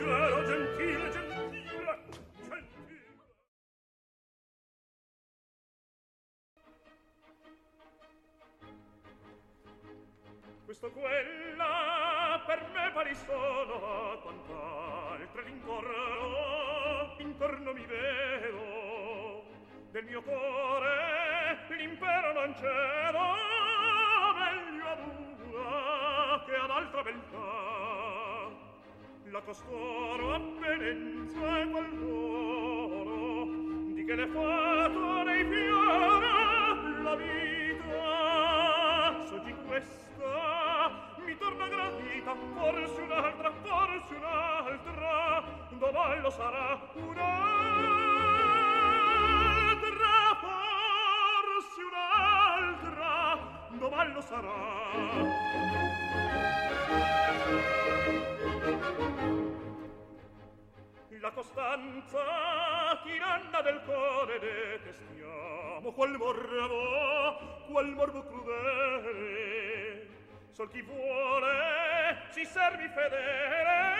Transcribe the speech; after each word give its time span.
leggero 0.00 0.44
gentile 0.44 1.10
gentile 1.10 1.10
gentile. 1.10 2.58
Questo 10.64 10.90
quella 10.92 12.42
per 12.46 12.70
me 12.72 12.90
pari 12.92 13.14
sono 13.14 14.20
quant'altre 14.22 15.42
rincorrerò 15.44 17.16
intorno 17.18 17.72
mi 17.72 17.84
vedo. 17.84 19.48
Del 19.90 20.04
mio 20.04 20.22
cuore 20.22 21.58
l'impero 21.70 22.32
non 22.32 22.54
cedo 22.54 23.18
meglio 24.38 24.86
ad 24.86 24.98
una 25.00 26.44
che 26.44 26.54
ad 26.54 26.70
altra 26.70 27.02
beltà 27.02 27.99
la 29.30 29.40
costoro 29.42 30.34
appenenza 30.34 31.60
e 31.60 31.66
valoro 31.66 33.46
di 33.92 34.04
che 34.04 34.14
le 34.16 34.26
fato 34.26 35.22
nei 35.22 35.44
fiori 35.44 37.02
la 37.02 37.14
vita. 37.14 37.94
So 39.26 39.38
di 39.38 39.54
questa 39.66 41.14
mi 41.24 41.36
torna 41.36 41.68
gradita 41.68 42.34
forse 42.54 43.00
un'altra 43.00 43.52
forse 43.62 44.14
un'altra. 44.16 45.44
Domani 45.78 46.20
lo 46.20 46.30
sarà 46.30 46.80
un'altra 46.94 47.30
forse 50.40 51.82
un'altra. 51.88 53.38
Domani 53.78 54.12
lo 54.12 54.20
sarà? 54.22 54.68
la 61.20 61.30
costanza 61.32 62.98
tiranna 63.04 63.60
del 63.60 63.82
core 63.84 64.38
detestiamo. 64.38 65.92
Qual 65.92 66.16
morbo 66.16 67.64
qual 67.68 67.88
morbo 67.94 68.24
crudele. 68.24 70.08
Sol 70.50 70.70
chi 70.70 70.80
vuole 70.82 72.22
si 72.30 72.44
servi 72.46 72.88
fedele. 72.88 73.94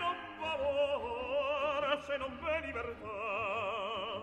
Non 0.00 0.16
valora 0.40 2.00
se 2.00 2.16
non 2.16 2.38
v'è 2.40 2.60
libertà. 2.64 4.22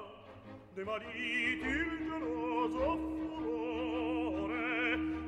De 0.73 0.83
mariti 0.83 1.67
il 1.67 2.07
geloso 2.09 2.97
furore 2.97 4.49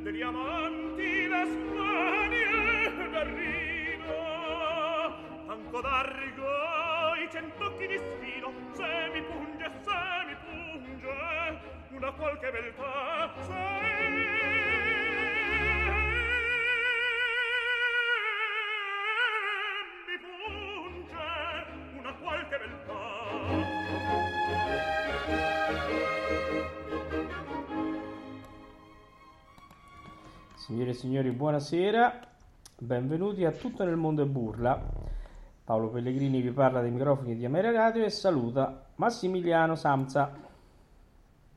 degli 0.02 0.22
amanti 0.22 1.28
la 1.28 1.46
smania 1.46 3.08
d'arrivo 3.12 3.53
tanto 5.54 5.82
d'arrigo 5.82 7.14
i 7.24 7.30
cent'occhi 7.30 7.86
di 7.86 7.98
sfido 7.98 8.52
se 8.72 9.10
mi 9.14 9.22
punge 9.22 9.70
se 9.84 10.26
mi 10.26 10.36
punge 10.42 11.60
una 11.92 12.12
qualche 12.12 12.50
beltà 12.50 13.34
se 13.38 13.54
qualche 22.20 22.58
Signore 30.56 30.90
e 30.92 30.94
signori, 30.94 31.30
buonasera, 31.32 32.20
benvenuti 32.80 33.44
a 33.44 33.52
Tutto 33.52 33.84
nel 33.84 33.98
mondo 33.98 34.24
è 34.24 34.26
burla. 34.26 35.03
Paolo 35.64 35.90
Pellegrini 35.90 36.42
vi 36.42 36.52
parla 36.52 36.82
dai 36.82 36.92
microfoni 36.92 37.38
di 37.38 37.46
Ameria 37.46 37.72
Radio 37.72 38.04
e 38.04 38.10
saluta 38.10 38.84
Massimiliano 38.96 39.76
Samsa. 39.76 40.30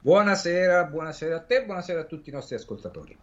Buonasera, 0.00 0.84
buonasera 0.84 1.34
a 1.34 1.40
te, 1.40 1.64
buonasera 1.64 2.02
a 2.02 2.04
tutti 2.04 2.30
i 2.30 2.32
nostri 2.32 2.54
ascoltatori. 2.54 3.18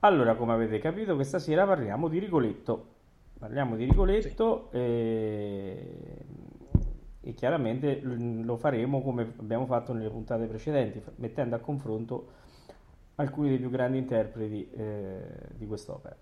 Allora, 0.00 0.34
come 0.34 0.52
avete 0.52 0.78
capito, 0.78 1.14
questa 1.14 1.38
sera 1.38 1.64
parliamo 1.64 2.08
di 2.08 2.18
Rigoletto. 2.18 2.86
Parliamo 3.38 3.76
di 3.76 3.84
Rigoletto 3.84 4.70
e... 4.72 6.26
e 7.22 7.32
chiaramente 7.32 8.00
lo 8.02 8.56
faremo 8.58 9.00
come 9.00 9.32
abbiamo 9.38 9.64
fatto 9.64 9.94
nelle 9.94 10.10
puntate 10.10 10.44
precedenti, 10.44 11.02
mettendo 11.16 11.56
a 11.56 11.60
confronto 11.60 12.28
alcuni 13.14 13.48
dei 13.48 13.58
più 13.58 13.70
grandi 13.70 13.96
interpreti 13.96 14.70
eh, 14.70 15.22
di 15.56 15.66
quest'opera. 15.66 16.14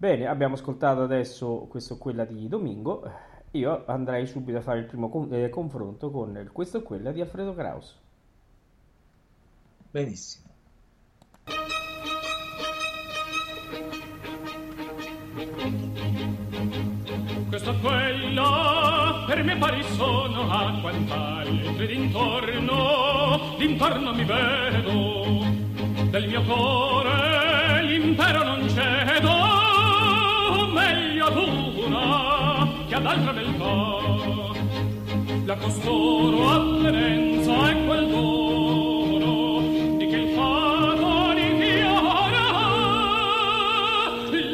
Bene, 0.00 0.26
abbiamo 0.26 0.54
ascoltato 0.54 1.02
adesso 1.02 1.66
questo 1.68 1.92
o 1.92 1.98
quella 1.98 2.24
di 2.24 2.48
Domingo. 2.48 3.02
Io 3.50 3.84
andrei 3.84 4.26
subito 4.26 4.56
a 4.56 4.62
fare 4.62 4.78
il 4.78 4.86
primo 4.86 5.10
con- 5.10 5.28
eh, 5.30 5.50
confronto 5.50 6.10
con 6.10 6.34
il 6.38 6.50
questo 6.52 6.78
o 6.78 6.82
quella 6.82 7.12
di 7.12 7.20
Alfredo 7.20 7.54
Kraus. 7.54 8.00
Benissimo. 9.90 10.48
Questo 17.50 17.74
quello 17.82 19.24
per 19.26 19.42
me 19.42 19.58
pari 19.58 19.82
sono 19.82 20.50
a 20.50 20.78
quant'altri 20.80 21.86
d'intorno, 21.86 23.54
d'intorno 23.58 24.14
mi 24.14 24.24
vedo. 24.24 26.08
Del 26.10 26.26
mio 26.26 26.42
cuore 26.44 27.82
l'impero 27.82 28.42
non 28.42 28.59
una 33.00 33.06
che 33.06 33.06
ad 33.06 33.06
altra 33.06 33.32
beltà. 33.32 33.98
La 35.46 35.56
costoro 35.56 36.50
apparenza 36.50 37.70
è 37.70 37.86
quel 37.86 38.08
dono 38.08 39.60
di 39.96 40.06
che 40.06 40.16
il 40.16 40.28
fato 40.34 41.32
rifiora 41.32 42.48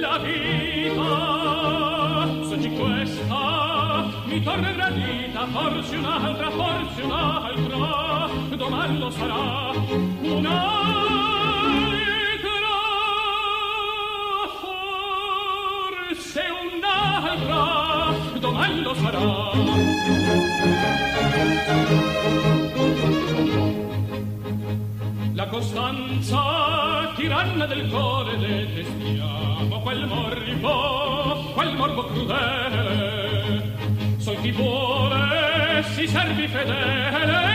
la 0.00 0.18
vita 0.18 1.10
soggi 2.48 2.70
questa 2.70 4.06
mi 4.24 4.42
torna 4.42 4.72
gradita 4.72 5.46
forse 5.46 5.96
un'altra 5.96 6.50
forse 6.50 7.02
un'altra 7.02 8.28
domani 8.56 8.98
lo 8.98 9.10
sarà 9.10 9.72
un'altra 10.22 10.95
un'altra 17.44 18.38
domani 18.38 18.80
lo 18.82 18.94
sarà 18.94 20.44
la 25.34 25.46
costanza 25.48 27.12
tiranna 27.16 27.66
del 27.66 27.88
cuore 27.88 28.38
detestiamo 28.38 29.80
quel 29.80 30.06
morbo 30.06 31.52
quel 31.54 31.74
morbo 31.76 32.04
crudele. 32.06 33.74
Sol 34.18 34.40
chi 34.40 34.50
vuole 34.52 35.84
si 35.94 36.06
servi 36.06 36.46
fedele 36.48 37.54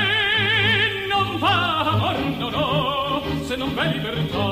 non 1.09 1.38
va 1.38 1.79
amor 1.91 2.19
no 2.38 2.50
no 2.50 3.21
se 3.44 3.56
non 3.56 3.73
v'è 3.73 3.91
libertà 3.91 4.50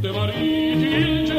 de 0.00 0.10
mariti 0.10 0.86
il 0.86 1.29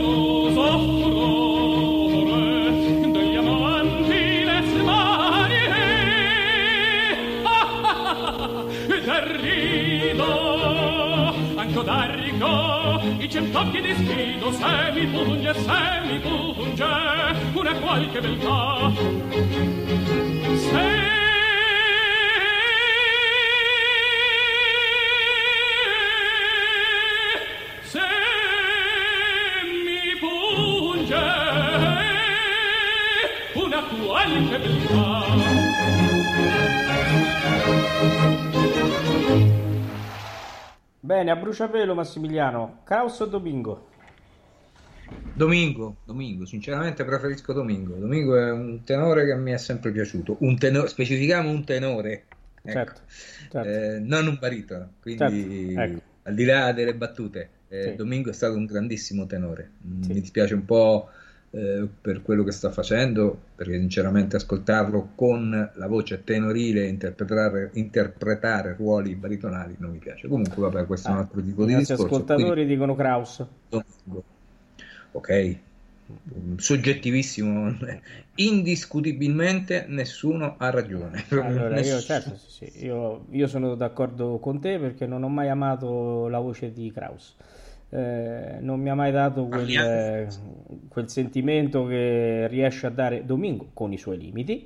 d'arrigo, 12.41 13.23
i 13.23 13.29
cent'occhi 13.29 13.81
di 13.81 13.93
sfido, 13.93 14.51
se 14.51 14.91
mi 14.93 15.07
punge, 15.07 15.53
se 15.53 16.01
mi 16.05 16.19
punge, 16.19 16.85
una 17.53 17.73
qualche 17.75 18.19
beltà. 18.19 18.91
Se 20.55 21.19
statuette 33.91 34.57
beltà 34.59 35.31
Bene, 41.03 41.31
a 41.31 41.35
bruciapelo 41.35 41.95
Massimiliano, 41.95 42.81
Kraus 42.83 43.19
o 43.21 43.25
Domingo? 43.25 43.87
Domingo, 45.33 45.95
Domingo, 46.05 46.45
sinceramente 46.45 47.03
preferisco 47.03 47.53
Domingo. 47.53 47.95
Domingo 47.95 48.37
è 48.37 48.51
un 48.51 48.83
tenore 48.83 49.25
che 49.25 49.35
mi 49.35 49.51
è 49.51 49.57
sempre 49.57 49.91
piaciuto. 49.91 50.37
Un 50.41 50.57
tenore, 50.59 50.87
specifichiamo 50.87 51.49
un 51.49 51.63
tenore, 51.65 52.25
ecco. 52.61 52.71
Certo, 52.71 53.01
certo. 53.49 53.67
Eh, 53.67 53.99
non 53.99 54.27
un 54.27 54.37
baritono. 54.39 54.91
Quindi, 55.01 55.73
Certo, 55.73 55.93
ecco. 55.93 56.01
al 56.21 56.35
di 56.35 56.45
là 56.45 56.71
delle 56.71 56.93
battute, 56.93 57.49
eh, 57.69 57.83
Sì. 57.83 57.95
Domingo 57.95 58.29
è 58.29 58.33
stato 58.33 58.55
un 58.55 58.65
grandissimo 58.65 59.25
tenore. 59.25 59.71
Sì. 60.01 60.13
Mi 60.13 60.19
dispiace 60.21 60.53
un 60.53 60.65
po' 60.65 61.09
eh, 61.51 61.87
per 62.01 62.21
quello 62.21 62.43
che 62.43 62.51
sta 62.51 62.71
facendo, 62.71 63.37
perché 63.55 63.77
sinceramente 63.79 64.35
ascoltarlo 64.37 65.11
con 65.15 65.71
la 65.75 65.87
voce 65.87 66.23
tenorile 66.23 66.85
e 66.85 66.87
interpretare, 66.89 67.69
interpretare 67.73 68.75
ruoli 68.75 69.15
baritonali 69.15 69.75
non 69.79 69.91
mi 69.91 69.99
piace. 69.99 70.27
Comunque, 70.27 70.61
vabbè, 70.63 70.85
questo 70.85 71.11
è 71.11 71.13
un 71.13 71.19
Ah, 71.19 71.21
altro 71.21 71.41
tipo 71.41 71.65
di 71.65 71.75
discorso. 71.75 72.25
ascoltatori 72.33 72.65
dicono 72.65 72.95
Kraus. 72.95 73.45
Ok, 75.13 75.29
soggettivissimo, 76.57 77.75
indiscutibilmente 78.35 79.85
nessuno 79.87 80.55
ha 80.57 80.69
ragione. 80.69 81.23
Allora, 81.33 81.79
io, 81.79 82.01
Nessuno. 82.01 82.35
certo, 82.35 82.35
sì, 82.37 82.49
sì, 82.49 82.83
io, 82.85 83.25
io 83.31 83.47
sono 83.47 83.75
d'accordo 83.75 84.37
con 84.39 84.59
te 84.59 84.77
perché 84.79 85.05
non 85.07 85.23
ho 85.23 85.29
mai 85.29 85.49
amato 85.49 86.27
la 86.27 86.39
voce 86.39 86.71
di 86.71 86.91
Kraus. 86.91 87.35
Eh, 87.93 88.57
non 88.61 88.79
mi 88.79 88.89
ha 88.89 88.95
mai 88.95 89.11
dato 89.11 89.45
quel, 89.47 90.27
quel 90.87 91.09
sentimento 91.09 91.85
che 91.85 92.47
riesce 92.47 92.87
a 92.87 92.89
dare 92.89 93.25
Domingo 93.25 93.71
con 93.73 93.91
i 93.91 93.97
suoi 93.97 94.17
limiti, 94.17 94.65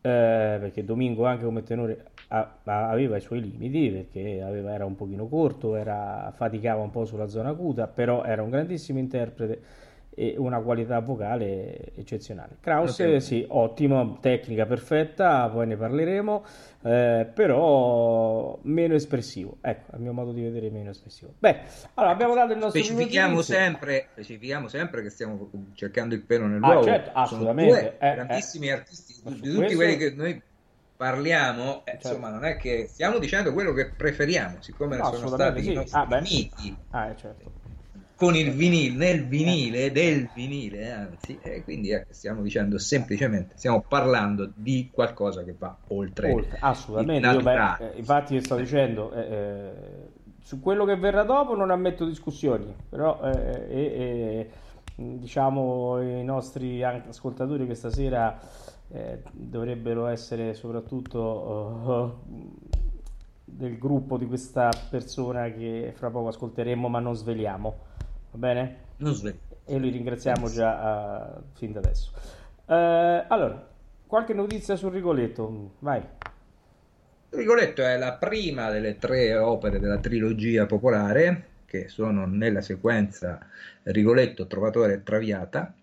eh, 0.00 0.56
perché 0.60 0.82
Domingo 0.84 1.26
anche 1.26 1.44
come 1.44 1.62
tenore 1.62 2.06
a- 2.28 2.56
a- 2.64 2.88
aveva 2.90 3.16
i 3.18 3.20
suoi 3.20 3.40
limiti, 3.42 3.90
perché 3.90 4.40
aveva- 4.42 4.72
era 4.72 4.86
un 4.86 4.94
pochino 4.96 5.26
corto, 5.28 5.76
era, 5.76 6.32
faticava 6.34 6.82
un 6.82 6.90
po' 6.90 7.04
sulla 7.04 7.26
zona 7.28 7.50
acuta, 7.50 7.86
però 7.86 8.24
era 8.24 8.42
un 8.42 8.48
grandissimo 8.50 8.98
interprete 8.98 9.60
e 10.18 10.34
una 10.36 10.58
qualità 10.60 10.98
vocale 10.98 11.94
eccezionale. 11.94 12.56
Kraus, 12.60 12.90
Notevole. 12.90 13.20
sì, 13.20 13.44
ottimo, 13.48 14.18
tecnica 14.18 14.66
perfetta, 14.66 15.48
poi 15.48 15.68
ne 15.68 15.76
parleremo, 15.76 16.44
eh, 16.82 17.30
però 17.32 18.58
meno 18.62 18.94
espressivo, 18.94 19.58
ecco, 19.60 19.94
a 19.94 19.98
mio 19.98 20.12
modo 20.12 20.32
di 20.32 20.42
vedere 20.42 20.70
meno 20.70 20.90
espressivo. 20.90 21.34
Beh, 21.38 21.60
allora 21.94 22.12
abbiamo 22.12 22.34
dato 22.34 22.52
il 22.52 22.58
nostro 22.58 22.82
Specifichiamo 22.82 23.42
sempre, 23.42 24.08
specifichiamo 24.10 24.66
sempre 24.66 25.02
che 25.02 25.10
stiamo 25.10 25.48
cercando 25.74 26.16
il 26.16 26.24
pelo 26.24 26.46
Ah, 26.46 26.48
nell'uovo. 26.48 26.82
certo, 26.82 27.10
assolutamente, 27.14 27.96
eh, 27.98 28.14
grandissimi 28.14 28.70
artisti, 28.72 29.14
Ma 29.22 29.30
di 29.30 29.36
tutti 29.36 29.50
questo- 29.54 29.76
quelli 29.76 29.96
che 29.96 30.10
noi 30.16 30.42
parliamo, 30.96 31.84
eh, 31.84 31.92
Certo. 31.92 32.08
insomma, 32.08 32.30
non 32.30 32.44
è 32.44 32.56
che 32.56 32.88
stiamo 32.88 33.18
dicendo 33.18 33.52
quello 33.52 33.72
che 33.72 33.92
preferiamo, 33.92 34.60
siccome 34.60 34.96
No, 34.96 35.12
sono 35.12 35.28
stati 35.28 35.62
sì. 35.62 35.70
i 35.70 35.74
nostri 35.74 35.96
Ah, 35.96 36.06
amici 36.16 36.76
Ah, 36.90 37.06
eh, 37.10 37.16
certo. 37.16 37.52
Con 38.18 38.34
il 38.34 38.50
vinile, 38.50 38.96
nel 38.96 39.28
vinile, 39.28 39.92
del 39.92 40.28
vinile, 40.34 40.90
anzi, 40.90 41.38
e 41.40 41.62
quindi 41.62 41.92
ecco, 41.92 42.12
stiamo 42.12 42.42
dicendo 42.42 42.76
semplicemente, 42.76 43.54
stiamo 43.56 43.84
parlando 43.86 44.50
di 44.56 44.90
qualcosa 44.92 45.44
che 45.44 45.54
va 45.56 45.76
oltre. 45.88 46.32
Oltre, 46.32 46.58
assolutamente, 46.60 47.28
io, 47.28 47.40
beh, 47.40 47.76
eh, 47.78 47.92
infatti 47.94 48.34
io 48.34 48.40
sto 48.40 48.56
dicendo, 48.56 49.12
eh, 49.12 49.20
eh, 49.20 49.72
su 50.40 50.58
quello 50.58 50.84
che 50.84 50.96
verrà 50.96 51.22
dopo 51.22 51.54
non 51.54 51.70
ammetto 51.70 52.04
discussioni, 52.04 52.74
però 52.88 53.20
eh, 53.22 53.66
eh, 53.70 54.50
eh, 54.96 55.10
diciamo 55.20 56.00
i 56.02 56.24
nostri 56.24 56.82
ascoltatori 56.82 57.66
questa 57.66 57.90
sera 57.90 58.36
eh, 58.88 59.22
dovrebbero 59.30 60.08
essere 60.08 60.54
soprattutto 60.54 62.16
eh, 62.26 62.72
del 63.44 63.78
gruppo 63.78 64.16
di 64.16 64.26
questa 64.26 64.70
persona 64.90 65.52
che 65.52 65.92
fra 65.94 66.10
poco 66.10 66.28
ascolteremo 66.28 66.88
ma 66.88 66.98
non 66.98 67.14
sveliamo, 67.14 67.86
va 68.30 68.38
bene? 68.38 68.76
Non 68.98 69.14
svegli. 69.14 69.38
E 69.64 69.78
li 69.78 69.90
ringraziamo 69.90 70.48
già 70.50 71.36
eh, 71.36 71.42
fin 71.54 71.72
da 71.72 71.78
adesso. 71.80 72.10
Eh, 72.66 73.24
allora, 73.28 73.68
qualche 74.06 74.34
notizia 74.34 74.76
sul 74.76 74.92
Rigoletto, 74.92 75.74
vai. 75.80 76.02
Rigoletto 77.30 77.82
è 77.82 77.98
la 77.98 78.14
prima 78.14 78.70
delle 78.70 78.96
tre 78.96 79.36
opere 79.36 79.78
della 79.78 79.98
trilogia 79.98 80.64
popolare, 80.64 81.46
che 81.66 81.88
sono 81.88 82.24
nella 82.26 82.62
sequenza 82.62 83.38
Rigoletto, 83.82 84.46
Trovatore 84.46 84.94
e 84.94 85.02
Traviata. 85.02 85.74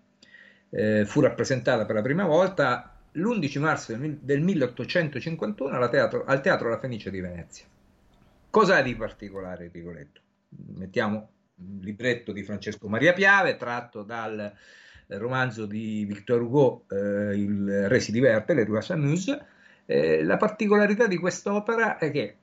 Eh, 0.68 1.04
fu 1.06 1.20
rappresentata 1.20 1.86
per 1.86 1.94
la 1.94 2.02
prima 2.02 2.24
volta 2.24 2.96
l'11 3.12 3.60
marzo 3.60 3.92
del, 3.92 4.00
mil- 4.00 4.18
del 4.20 4.42
1851 4.42 5.74
alla 5.76 5.88
teatro- 5.88 6.24
al 6.24 6.40
Teatro 6.40 6.68
La 6.68 6.78
Fenice 6.78 7.10
di 7.10 7.20
Venezia. 7.20 7.64
Cos'ha 8.50 8.82
di 8.82 8.96
particolare 8.96 9.70
Rigoletto? 9.72 10.20
Mettiamo 10.74 11.28
libretto 11.80 12.32
di 12.32 12.42
Francesco 12.42 12.88
Maria 12.88 13.12
Piave, 13.12 13.56
tratto 13.56 14.02
dal 14.02 14.38
eh, 14.40 15.18
romanzo 15.18 15.66
di 15.66 16.04
Victor 16.04 16.42
Hugo, 16.42 16.84
eh, 16.90 17.36
Il 17.36 17.88
Re 17.88 18.00
si 18.00 18.12
diverte, 18.12 18.54
Le 18.54 18.64
Rue 18.64 18.82
s'amuse. 18.82 19.46
Eh, 19.86 20.24
la 20.24 20.36
particolarità 20.36 21.06
di 21.06 21.16
quest'opera 21.16 21.98
è 21.98 22.10
che 22.10 22.36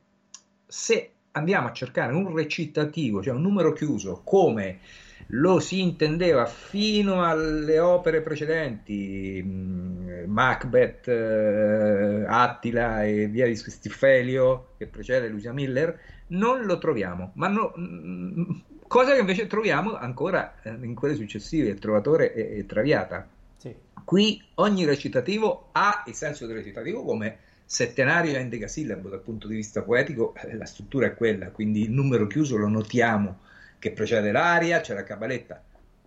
se 0.65 1.11
andiamo 1.31 1.67
a 1.67 1.73
cercare 1.73 2.13
un 2.13 2.33
recitativo, 2.33 3.21
cioè 3.21 3.33
un 3.33 3.41
numero 3.41 3.73
chiuso, 3.73 4.21
come 4.23 4.79
lo 5.27 5.59
si 5.59 5.81
intendeva 5.81 6.45
fino 6.45 7.23
alle 7.23 7.79
opere 7.79 8.21
precedenti, 8.21 9.41
mh, 9.41 10.25
Macbeth, 10.27 11.07
eh, 11.07 12.25
Attila 12.27 13.03
e 13.03 13.27
via 13.27 13.45
di 13.45 13.55
Stiffelio, 13.55 14.73
che 14.77 14.87
precede 14.87 15.27
Lucia 15.27 15.53
Miller, 15.53 15.99
non 16.27 16.63
lo 16.65 16.77
troviamo, 16.77 17.31
ma 17.35 17.47
no- 17.47 17.73
mh, 17.75 18.63
cosa 18.93 19.13
che 19.13 19.21
invece 19.21 19.47
troviamo 19.47 19.95
ancora 19.95 20.61
eh, 20.61 20.69
in 20.69 20.93
quelle 20.93 21.15
successive, 21.15 21.69
Il 21.69 21.79
Trovatore 21.79 22.31
e, 22.31 22.59
e 22.59 22.65
Traviata. 22.67 23.27
Sì. 23.57 23.75
Qui 24.03 24.39
ogni 24.55 24.85
recitativo 24.85 25.69
ha 25.71 26.03
il 26.05 26.13
senso 26.13 26.45
del 26.45 26.57
recitativo 26.57 27.03
come 27.03 27.39
settenario 27.65 28.33
e 28.33 28.35
endecasillabo 28.35 29.09
dal 29.09 29.21
punto 29.21 29.47
di 29.47 29.55
vista 29.55 29.81
poetico, 29.81 30.35
eh, 30.35 30.55
la 30.55 30.67
struttura 30.67 31.07
è 31.07 31.15
quella, 31.15 31.49
quindi 31.49 31.81
il 31.81 31.89
numero 31.89 32.27
chiuso 32.27 32.55
lo 32.55 32.67
notiamo 32.67 33.39
che 33.79 33.89
precede 33.93 34.31
l'aria, 34.31 34.79
c'è 34.81 34.93
la 34.93 35.03
cabaletta, 35.03 35.59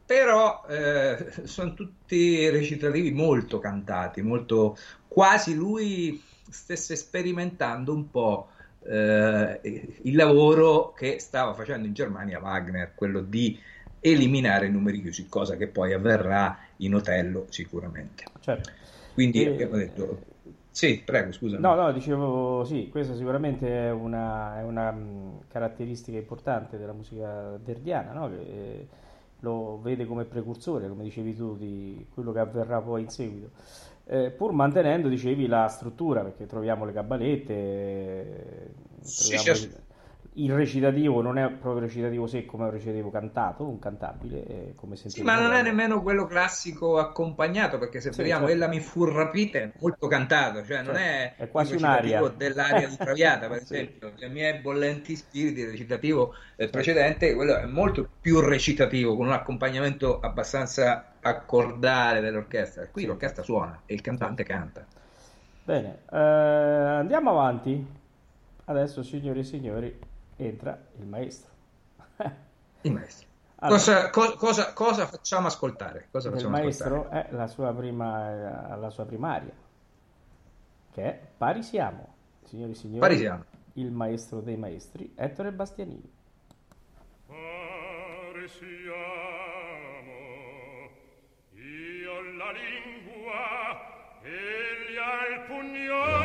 però 0.06 0.65
eh, 0.69 1.33
sono 1.43 1.75
tutti 1.75 2.49
recitativi 2.50 3.11
molto 3.11 3.59
cantati, 3.59 4.23
molto 4.23 4.78
quasi 5.09 5.57
lui 5.57 6.23
stesse 6.49 6.95
sperimentando 6.95 7.93
un 7.93 8.09
po' 8.12 8.50
eh, 8.88 9.61
il 10.02 10.14
lavoro 10.14 10.93
che 10.93 11.19
stava 11.19 11.55
facendo 11.55 11.87
in 11.87 11.93
Germania 11.93 12.40
Wagner, 12.40 12.95
quello 12.95 13.21
di 13.21 13.59
eliminare 13.99 14.66
i 14.66 14.71
numeri 14.71 15.00
chiusi, 15.00 15.28
cosa 15.28 15.57
che 15.57 15.69
poi 15.69 15.93
avverrà 15.93 16.59
in 16.78 16.95
Otello 16.95 17.47
sicuramente. 17.50 18.25
Certo. 18.40 18.71
Quindi 19.14 19.43
E- 19.43 19.49
abbiamo 19.52 19.76
detto, 19.76 20.25
sì, 20.71 21.02
prego, 21.05 21.33
scusa. 21.33 21.59
No, 21.59 21.75
no, 21.75 21.90
dicevo 21.90 22.64
sì, 22.64 22.88
questa 22.90 23.14
sicuramente 23.14 23.66
è 23.88 23.90
una, 23.90 24.59
è 24.59 24.62
una, 24.62 24.90
mh, 24.90 25.47
caratteristica 25.49 26.19
importante 26.19 26.76
della 26.76 26.93
musica 26.93 27.57
verdiana, 27.57 28.12
no? 28.12 28.28
Che 28.28 28.37
eh, 28.40 28.88
lo 29.40 29.81
vede 29.81 30.05
come 30.05 30.25
precursore, 30.25 30.87
come 30.88 31.05
dicevi 31.05 31.35
tu, 31.35 31.57
di 31.57 32.07
quello 32.12 32.33
che 32.33 32.40
avverrà 32.40 32.83
poi 32.83 33.02
in 33.02 33.09
seguito. 33.09 33.50
Eh, 34.09 34.31
pur 34.31 34.53
mantenendo, 34.53 35.09
dicevi, 35.09 35.49
la 35.49 35.67
struttura, 35.67 36.23
perché 36.23 36.47
troviamo 36.47 36.85
le 36.85 36.93
cabalette, 36.93 37.53
eh, 37.55 38.75
Sì, 39.01 39.37
troviamo 39.39 39.45
certo. 39.45 39.86
Il 40.37 40.52
recitativo 40.55 41.21
non 41.23 41.38
è 41.38 41.50
proprio 41.50 41.81
recitativo 41.83 42.26
secco, 42.26 42.57
ma 42.57 42.64
è 42.64 42.66
un 42.69 42.73
recitativo 42.75 43.11
cantato, 43.11 43.66
un 43.69 43.78
cantabile, 43.78 44.45
eh, 44.71 44.75
come 44.75 44.97
Sì, 45.09 45.23
sentiremo 45.23 45.25
ma 45.25 45.37
non 45.40 45.52
è 45.52 45.62
nemmeno 45.62 46.02
quello 46.02 46.26
classico 46.26 46.99
accompagnato, 46.99 47.78
perché 47.78 48.00
se 48.00 48.11
Sì, 48.11 48.16
vediamo 48.16 48.47
certo. 48.47 48.52
Ella 48.52 48.66
mi 48.69 48.81
fu 48.81 49.05
rapita 49.05 49.59
è 49.59 49.73
molto 49.81 50.07
cantato, 50.09 50.64
cioè 50.64 50.83
non 50.83 50.97
è, 50.97 51.33
Certo, 51.37 51.45
è 51.45 51.49
quasi 51.49 51.73
il 51.73 51.73
recitativo 51.73 52.28
dell'aria 52.28 52.87
di 52.88 52.99
Traviata, 52.99 53.49
per 53.49 53.59
Sì. 53.66 53.78
esempio, 53.78 54.12
nei 54.19 54.31
miei 54.31 54.61
bollenti 54.61 55.14
spiriti, 55.16 55.61
il 55.61 55.71
recitativo 55.71 56.35
eh, 56.57 56.69
precedente, 56.69 57.35
quello 57.35 57.57
è 57.57 57.66
molto 57.66 58.09
più 58.21 58.40
recitativo, 58.40 59.16
con 59.16 59.26
un 59.26 59.33
accompagnamento 59.33 60.19
abbastanza 60.21 61.16
accordale 61.21 62.21
dell'orchestra. 62.21 62.88
Qui 62.90 63.05
Sì. 63.05 63.07
l'orchestra 63.07 63.43
suona 63.45 63.83
e 63.87 63.95
il 63.95 64.00
cantante 64.00 64.43
canta. 64.45 64.87
Bene, 65.62 66.05
eh, 66.11 66.16
andiamo 66.16 67.31
avanti. 67.31 68.05
Adesso, 68.66 69.02
signori 69.02 69.40
e 69.40 69.45
signori, 69.45 69.99
entra 70.37 70.78
il 70.99 71.07
maestro. 71.07 71.50
Il 72.83 72.93
maestro. 72.93 73.26
Allora, 73.59 73.78
Cosa, 73.78 74.11
co- 74.11 74.35
cosa- 74.37 74.73
cosa 74.75 75.07
facciamo 75.07 75.47
ascoltare? 75.47 76.09
Cosa 76.11 76.28
il 76.28 76.35
facciamo 76.35 76.57
ascoltare? 76.57 76.90
maestro 76.90 77.11
è 77.11 77.26
la 77.33 77.47
sua 77.47 77.73
prima, 77.75 78.76
la 78.76 78.90
sua 78.90 79.05
primaria, 79.07 79.52
che 80.93 81.02
è 81.02 81.21
Pari 81.37 81.62
siamo, 81.62 82.14
signori 82.45 82.73
e 82.73 82.75
signori, 82.75 83.00
Pari 83.00 83.16
siamo. 83.16 83.45
il 83.75 83.90
maestro 83.90 84.40
dei 84.40 84.57
maestri, 84.57 85.12
Ettore 85.16 85.52
Bastianini. 85.52 86.12
Siamo, 89.57 90.90
io 91.52 92.21
la 92.37 92.52
lingua 92.52 94.21
egli 94.23 94.97
ha 94.97 95.26
il 95.35 95.40
pugnale 95.49 96.15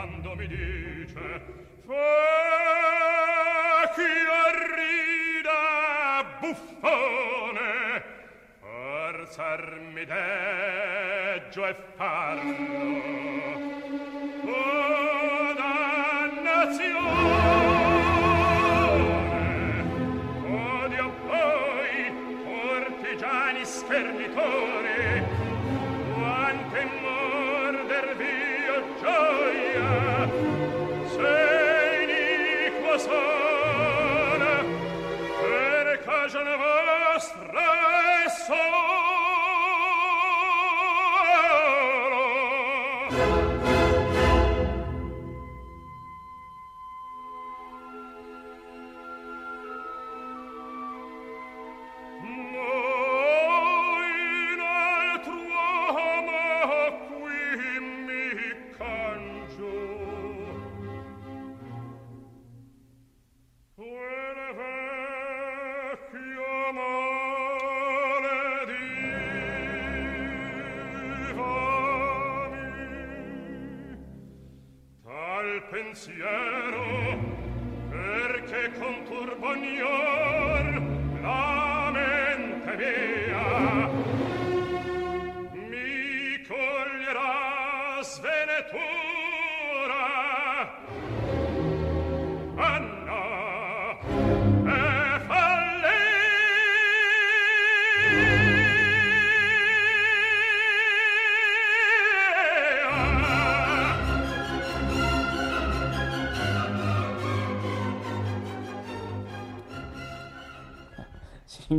piangendo 0.00 0.34
mi 0.34 0.46
dice 0.46 1.40
fa 1.86 1.94
chi 3.94 4.12
arrida 4.48 5.60
buffone 6.40 8.02
forzarmi 8.60 10.04
deggio 10.04 11.66
e 11.66 11.76
farlo 11.96 12.54
o 14.44 14.50
oh, 14.50 15.52
dannazione 15.54 17.18
schernitori 23.62 25.22
quante 26.14 26.84
mordervi 27.00 28.49
ho 30.20 30.59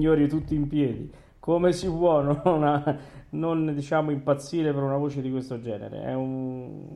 Signori 0.02 0.28
tutti 0.28 0.56
in 0.56 0.68
piedi, 0.68 1.14
come 1.38 1.74
si 1.74 1.86
può 1.86 2.22
non, 2.22 2.98
non, 3.38 3.72
diciamo 3.76 4.10
impazzire 4.10 4.74
per 4.74 4.82
una 4.82 4.98
voce 4.98 5.22
di 5.22 5.30
questo 5.30 5.60
genere? 5.60 6.02
È 6.06 6.14
un, 6.16 6.88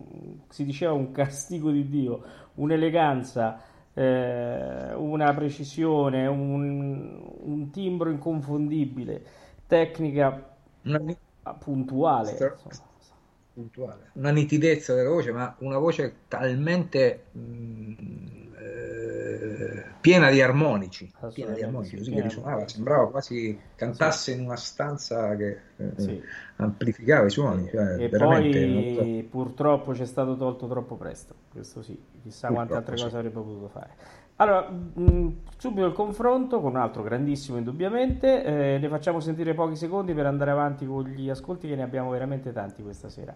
si 0.50 0.66
diceva 0.66 0.94
un 0.94 1.12
castigo 1.12 1.70
di 1.70 1.88
Dio, 1.88 2.24
un'eleganza, 2.56 3.62
eh, 3.94 4.92
una 4.96 5.32
precisione, 5.36 6.26
un, 6.26 7.22
un 7.42 7.70
timbro 7.70 8.10
inconfondibile, 8.10 9.24
tecnica 9.68 10.56
puntuale. 11.60 12.32
Insomma. 12.32 12.54
puntuale. 13.54 14.10
una 14.14 14.32
nitidezza 14.32 14.96
della 14.96 15.12
voce, 15.12 15.32
ma 15.32 15.56
una 15.60 15.78
voce 15.78 16.22
talmente 16.28 17.26
mh, 17.34 17.94
eh, 18.58 19.75
piena 20.06 20.30
di 20.30 20.42
armonici, 20.42 21.12
piena 21.34 21.54
di 21.54 21.64
armonici, 21.64 21.90
sì, 21.92 21.98
così 21.98 22.10
piena 22.12 22.28
che 22.28 22.36
risuonava, 22.36 22.68
sembrava 22.68 23.10
quasi 23.10 23.60
cantasse 23.76 24.32
in 24.34 24.42
una 24.42 24.56
stanza 24.56 25.36
che 25.36 25.58
eh, 25.78 25.92
Sì. 25.98 26.22
amplificava 26.58 27.26
i 27.26 27.30
suoni, 27.32 27.68
cioè, 27.70 27.96
E 27.96 28.08
non 28.10 28.10
so. 28.10 28.26
poi 28.26 29.28
purtroppo 29.30 29.92
c'è 29.94 30.06
stato 30.06 30.36
tolto 30.38 30.68
troppo 30.68 30.96
presto, 30.96 31.34
questo 31.52 31.82
sì, 31.82 32.00
chissà 32.22 32.50
quante 32.52 32.74
Purtroppo, 32.74 32.78
altre 32.78 32.98
sì. 32.98 33.04
cose 33.04 33.18
avrebbe 33.18 33.40
potuto 33.40 33.68
fare. 33.68 33.90
Allora, 34.38 34.70
mh, 34.70 35.28
subito 35.58 35.86
il 35.88 35.94
confronto 35.94 36.60
con 36.60 36.72
un 36.72 36.78
altro 36.78 37.02
grandissimo 37.04 37.58
indubbiamente, 37.58 38.44
eh, 38.44 38.78
ne 38.80 38.88
facciamo 38.90 39.20
sentire 39.22 39.54
pochi 39.54 39.76
secondi 39.76 40.14
per 40.14 40.26
andare 40.26 40.52
avanti 40.52 40.86
con 40.86 41.04
gli 41.06 41.30
ascolti 41.30 41.68
che 41.68 41.76
ne 41.76 41.84
abbiamo 41.84 42.10
veramente 42.12 42.52
tanti 42.52 42.84
questa 42.84 43.10
sera. 43.10 43.34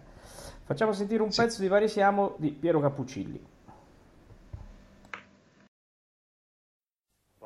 Facciamo 0.62 0.92
sentire 0.92 1.22
un 1.22 1.32
Sì. 1.32 1.40
pezzo 1.42 1.62
di 1.62 1.68
Pari 1.68 1.88
Siamo 1.88 2.34
di 2.38 2.50
Piero 2.52 2.80
Cappuccilli. 2.80 3.40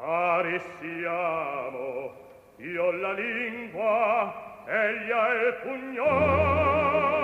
pari 0.05 0.61
siamo 0.81 2.13
io 2.59 2.91
la 2.93 3.13
lingua 3.13 4.63
egli 4.67 5.11
ha 5.11 5.33
il 5.33 5.55
pugno. 5.63 7.24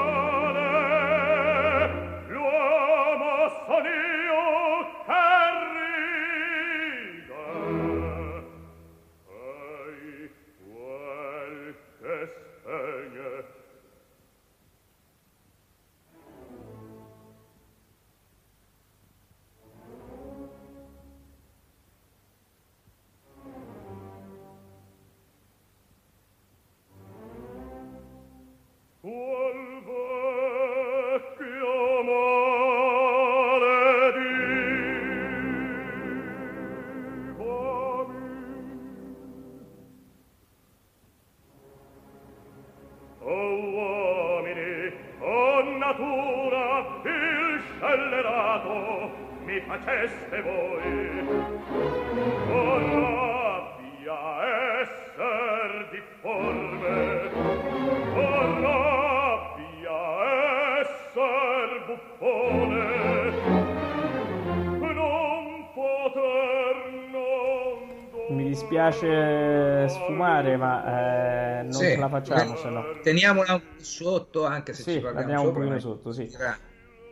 Teniamola 73.03 73.61
sotto, 73.77 74.45
anche 74.45 74.73
se 74.73 74.83
sì, 74.83 74.93
ci 74.93 75.01
parliamo 75.01 75.45
sopra, 75.45 75.65
un 75.65 75.81
sotto. 75.81 76.13
Sì. 76.13 76.31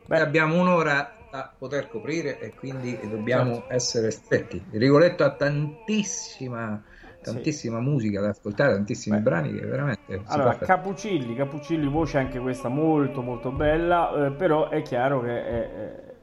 Abbiamo 0.09 0.61
un'ora 0.61 1.17
da 1.31 1.53
poter 1.57 1.89
coprire 1.89 2.39
e 2.41 2.55
quindi 2.55 2.99
dobbiamo 3.09 3.55
certo. 3.55 3.73
essere 3.73 4.11
stretti. 4.11 4.65
Rigoletto 4.71 5.25
ha 5.25 5.31
tantissima 5.31 6.83
tantissima 7.21 7.79
sì. 7.79 7.85
musica 7.85 8.21
da 8.21 8.29
ascoltare, 8.29 8.75
tantissimi 8.75 9.17
Beh. 9.17 9.23
brani 9.23 9.53
che 9.53 9.67
veramente... 9.67 10.23
Allora, 10.27 10.57
Capuccilli, 10.57 11.35
Capuccilli, 11.35 11.87
voce 11.87 12.19
anche 12.19 12.39
questa 12.39 12.69
molto 12.69 13.23
molto 13.23 13.51
bella, 13.51 14.27
eh, 14.27 14.31
però 14.33 14.69
è 14.71 14.83
chiaro 14.83 15.21
che 15.21 15.45
è, 15.45 16.15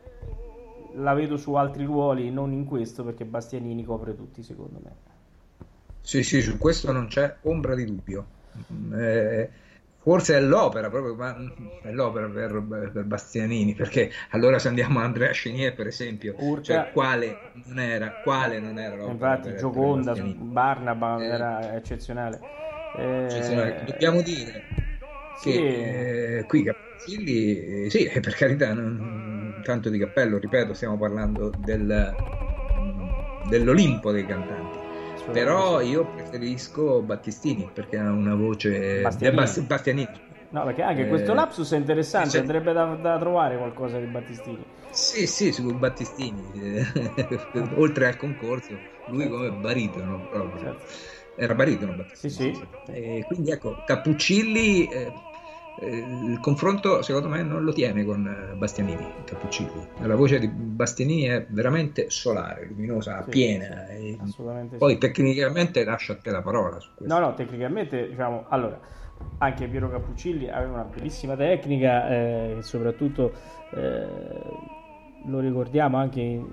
la 0.96 1.14
vedo 1.14 1.38
su 1.38 1.54
altri 1.54 1.84
ruoli, 1.84 2.32
non 2.32 2.54
in 2.54 2.66
questo, 2.66 3.04
perché 3.04 3.26
Bastianini 3.26 3.84
copre 3.84 4.16
tutti, 4.16 4.42
secondo 4.42 4.80
me. 4.84 4.92
Sì, 6.02 6.24
sì, 6.24 6.42
su 6.42 6.58
questo 6.58 6.92
non 6.92 7.08
c'è 7.08 7.36
ombra 7.44 7.76
di 7.76 7.86
dubbio. 7.86 8.26
Eh, 8.94 9.50
forse 9.98 10.38
è 10.38 10.40
l'opera 10.40 10.90
proprio, 10.90 11.18
è 11.82 11.92
l'opera 11.92 12.28
per, 12.28 12.92
per, 12.92 13.04
Bastianini, 13.06 13.74
perché 13.74 14.12
allora 14.30 14.60
se 14.60 14.68
andiamo 14.68 15.00
a 15.00 15.04
Andrea 15.04 15.32
Chenier, 15.32 15.74
per 15.74 15.88
esempio, 15.88 16.36
Urca, 16.38 16.64
cioè, 16.64 16.92
quale 16.92 17.52
non 17.66 17.80
era, 17.80 18.22
quale 18.24 18.60
non 18.60 18.78
era 18.78 18.96
l'opera? 18.96 19.12
Infatti, 19.12 19.50
per, 19.50 19.60
Gioconda, 19.60 20.14
per 20.14 20.36
Barnaba 20.36 21.18
eh, 21.20 21.26
era 21.26 21.76
eccezionale. 21.76 22.40
Eh, 22.98 23.24
eccezionale. 23.26 23.84
Dobbiamo 23.86 24.22
dire 24.22 24.64
che 25.42 25.52
sì. 25.52 25.58
eh, 25.58 26.46
qui 26.48 26.64
Cappelli, 26.64 27.90
sì, 27.90 28.10
per 28.20 28.36
carità, 28.36 28.74
non, 28.74 29.60
tanto 29.64 29.90
di 29.90 29.98
cappello, 29.98 30.38
ripeto, 30.38 30.74
stiamo 30.74 30.98
parlando 30.98 31.52
del, 31.58 32.16
dell'Olimpo 33.50 34.12
dei 34.12 34.26
cantanti 34.26 34.85
però 35.32 35.82
io 35.82 36.06
preferisco 36.06 37.02
Battistini 37.02 37.70
perché 37.74 37.98
ha 37.98 38.12
una 38.12 38.36
voce 38.36 39.02
Bastianini. 39.02 39.42
Bast- 39.42 39.66
Bastianini. 39.66 40.22
No, 40.50 40.64
perché 40.64 40.84
anche 40.84 41.06
eh, 41.06 41.08
questo 41.08 41.34
lapsus 41.34 41.72
è 41.74 41.78
interessante, 41.78 42.30
cioè... 42.30 42.42
andrebbe 42.42 42.72
da, 42.72 42.96
da, 42.96 43.20
trovare 43.20 43.58
qualcosa 43.58 44.00
di 44.00 44.06
Battistini. 44.06 44.64
Sì, 44.90 45.28
sì, 45.28 45.52
su 45.52 45.74
Battistini, 45.76 46.52
oltre 47.76 48.08
al 48.08 48.16
concorso, 48.16 48.80
lui 49.06 49.24
certo. 49.24 49.36
come 49.36 49.52
baritono 49.52 50.26
proprio. 50.30 50.60
Certo. 50.60 50.84
Era 51.36 51.56
baritono 51.56 51.94
Battistini. 51.94 52.54
Sì, 52.54 52.62
sì. 52.86 52.92
E 52.92 53.26
quindi 53.28 53.52
ecco, 53.52 53.82
Cappuccilli 53.84 54.88
eh, 54.88 54.98
eh, 55.02 55.14
il 55.82 56.40
confronto 56.40 57.02
secondo 57.02 57.28
me 57.28 57.44
non 57.44 57.64
lo 57.64 57.74
tiene 57.74 58.06
con 58.06 58.26
eh, 58.26 58.56
Bastianini 58.56 59.06
Cappuccini 59.26 59.88
la 60.00 60.16
voce 60.16 60.40
di 60.40 60.48
Bastianini 60.48 61.24
è 61.24 61.46
veramente 61.50 62.10
solare 62.10 62.66
luminosa, 62.68 63.24
sì, 63.24 63.30
piena 63.30 63.88
e 63.88 64.18
poi 64.78 64.94
sì. 64.94 64.98
tecnicamente 65.00 65.84
lascia 65.84 66.14
a 66.14 66.16
te 66.16 66.32
la 66.32 66.42
parola 66.42 66.80
su 66.80 66.92
questo. 66.96 67.14
no 67.14 67.20
no 67.20 67.34
tecnicamente 67.34 68.08
diciamo 68.08 68.46
allora 68.50 68.80
anche 69.40 69.68
Piero 69.68 69.90
Cappuccilli 69.90 70.50
aveva 70.50 70.74
una 70.74 70.84
bellissima 70.84 71.36
tecnica 71.36 72.10
eh, 72.10 72.58
soprattutto 72.62 73.34
eh, 73.74 74.84
lo 75.28 75.40
ricordiamo 75.40 75.98
anche 75.98 76.22
in, 76.22 76.46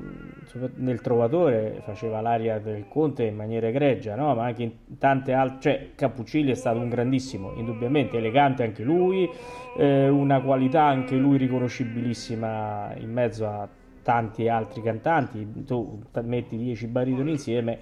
nel 0.77 1.01
Trovatore, 1.01 1.81
faceva 1.85 2.21
l'aria 2.21 2.59
del 2.59 2.87
Conte 2.89 3.25
in 3.25 3.37
maniera 3.37 3.69
egregia, 3.69 4.15
no? 4.15 4.35
ma 4.35 4.45
anche 4.45 4.63
in 4.63 4.73
tante 4.99 5.33
altre, 5.33 5.61
cioè 5.61 5.89
Cappuccilli 5.95 6.51
è 6.51 6.55
stato 6.55 6.79
un 6.79 6.89
grandissimo, 6.89 7.53
indubbiamente 7.55 8.17
elegante 8.17 8.63
anche 8.63 8.83
lui, 8.83 9.29
eh, 9.77 10.09
una 10.09 10.41
qualità 10.41 10.85
anche 10.85 11.17
lui 11.17 11.37
riconoscibilissima 11.39 12.95
in 12.97 13.11
mezzo 13.11 13.47
a 13.47 13.69
tanti 14.03 14.49
altri 14.49 14.83
cantanti, 14.83 15.65
tu 15.65 16.03
metti 16.23 16.57
10 16.57 16.87
baritoni 16.89 17.31
insieme 17.31 17.79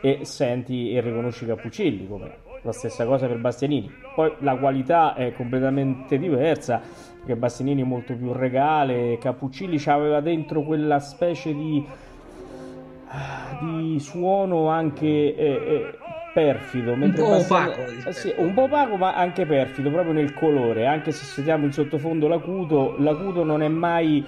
e 0.00 0.20
senti 0.22 0.92
e 0.92 1.00
riconosci 1.00 1.44
Cappuccilli 1.44 2.08
come 2.08 2.46
la 2.62 2.72
stessa 2.72 3.04
cosa 3.04 3.26
per 3.26 3.38
Bastianini. 3.38 3.90
Poi 4.14 4.32
la 4.40 4.56
qualità 4.56 5.14
è 5.14 5.32
completamente 5.32 6.18
diversa, 6.18 6.80
perché 7.28 7.36
Bastianini 7.36 7.82
è 7.82 7.84
molto 7.84 8.14
più 8.14 8.32
regale, 8.32 9.18
Cappuccilli 9.18 9.82
aveva 9.86 10.20
dentro 10.20 10.62
quella 10.62 10.98
specie 10.98 11.52
di, 11.52 11.84
di 13.60 14.00
suono 14.00 14.68
anche 14.68 15.06
eh, 15.06 15.36
eh, 15.36 15.98
perfido. 16.32 16.92
Un 16.92 17.12
po' 17.12 17.36
opaco. 17.36 17.82
Eh, 18.06 18.12
sì, 18.12 18.32
un 18.38 18.54
po' 18.54 18.62
opaco, 18.62 18.96
ma 18.96 19.14
anche 19.14 19.44
perfido, 19.44 19.90
proprio 19.90 20.14
nel 20.14 20.32
colore. 20.32 20.86
Anche 20.86 21.12
se 21.12 21.24
sentiamo 21.24 21.66
in 21.66 21.72
sottofondo 21.72 22.28
l'acuto, 22.28 22.94
l'acuto 22.98 23.44
non 23.44 23.62
è 23.62 23.68
mai... 23.68 24.24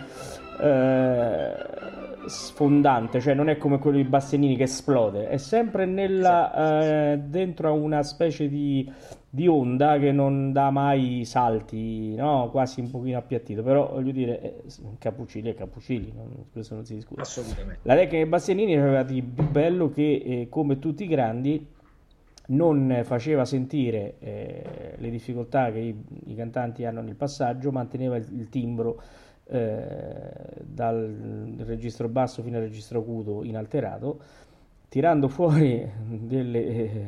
Eh, 0.60 1.78
sfondante, 2.26 3.18
cioè 3.18 3.32
non 3.32 3.48
è 3.48 3.56
come 3.56 3.78
quello 3.78 3.96
di 3.96 4.04
Bastianini 4.04 4.54
che 4.54 4.64
esplode, 4.64 5.28
è 5.28 5.38
sempre 5.38 5.86
nella, 5.86 7.12
eh, 7.12 7.18
dentro 7.18 7.68
a 7.68 7.72
una 7.72 8.02
specie 8.02 8.46
di, 8.46 8.88
di, 9.30 9.46
onda 9.46 9.98
che 9.98 10.12
non 10.12 10.52
dà 10.52 10.70
mai 10.70 11.24
salti, 11.24 12.14
no? 12.16 12.48
quasi 12.50 12.80
un 12.80 12.90
pochino 12.90 13.16
appiattito, 13.16 13.62
però 13.62 13.90
voglio 13.92 14.12
dire, 14.12 14.40
eh, 14.40 14.62
è 14.64 14.98
Cappuccilli, 14.98 16.12
non, 16.14 16.46
questo 16.52 16.74
non 16.74 16.84
si 16.84 16.94
discute. 16.94 17.20
Assolutamente. 17.20 17.78
La 17.82 17.94
tecnica 17.94 18.24
di 18.24 18.28
Bastianini 18.28 18.76
aveva 18.76 19.02
di 19.02 19.22
più 19.22 19.48
bello 19.48 19.90
che, 19.90 20.22
eh, 20.24 20.46
come 20.48 20.78
tutti 20.78 21.04
i 21.04 21.08
grandi, 21.08 21.66
non 22.50 23.02
faceva 23.04 23.44
sentire 23.44 24.16
eh, 24.18 24.94
le 24.96 25.10
difficoltà 25.10 25.70
che 25.70 25.78
i, 25.78 26.04
i, 26.26 26.34
cantanti 26.34 26.84
hanno 26.84 27.00
nel 27.00 27.14
passaggio, 27.14 27.70
manteneva 27.70 28.16
il, 28.16 28.26
il 28.32 28.48
timbro 28.48 29.00
eh, 29.44 30.32
dal 30.62 31.54
registro 31.58 32.08
basso 32.08 32.42
fino 32.42 32.56
al 32.56 32.64
registro 32.64 33.00
acuto 33.00 33.44
inalterato, 33.44 34.20
tirando 34.88 35.28
fuori 35.28 35.88
delle, 36.06 36.66
eh, 36.66 37.06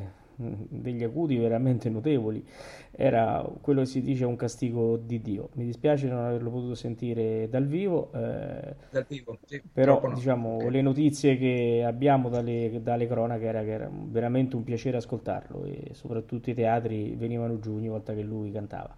degli 0.68 1.02
acuti 1.02 1.36
veramente 1.36 1.88
notevoli. 1.88 2.44
Era 2.90 3.44
quello 3.60 3.80
che 3.80 3.86
si 3.86 4.02
dice 4.02 4.24
un 4.24 4.36
castigo 4.36 4.96
di 4.96 5.20
Dio. 5.20 5.48
Mi 5.54 5.64
dispiace 5.64 6.08
non 6.08 6.24
averlo 6.24 6.50
potuto 6.50 6.74
sentire 6.74 7.48
dal 7.48 7.66
vivo, 7.66 8.10
eh, 8.12 8.74
dal 8.90 9.06
vivo 9.08 9.38
sì, 9.46 9.62
però 9.72 10.00
no. 10.02 10.14
diciamo, 10.14 10.56
okay. 10.56 10.70
le 10.70 10.82
notizie 10.82 11.38
che 11.38 11.82
abbiamo 11.86 12.28
dalle, 12.28 12.80
dalle 12.82 13.06
cronache 13.06 13.44
era 13.44 13.62
che 13.62 13.70
era 13.70 13.90
veramente 13.90 14.56
un 14.56 14.64
piacere 14.64 14.98
ascoltarlo 14.98 15.64
e 15.64 15.90
soprattutto 15.92 16.50
i 16.50 16.54
teatri 16.54 17.14
venivano 17.16 17.58
giù 17.58 17.74
ogni 17.74 17.88
volta 17.88 18.12
che 18.14 18.22
lui 18.22 18.52
cantava. 18.52 18.94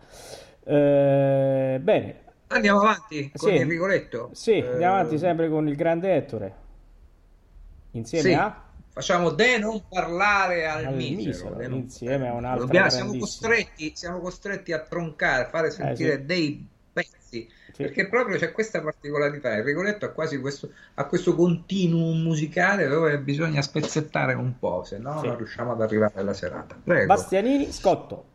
Eh, 0.64 1.78
bene, 1.80 2.22
Andiamo 2.48 2.80
avanti 2.80 3.30
con 3.35 3.50
sì. 3.50 3.54
il 3.57 3.66
Rigoletto. 3.66 4.30
Sì, 4.33 4.52
andiamo 4.59 4.94
eh... 4.94 4.98
avanti 4.98 5.18
sempre 5.18 5.48
con 5.48 5.66
il 5.66 5.74
grande 5.74 6.14
Ettore. 6.14 6.54
Insieme 7.92 8.28
sì. 8.28 8.35
a... 8.35 8.63
Facciamo 8.94 9.30
De 9.30 9.59
non 9.59 9.83
parlare 9.88 10.66
al, 10.68 10.85
al 10.85 10.94
misero. 10.94 11.57
misero 11.57 11.74
insieme 11.74 12.28
a 12.28 12.33
un 12.33 12.44
altro 12.44 12.66
Dobbiamo, 12.66 12.90
siamo, 12.90 13.18
costretti, 13.18 13.90
siamo 13.96 14.20
costretti 14.20 14.72
a 14.72 14.78
troncare, 14.78 15.46
a 15.46 15.48
fare 15.48 15.72
sentire 15.72 16.12
eh, 16.12 16.18
sì. 16.18 16.24
dei 16.24 16.68
pezzi. 16.92 17.48
Sì. 17.72 17.83
Perché 17.83 18.07
proprio 18.07 18.38
c'è 18.38 18.52
questa 18.52 18.80
particolarità. 18.80 19.52
Il 19.57 19.64
Rigoletto 19.64 20.04
ha 20.04 20.11
quasi 20.11 20.38
questo, 20.38 20.70
ha 20.94 21.07
questo 21.07 21.35
continuum 21.35 22.22
musicale 22.22 22.87
dove 22.87 23.18
bisogna 23.18 23.62
spezzettare 23.62 24.35
un 24.35 24.61
po', 24.61 24.85
se 24.85 24.98
no 24.98 25.20
non 25.20 25.37
riusciamo 25.38 25.72
ad 25.72 25.83
arrivare 25.83 26.20
alla 26.20 26.33
serata. 26.33 26.76
Prego. 26.80 27.07
Bastianini, 27.07 27.72
Scotto. 27.72 28.26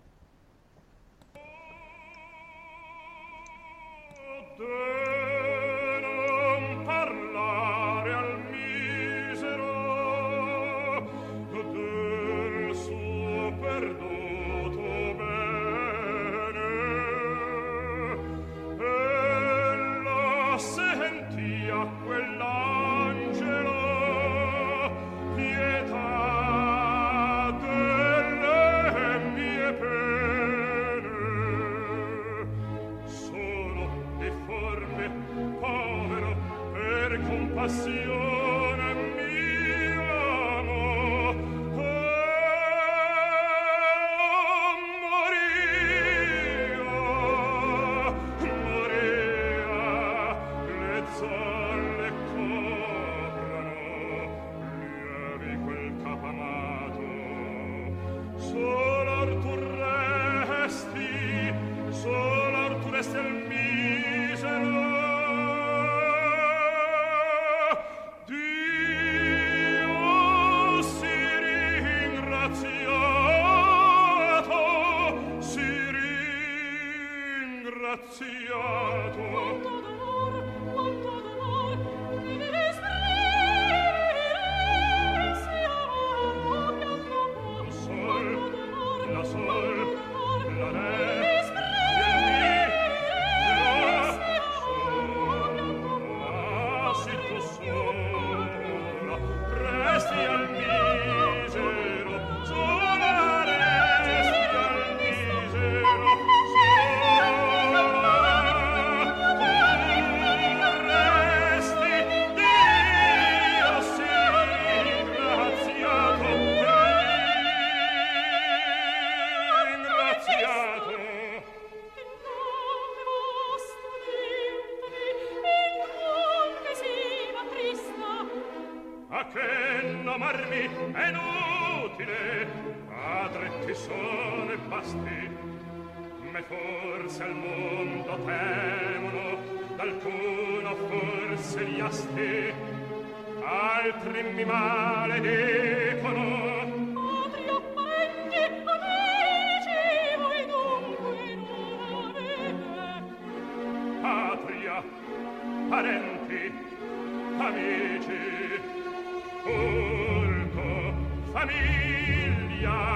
Allora, 161.49 162.88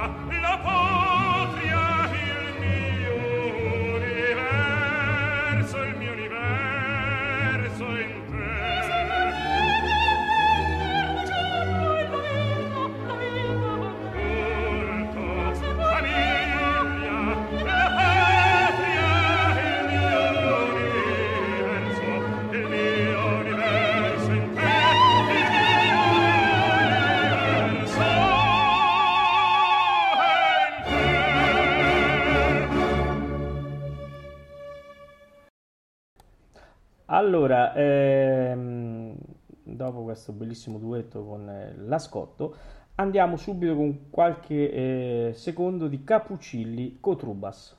questo 40.14 40.32
bellissimo 40.32 40.78
duetto 40.78 41.24
con 41.26 41.50
eh, 41.50 41.74
Lascotto, 41.76 42.56
andiamo 42.96 43.36
subito 43.36 43.76
con 43.76 44.10
qualche 44.10 44.72
eh, 44.72 45.34
secondo 45.34 45.88
di 45.88 46.04
Capuccilli 46.04 46.98
Cotrubas. 47.00 47.76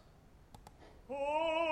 la 1.06 1.63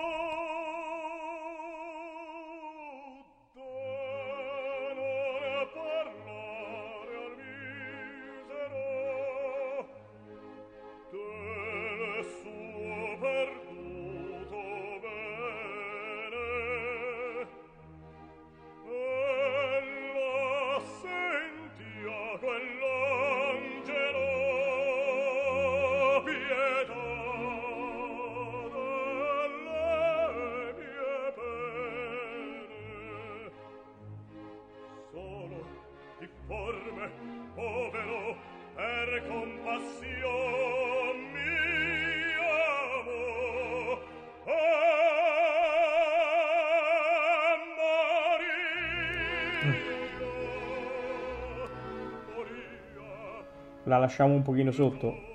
lasciamo 54.03 54.35
un 54.35 54.43
pochino 54.43 54.71
sotto. 54.71 55.31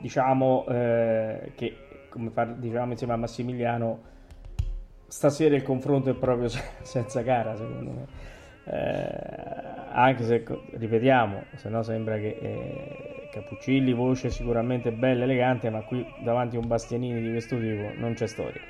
Diciamo 0.00 0.66
eh, 0.68 1.52
che, 1.54 1.76
come 2.08 2.30
far, 2.30 2.54
diciamo 2.54 2.92
insieme 2.92 3.12
a 3.12 3.16
Massimiliano, 3.16 4.00
stasera 5.06 5.56
il 5.56 5.62
confronto 5.62 6.10
è 6.10 6.14
proprio 6.14 6.48
senza 6.82 7.20
gara, 7.22 7.56
secondo 7.56 7.90
me. 7.90 8.06
Eh, 8.64 9.86
anche 9.92 10.24
se, 10.24 10.44
ripetiamo, 10.72 11.44
se 11.56 11.68
no 11.70 11.82
sembra 11.82 12.16
che 12.18 12.36
eh, 12.40 13.28
Capuccilli, 13.32 13.92
voce 13.92 14.30
sicuramente 14.30 14.92
bella, 14.92 15.24
elegante, 15.24 15.70
ma 15.70 15.80
qui 15.82 16.06
davanti 16.22 16.56
a 16.56 16.60
un 16.60 16.66
Bastianini 16.66 17.20
di 17.20 17.30
questo 17.30 17.58
tipo 17.58 17.90
non 17.96 18.12
c'è 18.14 18.26
storia. 18.26 18.60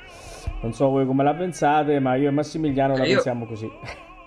Non 0.62 0.72
so 0.72 0.88
voi 0.88 1.04
come 1.04 1.24
la 1.24 1.34
pensate, 1.34 1.98
ma 1.98 2.14
io 2.14 2.28
e 2.28 2.30
Massimiliano 2.30 2.96
la 2.96 3.04
io... 3.04 3.14
pensiamo 3.14 3.44
così. 3.44 3.68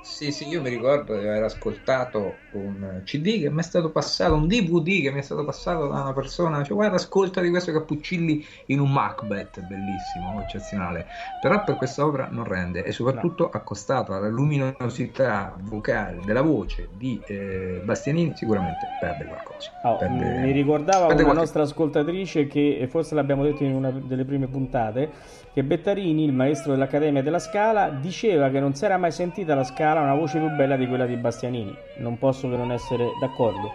Sì, 0.03 0.31
sì, 0.31 0.47
io 0.47 0.61
mi 0.61 0.69
ricordo 0.69 1.15
di 1.15 1.27
aver 1.27 1.43
ascoltato 1.43 2.39
un 2.53 3.03
CD 3.05 3.39
che 3.39 3.51
mi 3.51 3.59
è 3.59 3.63
stato 3.63 3.91
passato, 3.91 4.33
un 4.33 4.47
DVD 4.47 5.03
che 5.03 5.11
mi 5.11 5.19
è 5.19 5.21
stato 5.21 5.45
passato 5.45 5.87
da 5.87 6.01
una 6.01 6.13
persona, 6.13 6.63
cioè 6.63 6.75
guarda 6.75 6.95
ascolta 6.95 7.39
di 7.39 7.51
questo 7.51 7.71
Cappuccilli 7.71 8.43
in 8.65 8.79
un 8.79 8.91
Macbeth, 8.91 9.61
bellissimo, 9.61 10.41
eccezionale, 10.41 11.07
però 11.37 11.63
per 11.63 11.75
questa 11.75 12.03
opera 12.03 12.27
non 12.31 12.45
rende 12.45 12.83
e 12.83 12.91
soprattutto 12.91 13.43
no. 13.43 13.49
accostato 13.51 14.13
alla 14.13 14.27
luminosità 14.27 15.55
vocale 15.61 16.19
della 16.25 16.41
voce 16.41 16.89
di 16.91 17.21
eh, 17.27 17.79
Bastianini 17.83 18.35
sicuramente 18.35 18.91
perde 18.97 19.25
qualcosa. 19.25 19.69
Oh, 19.81 19.97
perde, 19.97 20.39
mi 20.39 20.51
ricordava 20.51 21.05
una 21.05 21.13
qualche... 21.13 21.33
nostra 21.33 21.61
ascoltatrice 21.61 22.47
che 22.47 22.87
forse 22.89 23.13
l'abbiamo 23.13 23.43
detto 23.43 23.63
in 23.63 23.75
una 23.75 23.91
delle 23.91 24.25
prime 24.25 24.47
puntate 24.47 25.13
che 25.53 25.63
Bettarini, 25.63 26.23
il 26.23 26.33
maestro 26.33 26.71
dell'Accademia 26.71 27.21
della 27.21 27.39
Scala, 27.39 27.89
diceva 27.89 28.49
che 28.49 28.59
non 28.59 28.73
si 28.73 28.85
era 28.85 28.97
mai 28.97 29.11
sentita 29.11 29.55
la 29.55 29.63
Scala 29.63 30.01
una 30.01 30.15
voce 30.15 30.39
più 30.39 30.49
bella 30.49 30.77
di 30.77 30.87
quella 30.87 31.05
di 31.05 31.15
Bastianini. 31.17 31.75
Non 31.97 32.17
posso 32.17 32.49
che 32.49 32.55
non 32.55 32.71
essere 32.71 33.09
d'accordo. 33.19 33.69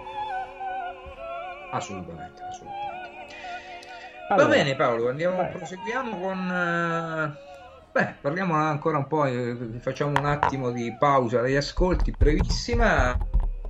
Assolutamente, 1.71 2.43
assolutamente. 2.43 2.85
Allora, 4.29 4.49
Va 4.49 4.55
bene 4.55 4.75
Paolo, 4.75 5.09
andiamo, 5.09 5.37
vai. 5.37 5.51
proseguiamo 5.53 6.19
con 6.19 6.39
uh, 6.49 7.45
Beh, 7.97 8.15
parliamo 8.21 8.55
ancora 8.55 8.99
un 8.99 9.07
po', 9.07 9.25
eh, 9.25 9.57
facciamo 9.79 10.19
un 10.19 10.27
attimo 10.27 10.71
di 10.71 10.95
pausa 10.99 11.41
degli 11.41 11.57
ascolti, 11.57 12.13
brevissima. 12.17 13.17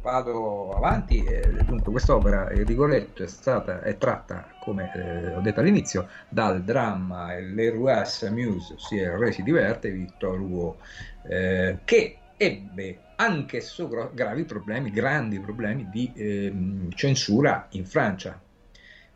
Vado 0.06 0.70
avanti. 0.70 1.24
Eh, 1.24 1.64
dunque, 1.64 1.90
quest'opera, 1.90 2.46
Rigoletto, 2.46 3.24
è 3.24 3.26
stata 3.26 3.82
è 3.82 3.98
tratta, 3.98 4.46
come 4.60 4.92
eh, 4.94 5.34
ho 5.34 5.40
detto 5.40 5.58
all'inizio, 5.58 6.06
dal 6.28 6.62
dramma 6.62 7.36
Le 7.40 7.70
Ruas 7.70 8.22
Muse, 8.30 8.74
ossia 8.74 9.10
Il 9.14 9.18
Re 9.18 9.32
si 9.32 9.42
diverte, 9.42 9.90
Victor 9.90 10.38
Hugo, 10.38 10.78
eh, 11.22 11.78
che 11.82 12.18
ebbe 12.36 13.00
anch'esso 13.16 13.88
gravi 14.14 14.44
problemi, 14.44 14.92
grandi 14.92 15.40
problemi 15.40 15.88
di 15.90 16.12
ehm, 16.14 16.92
censura 16.92 17.66
in 17.70 17.84
Francia. 17.84 18.40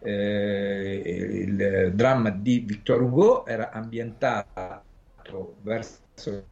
Eh, 0.00 1.02
il 1.46 1.92
dramma 1.94 2.30
di 2.30 2.64
Victor 2.66 3.00
Hugo 3.00 3.46
era 3.46 3.70
ambientato 3.70 5.54
verso 5.62 6.48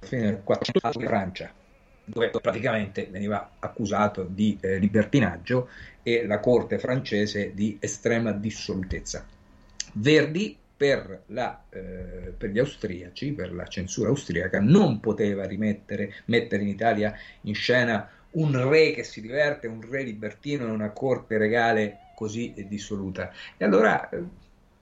fine 0.00 0.22
del 0.22 0.42
400 0.42 1.00
in 1.00 1.06
Francia, 1.06 1.52
dove 2.04 2.30
praticamente 2.30 3.08
veniva 3.10 3.52
accusato 3.58 4.24
di 4.28 4.58
eh, 4.60 4.78
libertinaggio 4.78 5.68
e 6.02 6.26
la 6.26 6.38
corte 6.38 6.78
francese 6.78 7.52
di 7.54 7.76
estrema 7.80 8.32
dissolutezza. 8.32 9.26
Verdi 9.94 10.56
per, 10.76 11.22
la, 11.26 11.62
eh, 11.70 12.32
per, 12.36 12.50
gli 12.50 12.58
austriaci, 12.58 13.32
per 13.32 13.52
la 13.54 13.66
censura 13.66 14.08
austriaca, 14.08 14.60
non 14.60 15.00
poteva 15.00 15.46
rimettere, 15.46 16.14
mettere 16.26 16.62
in 16.62 16.68
Italia 16.68 17.14
in 17.42 17.54
scena 17.54 18.08
un 18.32 18.68
re 18.68 18.92
che 18.92 19.04
si 19.04 19.20
diverte, 19.20 19.66
un 19.66 19.80
re 19.88 20.02
libertino 20.02 20.64
in 20.64 20.70
una 20.70 20.90
corte 20.90 21.38
regale 21.38 21.98
così 22.14 22.52
dissoluta. 22.68 23.32
E 23.56 23.64
allora 23.64 24.08
eh, 24.08 24.22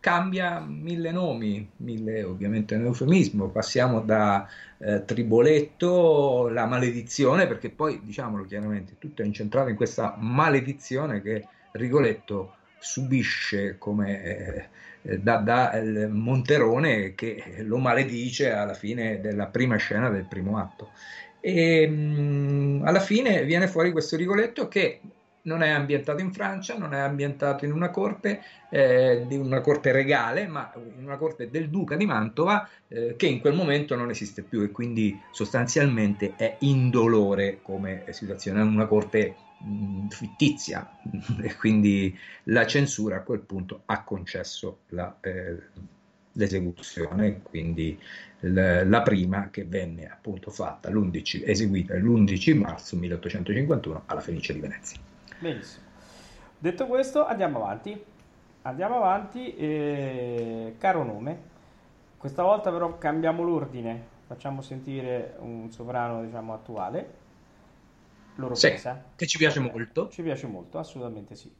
cambia 0.02 0.58
mille 0.58 1.12
nomi, 1.12 1.70
mille 1.76 2.24
ovviamente 2.24 2.74
un 2.74 2.86
eufemismo, 2.86 3.50
passiamo 3.50 4.00
da 4.00 4.48
eh, 4.78 5.04
Triboletto, 5.04 6.48
la 6.48 6.66
maledizione, 6.66 7.46
perché 7.46 7.70
poi 7.70 8.00
diciamolo 8.02 8.44
chiaramente, 8.44 8.96
tutto 8.98 9.22
è 9.22 9.24
incentrato 9.24 9.68
in 9.68 9.76
questa 9.76 10.16
maledizione 10.18 11.22
che 11.22 11.46
Rigoletto 11.70 12.56
subisce 12.80 13.78
come 13.78 14.68
eh, 15.02 15.18
da, 15.20 15.36
da 15.36 15.80
Monterone 16.08 17.14
che 17.14 17.58
lo 17.60 17.78
maledice 17.78 18.50
alla 18.50 18.74
fine 18.74 19.20
della 19.20 19.46
prima 19.46 19.76
scena 19.76 20.10
del 20.10 20.24
primo 20.24 20.58
atto. 20.58 20.90
E 21.38 21.86
mh, 21.86 21.94
mm, 21.94 22.86
alla 22.86 22.98
fine 22.98 23.44
viene 23.44 23.68
fuori 23.68 23.92
questo 23.92 24.16
Rigoletto 24.16 24.66
che 24.66 25.00
non 25.42 25.62
è 25.62 25.70
ambientato 25.70 26.20
in 26.20 26.32
Francia, 26.32 26.76
non 26.76 26.94
è 26.94 26.98
ambientato 26.98 27.64
in 27.64 27.72
una 27.72 27.90
corte, 27.90 28.42
eh, 28.68 29.26
una 29.30 29.60
corte 29.60 29.90
regale, 29.92 30.46
ma 30.46 30.72
in 30.96 31.04
una 31.04 31.16
corte 31.16 31.50
del 31.50 31.68
duca 31.68 31.96
di 31.96 32.06
Mantova 32.06 32.68
eh, 32.88 33.14
che 33.16 33.26
in 33.26 33.40
quel 33.40 33.54
momento 33.54 33.96
non 33.96 34.10
esiste 34.10 34.42
più 34.42 34.62
e 34.62 34.70
quindi 34.70 35.20
sostanzialmente 35.30 36.34
è 36.36 36.56
indolore 36.60 37.58
come 37.62 38.04
situazione, 38.10 38.60
è 38.60 38.64
una 38.64 38.86
corte 38.86 39.36
mh, 39.58 40.08
fittizia 40.08 40.88
e 41.42 41.56
quindi 41.56 42.16
la 42.44 42.66
censura 42.66 43.16
a 43.16 43.22
quel 43.22 43.40
punto 43.40 43.82
ha 43.86 44.04
concesso 44.04 44.80
la, 44.88 45.16
eh, 45.20 45.56
l'esecuzione, 46.32 47.42
quindi 47.42 47.98
l- 48.40 48.82
la 48.84 49.02
prima 49.02 49.50
che 49.50 49.64
venne 49.64 50.06
appunto 50.08 50.50
fatta, 50.50 50.88
l'11, 50.88 51.42
eseguita 51.44 51.94
l'11 51.94 52.56
marzo 52.56 52.96
1851 52.96 54.02
alla 54.06 54.20
Fenice 54.20 54.52
di 54.52 54.60
Venezia. 54.60 55.11
Benissimo. 55.42 55.86
Detto 56.56 56.86
questo, 56.86 57.26
andiamo 57.26 57.64
avanti. 57.64 58.00
Andiamo 58.62 58.98
avanti, 58.98 59.56
eh, 59.56 60.76
caro 60.78 61.02
nome. 61.02 61.50
Questa 62.16 62.44
volta 62.44 62.70
però 62.70 62.96
cambiamo 62.96 63.42
l'ordine, 63.42 64.00
facciamo 64.28 64.62
sentire 64.62 65.34
un 65.40 65.68
sovrano 65.72 66.22
diciamo 66.22 66.54
attuale. 66.54 67.14
L'Europesa. 68.36 68.94
Sì, 68.94 69.16
che 69.16 69.26
ci 69.26 69.36
piace 69.36 69.58
molto. 69.58 70.08
Ci 70.10 70.22
piace 70.22 70.46
molto, 70.46 70.78
assolutamente 70.78 71.34
sì. 71.34 71.52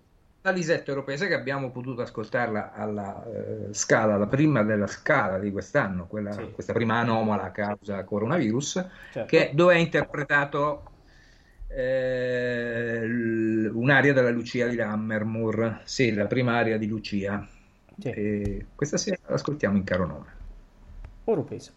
La 0.42 0.52
Lisetta 0.52 0.92
Europesa 0.92 1.26
che 1.26 1.34
abbiamo 1.34 1.72
potuto 1.72 2.02
ascoltarla 2.02 2.72
alla 2.72 3.24
eh, 3.24 3.74
scala, 3.74 4.16
la 4.16 4.28
prima 4.28 4.62
della 4.62 4.86
scala 4.86 5.38
di 5.38 5.50
quest'anno, 5.50 6.06
quella, 6.06 6.30
sì. 6.30 6.52
questa 6.52 6.72
prima 6.72 7.00
anomala 7.00 7.50
causa 7.50 8.04
coronavirus, 8.04 8.86
certo. 9.10 9.28
che, 9.28 9.50
dove 9.52 9.74
è 9.74 9.78
interpretato 9.78 10.91
eh, 11.74 13.06
un'aria 13.72 14.12
della 14.12 14.30
Lucia 14.30 14.66
di 14.66 14.76
Lammermoor, 14.76 15.82
sì, 15.84 16.12
la 16.12 16.26
prima 16.26 16.56
aria 16.56 16.78
di 16.78 16.86
Lucia. 16.86 17.46
Sì. 17.98 18.66
questa 18.74 18.96
sera 18.96 19.18
ascoltiamo 19.26 19.76
in 19.76 19.84
caro 19.84 20.06
nome. 20.06 20.32
Oro 21.24 21.44
peso. 21.44 21.72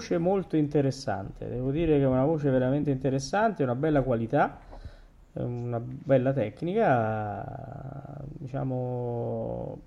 Voce 0.00 0.16
molto 0.16 0.56
interessante, 0.56 1.46
devo 1.46 1.70
dire 1.70 1.98
che 1.98 2.02
è 2.02 2.06
una 2.06 2.24
voce 2.24 2.48
veramente 2.48 2.90
interessante, 2.90 3.62
una 3.62 3.74
bella 3.74 4.00
qualità, 4.00 4.58
una 5.34 5.78
bella 5.78 6.32
tecnica, 6.32 7.44
diciamo 8.38 9.78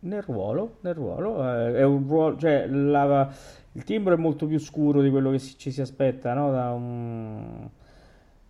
nel 0.00 0.22
ruolo, 0.22 0.78
nel 0.80 0.94
ruolo, 0.94 1.42
eh, 1.48 1.74
è 1.76 1.84
un 1.84 2.06
ruolo, 2.06 2.38
cioè 2.38 2.66
la, 2.66 3.30
il 3.72 3.84
timbro 3.84 4.14
è 4.14 4.16
molto 4.16 4.46
più 4.46 4.58
scuro 4.58 5.02
di 5.02 5.10
quello 5.10 5.30
che 5.30 5.38
ci 5.38 5.70
si 5.70 5.80
aspetta, 5.82 6.32
no? 6.32 6.50
Da, 6.50 6.70
un, 6.72 7.68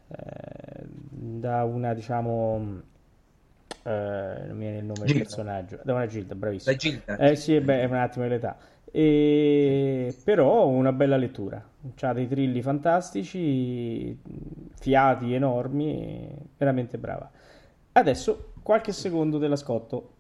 eh, 0.09 0.85
da 1.09 1.65
una, 1.65 1.95
diciamo, 1.95 2.81
eh, 3.83 4.45
non 4.47 4.57
mi 4.57 4.65
viene 4.65 4.79
il 4.79 4.85
nome 4.85 5.07
Gilda. 5.07 5.13
del 5.13 5.23
personaggio, 5.23 5.79
da 5.83 5.95
una 5.95 6.07
Gilda, 6.07 6.35
bravissimo. 6.35 6.73
La 6.73 6.79
Gilda. 6.79 7.17
Eh 7.17 7.35
sì, 7.35 7.59
beh, 7.59 7.81
è 7.81 7.85
un 7.87 7.95
attimo 7.95 8.27
l'età. 8.27 8.57
E, 8.93 9.96
però 10.13 10.67
una 10.67 10.93
bella 10.93 11.17
lettura, 11.17 11.65
ha 12.01 12.13
dei 12.13 12.29
trilli 12.29 12.63
fantastici, 12.63 14.19
fiati 14.75 15.33
enormi, 15.33 16.29
veramente 16.57 16.99
brava. 16.99 17.31
Adesso 17.93 18.53
qualche 18.63 18.93
secondo 18.93 19.39
dell'ascolto 19.39 20.16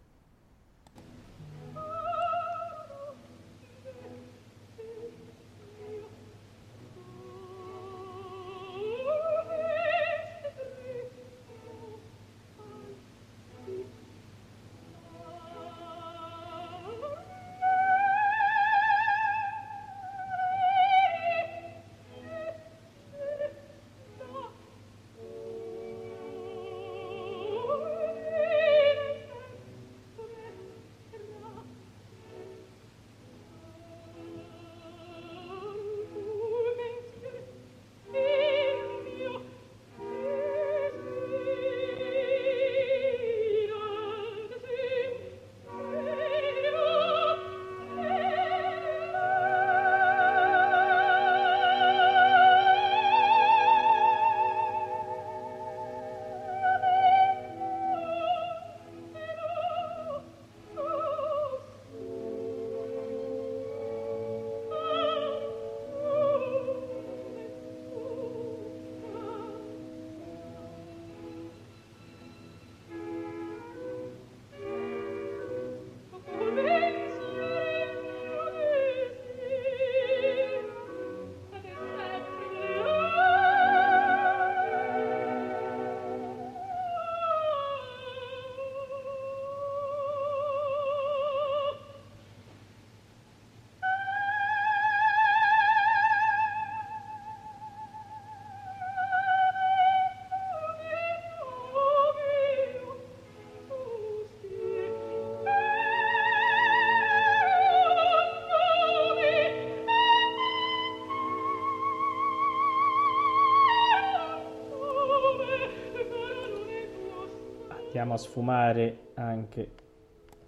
andiamo 118.06 118.14
a 118.14 118.18
sfumare 118.18 118.98
anche 119.14 119.70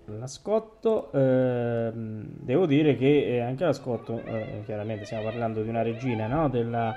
l'ascotto. 0.06 1.10
Eh, 1.12 1.90
devo 1.92 2.66
dire 2.66 2.96
che 2.96 3.36
eh, 3.36 3.40
anche 3.40 3.64
l'ascotto, 3.64 4.22
eh, 4.24 4.62
chiaramente 4.64 5.04
stiamo 5.04 5.24
parlando 5.24 5.62
di 5.62 5.68
una 5.68 5.82
regina 5.82 6.26
no? 6.26 6.48
Della, 6.48 6.94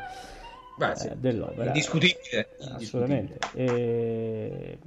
Beh, 0.77 0.95
sì, 0.95 1.07
eh, 1.07 1.15
dell'opera. 1.17 1.65
Indiscutibile. 1.65 2.49
Assolutamente. 2.73 3.39
Eh, 3.53 4.77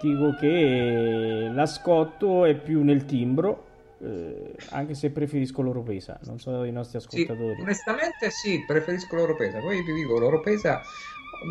dico 0.00 0.34
che 0.40 1.50
l'ascotto 1.52 2.44
è 2.44 2.54
più 2.54 2.82
nel 2.82 3.04
timbro. 3.04 3.72
Eh, 4.00 4.54
anche 4.70 4.94
se 4.94 5.10
preferisco 5.10 5.62
l'Oropesa, 5.62 6.18
non 6.24 6.38
so 6.38 6.64
i 6.64 6.72
nostri 6.72 6.98
ascoltatori. 6.98 7.54
Sì, 7.54 7.60
onestamente, 7.62 8.30
sì, 8.30 8.64
preferisco 8.66 9.14
l'Oropesa. 9.16 9.60
Poi 9.60 9.82
vi 9.82 9.92
dico, 9.94 10.18
l'Oropesa 10.18 10.82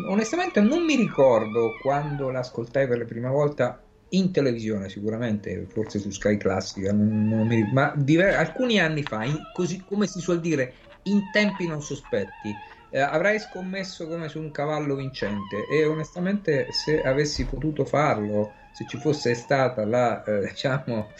onestamente 0.04 0.60
non 0.60 0.84
mi 0.84 0.96
ricordo 0.96 1.76
quando 1.76 2.30
l'ascoltai 2.30 2.86
per 2.88 2.98
la 2.98 3.04
prima 3.04 3.30
volta 3.30 3.82
in 4.08 4.30
televisione 4.32 4.88
sicuramente, 4.88 5.66
forse 5.66 5.98
su 5.98 6.10
Sky 6.10 6.36
Classica, 6.36 6.92
non, 6.92 7.26
non 7.26 7.46
mi, 7.46 7.64
ma 7.64 7.92
diver- 7.96 8.36
alcuni 8.36 8.78
anni 8.78 9.02
fa, 9.02 9.24
in, 9.24 9.46
così 9.50 9.82
come 9.84 10.06
si 10.06 10.20
suol 10.20 10.40
dire, 10.40 10.74
in 11.02 11.30
tempi 11.30 11.66
non 11.66 11.82
sospetti, 11.82 12.62
eh, 12.88 13.00
avrei 13.00 13.38
scommesso 13.40 14.06
come 14.06 14.28
su 14.28 14.38
un 14.40 14.50
cavallo 14.50 14.94
vincente 14.94 15.66
e 15.66 15.84
onestamente 15.84 16.70
se 16.72 17.02
avessi 17.02 17.44
potuto 17.44 17.84
farlo, 17.84 18.54
se 18.74 18.86
ci 18.86 18.96
fosse 18.96 19.34
stata 19.34 19.84
la, 19.84 20.24
eh, 20.24 20.40
diciamo, 20.50 21.12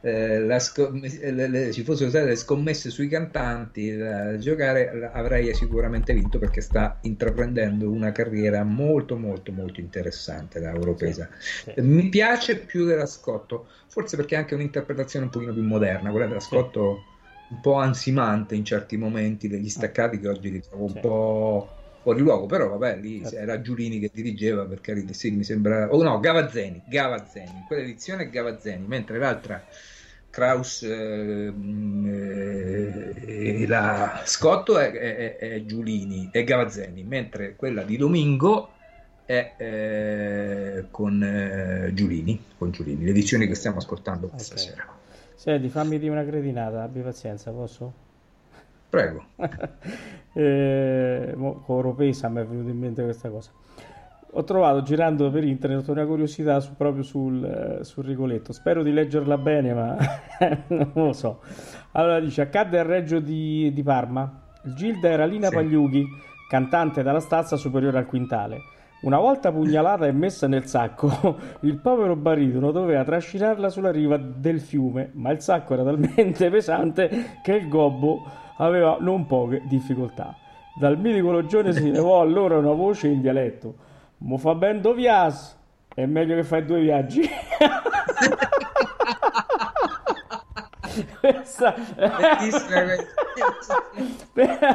eh, 0.00 0.58
scom- 0.58 1.04
le, 1.04 1.46
le, 1.48 1.72
ci 1.72 1.82
fossero 1.84 2.08
state 2.08 2.24
le 2.24 2.36
scommesse 2.36 2.88
sui 2.88 3.06
cantanti 3.08 3.94
da 3.94 4.38
giocare, 4.38 5.10
avrei 5.12 5.54
sicuramente 5.54 6.14
vinto 6.14 6.38
perché 6.38 6.62
sta 6.62 6.96
intraprendendo 7.02 7.90
una 7.90 8.12
carriera 8.12 8.64
molto 8.64 9.18
molto 9.18 9.52
molto 9.52 9.80
interessante 9.80 10.58
da 10.58 10.70
Europesa. 10.70 11.28
Sì, 11.38 11.70
sì. 11.74 11.80
Mi 11.82 12.08
piace 12.08 12.56
più 12.64 12.86
della 12.86 13.04
Scotto, 13.04 13.68
forse 13.88 14.16
perché 14.16 14.34
è 14.34 14.38
anche 14.38 14.54
un'interpretazione 14.54 15.26
un 15.26 15.30
pochino 15.30 15.52
più 15.52 15.62
moderna, 15.62 16.10
quella 16.10 16.26
della 16.26 16.40
Scotto 16.40 17.04
sì. 17.46 17.54
un 17.54 17.60
po' 17.60 17.74
ansimante 17.74 18.54
in 18.54 18.64
certi 18.64 18.96
momenti, 18.96 19.48
degli 19.48 19.68
staccati 19.68 20.18
che 20.18 20.28
oggi 20.28 20.50
li 20.50 20.62
trovo 20.62 20.86
un 20.86 20.98
po' 20.98 21.76
fuori 22.02 22.20
luogo, 22.20 22.46
però 22.46 22.68
vabbè, 22.68 22.96
lì 22.96 23.22
era 23.32 23.60
Giulini 23.60 23.98
che 23.98 24.10
dirigeva, 24.12 24.64
per 24.64 24.80
carità, 24.80 25.12
sì, 25.12 25.30
mi 25.30 25.44
sembra... 25.44 25.88
Oh 25.90 26.02
no, 26.02 26.18
Gavazzeni, 26.20 26.82
Gavazzeni, 26.86 27.50
in 27.50 27.64
quell'edizione 27.66 28.28
Gavazzeni, 28.28 28.84
mentre 28.86 29.18
l'altra 29.18 29.64
Kraus 30.32 30.82
eh, 30.82 31.52
eh, 33.26 33.66
la 33.66 34.22
Scotto 34.24 34.78
è, 34.78 34.90
è, 34.90 35.36
è, 35.36 35.64
Giulini 35.64 36.30
e 36.32 36.42
Gavazzeni, 36.42 37.04
mentre 37.04 37.54
quella 37.54 37.82
di 37.82 37.98
Domingo 37.98 38.70
è 39.26 39.54
eh, 39.58 40.86
con 40.90 41.22
eh, 41.22 41.90
Giulini, 41.92 42.42
con 42.56 42.70
Giulini, 42.70 43.04
l'edizione 43.04 43.46
che 43.46 43.54
stiamo 43.54 43.76
ascoltando 43.76 44.28
questa 44.28 44.54
okay. 44.54 44.66
sera. 44.66 44.86
Senti, 45.34 45.68
fammi 45.68 45.98
dire 45.98 46.10
una 46.10 46.24
cretinata, 46.24 46.82
abbi 46.82 47.00
pazienza, 47.00 47.50
posso? 47.50 47.92
Prego. 48.92 49.24
eh, 50.34 51.32
con 51.34 51.62
Oropesa 51.64 52.28
mi 52.28 52.42
è 52.42 52.44
venuta 52.44 52.68
in 52.68 52.78
mente 52.78 53.02
questa 53.02 53.30
cosa 53.30 53.50
ho 54.34 54.44
trovato 54.44 54.82
girando 54.82 55.30
per 55.30 55.44
internet 55.44 55.88
una 55.88 56.06
curiosità 56.06 56.58
su, 56.60 56.74
proprio 56.74 57.02
sul, 57.02 57.44
eh, 57.44 57.84
sul, 57.84 58.04
Rigoletto. 58.04 58.52
Spero 58.52 58.82
di 58.82 58.90
leggerla 58.90 59.36
bene, 59.36 59.74
ma 59.74 59.96
non 60.68 60.90
lo 60.94 61.12
so. 61.12 61.40
Allora 61.92 62.18
dice: 62.18 62.42
Accadde 62.42 62.78
al 62.78 62.86
Reggio 62.86 63.18
di, 63.20 63.70
di 63.72 63.82
Parma. 63.82 64.40
Gilda 64.62 65.08
era 65.08 65.26
Lina 65.26 65.48
sì. 65.48 65.54
Pagliughi, 65.54 66.06
cantante 66.48 67.02
dalla 67.02 67.20
stazza 67.20 67.56
superiore 67.56 67.98
al 67.98 68.06
quintale. 68.06 68.60
Una 69.02 69.18
volta 69.18 69.50
pugnalata 69.50 70.06
e 70.06 70.12
messa 70.12 70.46
nel 70.46 70.66
sacco, 70.66 71.36
il 71.62 71.76
povero 71.78 72.14
baritono 72.14 72.70
doveva 72.70 73.02
trascinarla 73.02 73.68
sulla 73.68 73.90
riva 73.90 74.16
del 74.16 74.60
fiume, 74.60 75.10
ma 75.14 75.32
il 75.32 75.40
sacco 75.40 75.74
era 75.74 75.82
talmente 75.82 76.48
pesante 76.50 77.38
che 77.42 77.54
il 77.54 77.68
gobbo 77.68 78.22
aveva 78.58 78.98
non 79.00 79.26
poche 79.26 79.62
difficoltà. 79.68 80.36
Dal 80.78 80.98
mitico 80.98 81.32
logione 81.32 81.72
si 81.72 81.90
levò 81.90 82.20
allora 82.20 82.58
una 82.58 82.72
voce 82.72 83.08
in 83.08 83.20
dialetto. 83.20 83.74
Mo 84.18 84.38
fa 84.38 84.54
ben 84.54 84.80
due 84.80 84.94
viaggi. 84.94 85.46
È 85.92 86.06
meglio 86.06 86.36
che 86.36 86.44
fai 86.44 86.64
due 86.64 86.80
viaggi. 86.80 87.22
questa... 91.20 91.74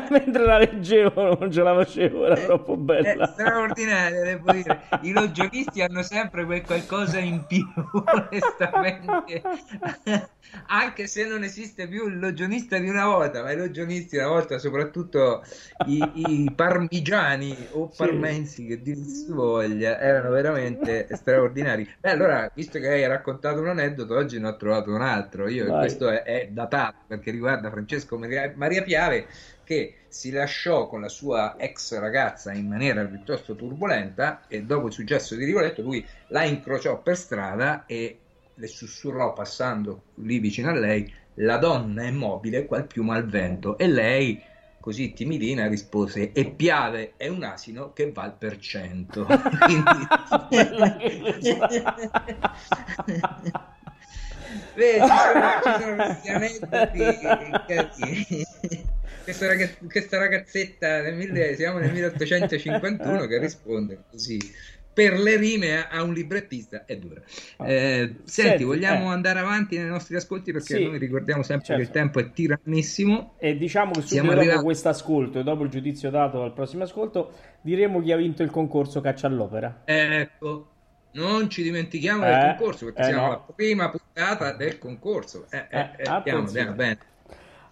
Mentre 0.09 0.45
la 0.45 0.57
leggevo 0.57 1.37
non 1.39 1.51
ce 1.51 1.61
la 1.61 1.73
facevo, 1.75 2.25
era 2.25 2.35
Eh, 2.35 2.45
troppo 2.45 2.73
È 2.73 2.77
bella. 2.77 3.25
straordinario, 3.25 4.23
devo 4.23 4.51
dire. 4.51 4.81
I 5.01 5.11
logionisti 5.11 5.81
hanno 5.81 6.01
sempre 6.03 6.45
quel 6.45 6.65
qualcosa 6.65 7.19
in 7.19 7.45
più, 7.45 7.65
onestamente. 8.11 9.41
Anche 10.67 11.07
se 11.07 11.27
non 11.27 11.43
esiste 11.43 11.87
più 11.87 12.07
il 12.07 12.19
logionista 12.19 12.77
di 12.77 12.89
una 12.89 13.05
volta, 13.05 13.43
ma 13.43 13.51
i 13.51 13.57
logionisti 13.57 14.17
una 14.17 14.27
volta, 14.27 14.57
soprattutto 14.59 15.43
i, 15.83 16.43
i 16.45 16.53
parmigiani 16.53 17.67
o 17.71 17.89
Sì. 17.89 17.97
parmensi 17.97 18.65
che 18.65 18.81
dir 18.81 18.97
si 19.05 19.31
voglia, 19.31 19.99
erano 19.99 20.29
veramente 20.29 21.07
straordinari. 21.11 21.87
Beh, 21.99 22.11
allora, 22.11 22.49
visto 22.53 22.79
che 22.79 22.87
hai 22.87 23.07
raccontato 23.07 23.59
un 23.59 23.67
aneddoto, 23.67 24.15
oggi 24.15 24.39
ne 24.39 24.47
ho 24.49 24.55
trovato 24.55 24.93
un 24.93 25.01
altro. 25.01 25.47
Io, 25.49 25.65
Vai. 25.65 25.77
questo 25.77 26.06
è, 26.09 26.23
è 26.23 26.47
datato 26.49 26.97
perché 27.07 27.31
riguarda 27.31 27.69
Francesco 27.69 28.17
Maria, 28.17 28.51
Maria 28.55 28.83
Piave 28.83 29.27
che 29.63 29.95
si 30.07 30.31
lasciò 30.31 30.87
con 30.87 31.01
la 31.01 31.09
sua 31.09 31.55
ex 31.57 31.97
ragazza 31.99 32.53
in 32.53 32.67
maniera 32.67 33.03
piuttosto 33.05 33.55
turbolenta 33.55 34.45
e 34.47 34.63
dopo 34.63 34.87
il 34.87 34.93
successo 34.93 35.35
di 35.35 35.45
Rigoletto 35.45 35.81
lui 35.81 36.05
la 36.27 36.43
incrociò 36.45 37.01
per 37.01 37.17
strada 37.17 37.85
e 37.85 38.19
le 38.53 38.67
sussurrò 38.67 39.33
passando 39.33 40.03
lì 40.15 40.39
vicino 40.39 40.69
a 40.69 40.73
lei 40.73 41.13
la 41.35 41.57
donna 41.57 42.03
è 42.03 42.11
mobile 42.11 42.65
qual 42.65 42.87
piuma 42.87 43.15
al 43.15 43.27
vento 43.27 43.77
e 43.77 43.87
lei 43.87 44.41
così 44.79 45.11
timidina 45.13 45.67
rispose 45.67 46.31
e 46.31 46.49
Piave 46.51 47.13
è 47.17 47.27
un 47.27 47.43
asino 47.43 47.91
che 47.91 48.11
va 48.11 48.23
al 48.23 48.37
per 48.37 48.57
cento 48.57 49.27
Quindi- 49.65 50.07
Vedi, 54.75 54.99
ci 54.99 55.81
sono, 55.81 56.17
ci 56.93 57.19
sono 57.21 57.63
questi. 57.65 58.45
Questa, 59.23 59.47
ragaz- 59.47 59.77
questa 59.89 60.17
ragazzetta 60.17 61.01
nel 61.01 61.15
mille- 61.15 61.55
siamo 61.55 61.79
nel 61.79 61.91
1851 61.91 63.25
che 63.25 63.37
risponde 63.39 64.03
così 64.09 64.39
per 64.93 65.19
le 65.19 65.35
rime 65.35 65.85
a, 65.87 66.01
un 66.01 66.11
librettista 66.13 66.83
è 66.85 66.95
dura. 66.97 67.21
Eh, 67.63 68.15
senti, 68.23 68.23
Senti, 68.23 68.63
vogliamo 68.63 69.11
eh. 69.11 69.13
andare 69.13 69.37
avanti 69.39 69.77
nei 69.77 69.85
nostri 69.87 70.15
ascolti 70.15 70.51
perché 70.51 70.77
Sì. 70.77 70.83
noi 70.85 70.97
ricordiamo 70.97 71.43
sempre 71.43 71.65
Certo. 71.67 71.81
che 71.81 71.87
il 71.87 71.93
tempo 71.93 72.19
è 72.19 72.31
tirannissimo. 72.31 73.35
E 73.37 73.57
diciamo 73.57 73.91
che 73.91 74.01
Siamo 74.01 74.07
subito 74.07 74.29
dopo 74.31 74.39
arrivati- 74.39 74.63
questo 74.63 74.89
ascolto 74.89 75.39
e 75.39 75.43
dopo 75.43 75.63
il 75.63 75.69
giudizio 75.69 76.09
dato 76.09 76.41
al 76.41 76.53
prossimo 76.53 76.81
ascolto 76.83 77.31
diremo 77.61 78.01
chi 78.01 78.11
ha 78.11 78.17
vinto 78.17 78.41
il 78.41 78.49
concorso 78.49 78.99
Caccia 79.01 79.27
all'Opera. 79.27 79.81
Ecco, 79.85 80.69
non 81.11 81.49
ci 81.49 81.63
dimentichiamo 81.63 82.25
Eh, 82.25 82.29
del 82.29 82.55
concorso 82.55 82.85
perché 82.85 83.01
eh, 83.01 83.05
siamo 83.05 83.21
no. 83.21 83.27
alla 83.27 83.53
prima 83.55 83.89
puntata 83.89 84.51
del 84.53 84.77
concorso. 84.79 85.47
Eh, 85.49 85.57
eh, 85.57 85.67
Eh, 85.69 85.79
eh, 85.97 86.03
attenzione. 86.09 86.51
piano, 86.51 86.73
bene. 86.73 86.97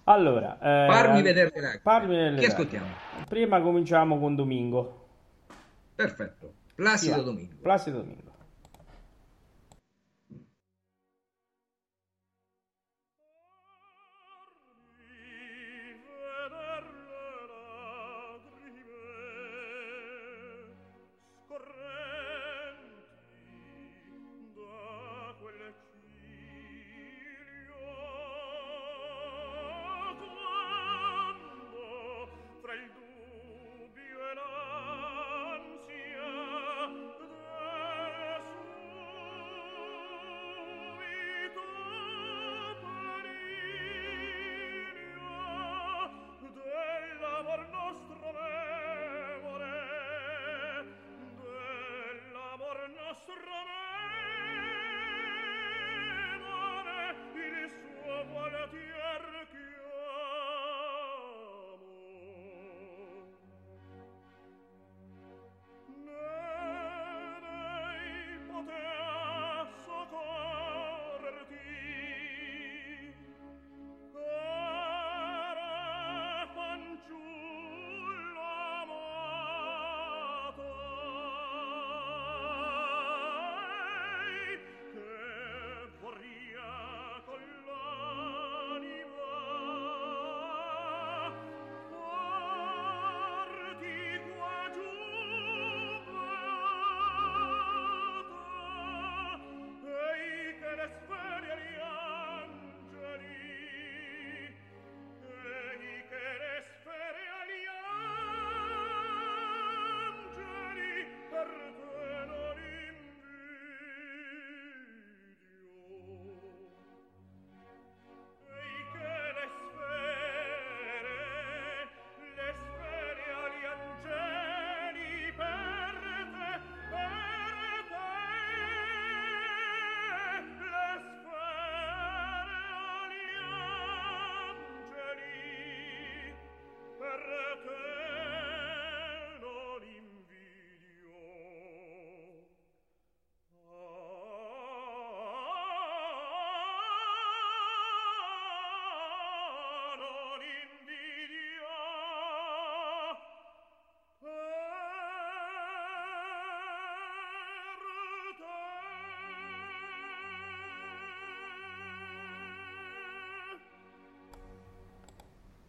Allora, 0.05 0.53
eh, 0.59 0.91
Farmi 0.91 1.21
vedere 1.21 1.51
le 1.53 1.61
lacrime. 1.61 1.81
farmi 1.81 2.15
vedere 2.15 2.37
Chi 2.37 2.45
ascoltiamo? 2.45 2.87
Prima 3.27 3.61
cominciamo 3.61 4.19
con 4.19 4.35
Domingo. 4.35 5.07
Perfetto. 5.95 6.53
Sì, 6.67 6.73
Placido 6.75 7.15
va. 7.17 7.21
Domingo. 7.23 7.55
Placido 7.61 7.97
Domingo. 7.99 8.34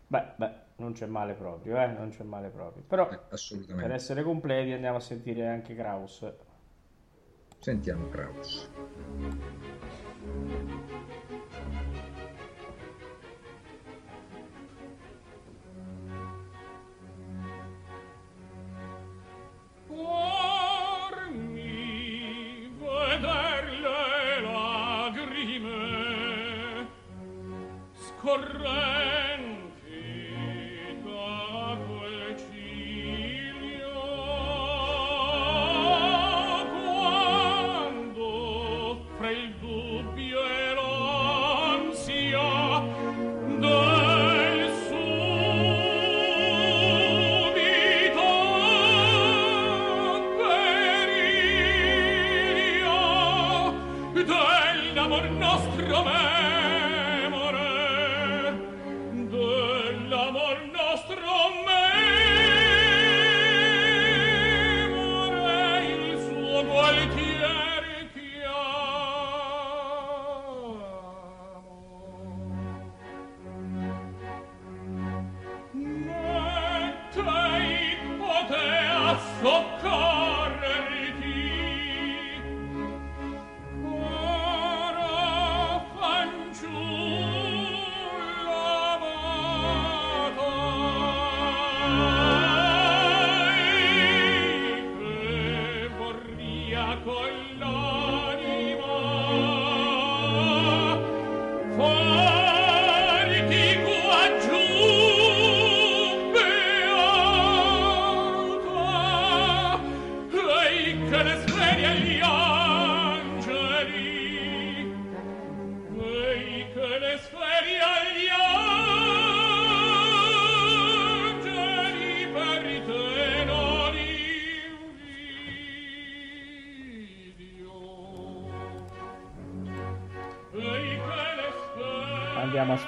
Beh, 0.09 0.25
beh, 0.37 0.53
non 0.77 0.93
c'è 0.93 1.07
male 1.07 1.35
proprio, 1.35 1.77
eh, 1.81 1.87
non 1.89 2.11
c'è 2.11 2.23
male 2.23 2.49
proprio. 2.51 2.83
Però 2.87 3.09
Eh, 3.11 3.19
per 3.75 3.91
essere 3.93 4.23
completi 4.23 4.73
andiamo 4.73 4.99
a 4.99 5.01
sentire 5.01 5.47
anche 5.49 5.75
Kraus. 5.75 6.25
Sentiamo 7.59 8.09
Kraus. 8.09 8.71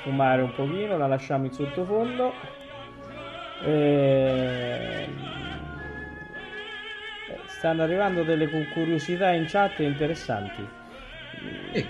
Sfumare 0.09 0.40
un 0.42 0.54
pochino, 0.54 0.96
la 0.96 1.06
lasciamo 1.06 1.44
in 1.44 1.52
sottofondo. 1.52 2.32
E... 3.62 5.06
Eh, 7.28 7.36
stanno 7.46 7.82
arrivando 7.82 8.22
delle 8.22 8.48
curiosità 8.72 9.32
in 9.32 9.44
chat 9.46 9.80
interessanti. 9.80 10.66
Eh, 11.72 11.86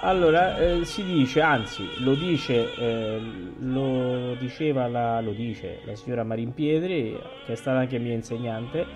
allora, 0.00 0.56
eh, 0.58 0.84
si 0.84 1.02
dice, 1.02 1.40
anzi, 1.40 1.84
lo 2.02 2.14
dice, 2.14 2.74
eh, 2.74 3.20
lo 3.58 4.34
diceva 4.38 4.86
la, 4.86 5.20
lo 5.20 5.32
dice 5.32 5.80
la 5.84 5.94
signora 5.96 6.24
Marimpiedri, 6.24 7.18
che 7.44 7.52
è 7.52 7.56
stata 7.56 7.78
anche 7.78 7.98
mia 7.98 8.14
insegnante, 8.14 8.86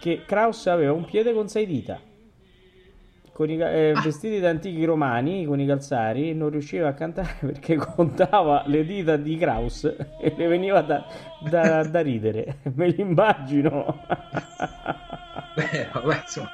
che 0.00 0.24
Kraus 0.26 0.66
aveva 0.66 0.92
un 0.92 1.04
piede 1.04 1.32
con 1.32 1.48
sei 1.48 1.66
dita 1.66 2.05
con 3.36 3.50
i, 3.50 3.58
eh, 3.58 3.92
ah. 3.94 4.00
vestiti 4.00 4.40
da 4.40 4.48
antichi 4.48 4.82
romani 4.86 5.44
con 5.44 5.60
i 5.60 5.66
calzari 5.66 6.34
non 6.34 6.48
riusciva 6.48 6.88
a 6.88 6.94
cantare 6.94 7.36
perché 7.44 7.76
contava 7.76 8.62
le 8.64 8.82
dita 8.82 9.18
di 9.18 9.36
Kraus 9.36 9.84
e 9.84 10.32
le 10.34 10.46
veniva 10.46 10.80
da, 10.80 11.04
da, 11.38 11.84
da 11.84 12.00
ridere 12.00 12.60
me 12.74 12.88
l'immagino 12.88 14.04
beh 15.54 15.88
vabbè 15.92 16.20
insomma 16.22 16.50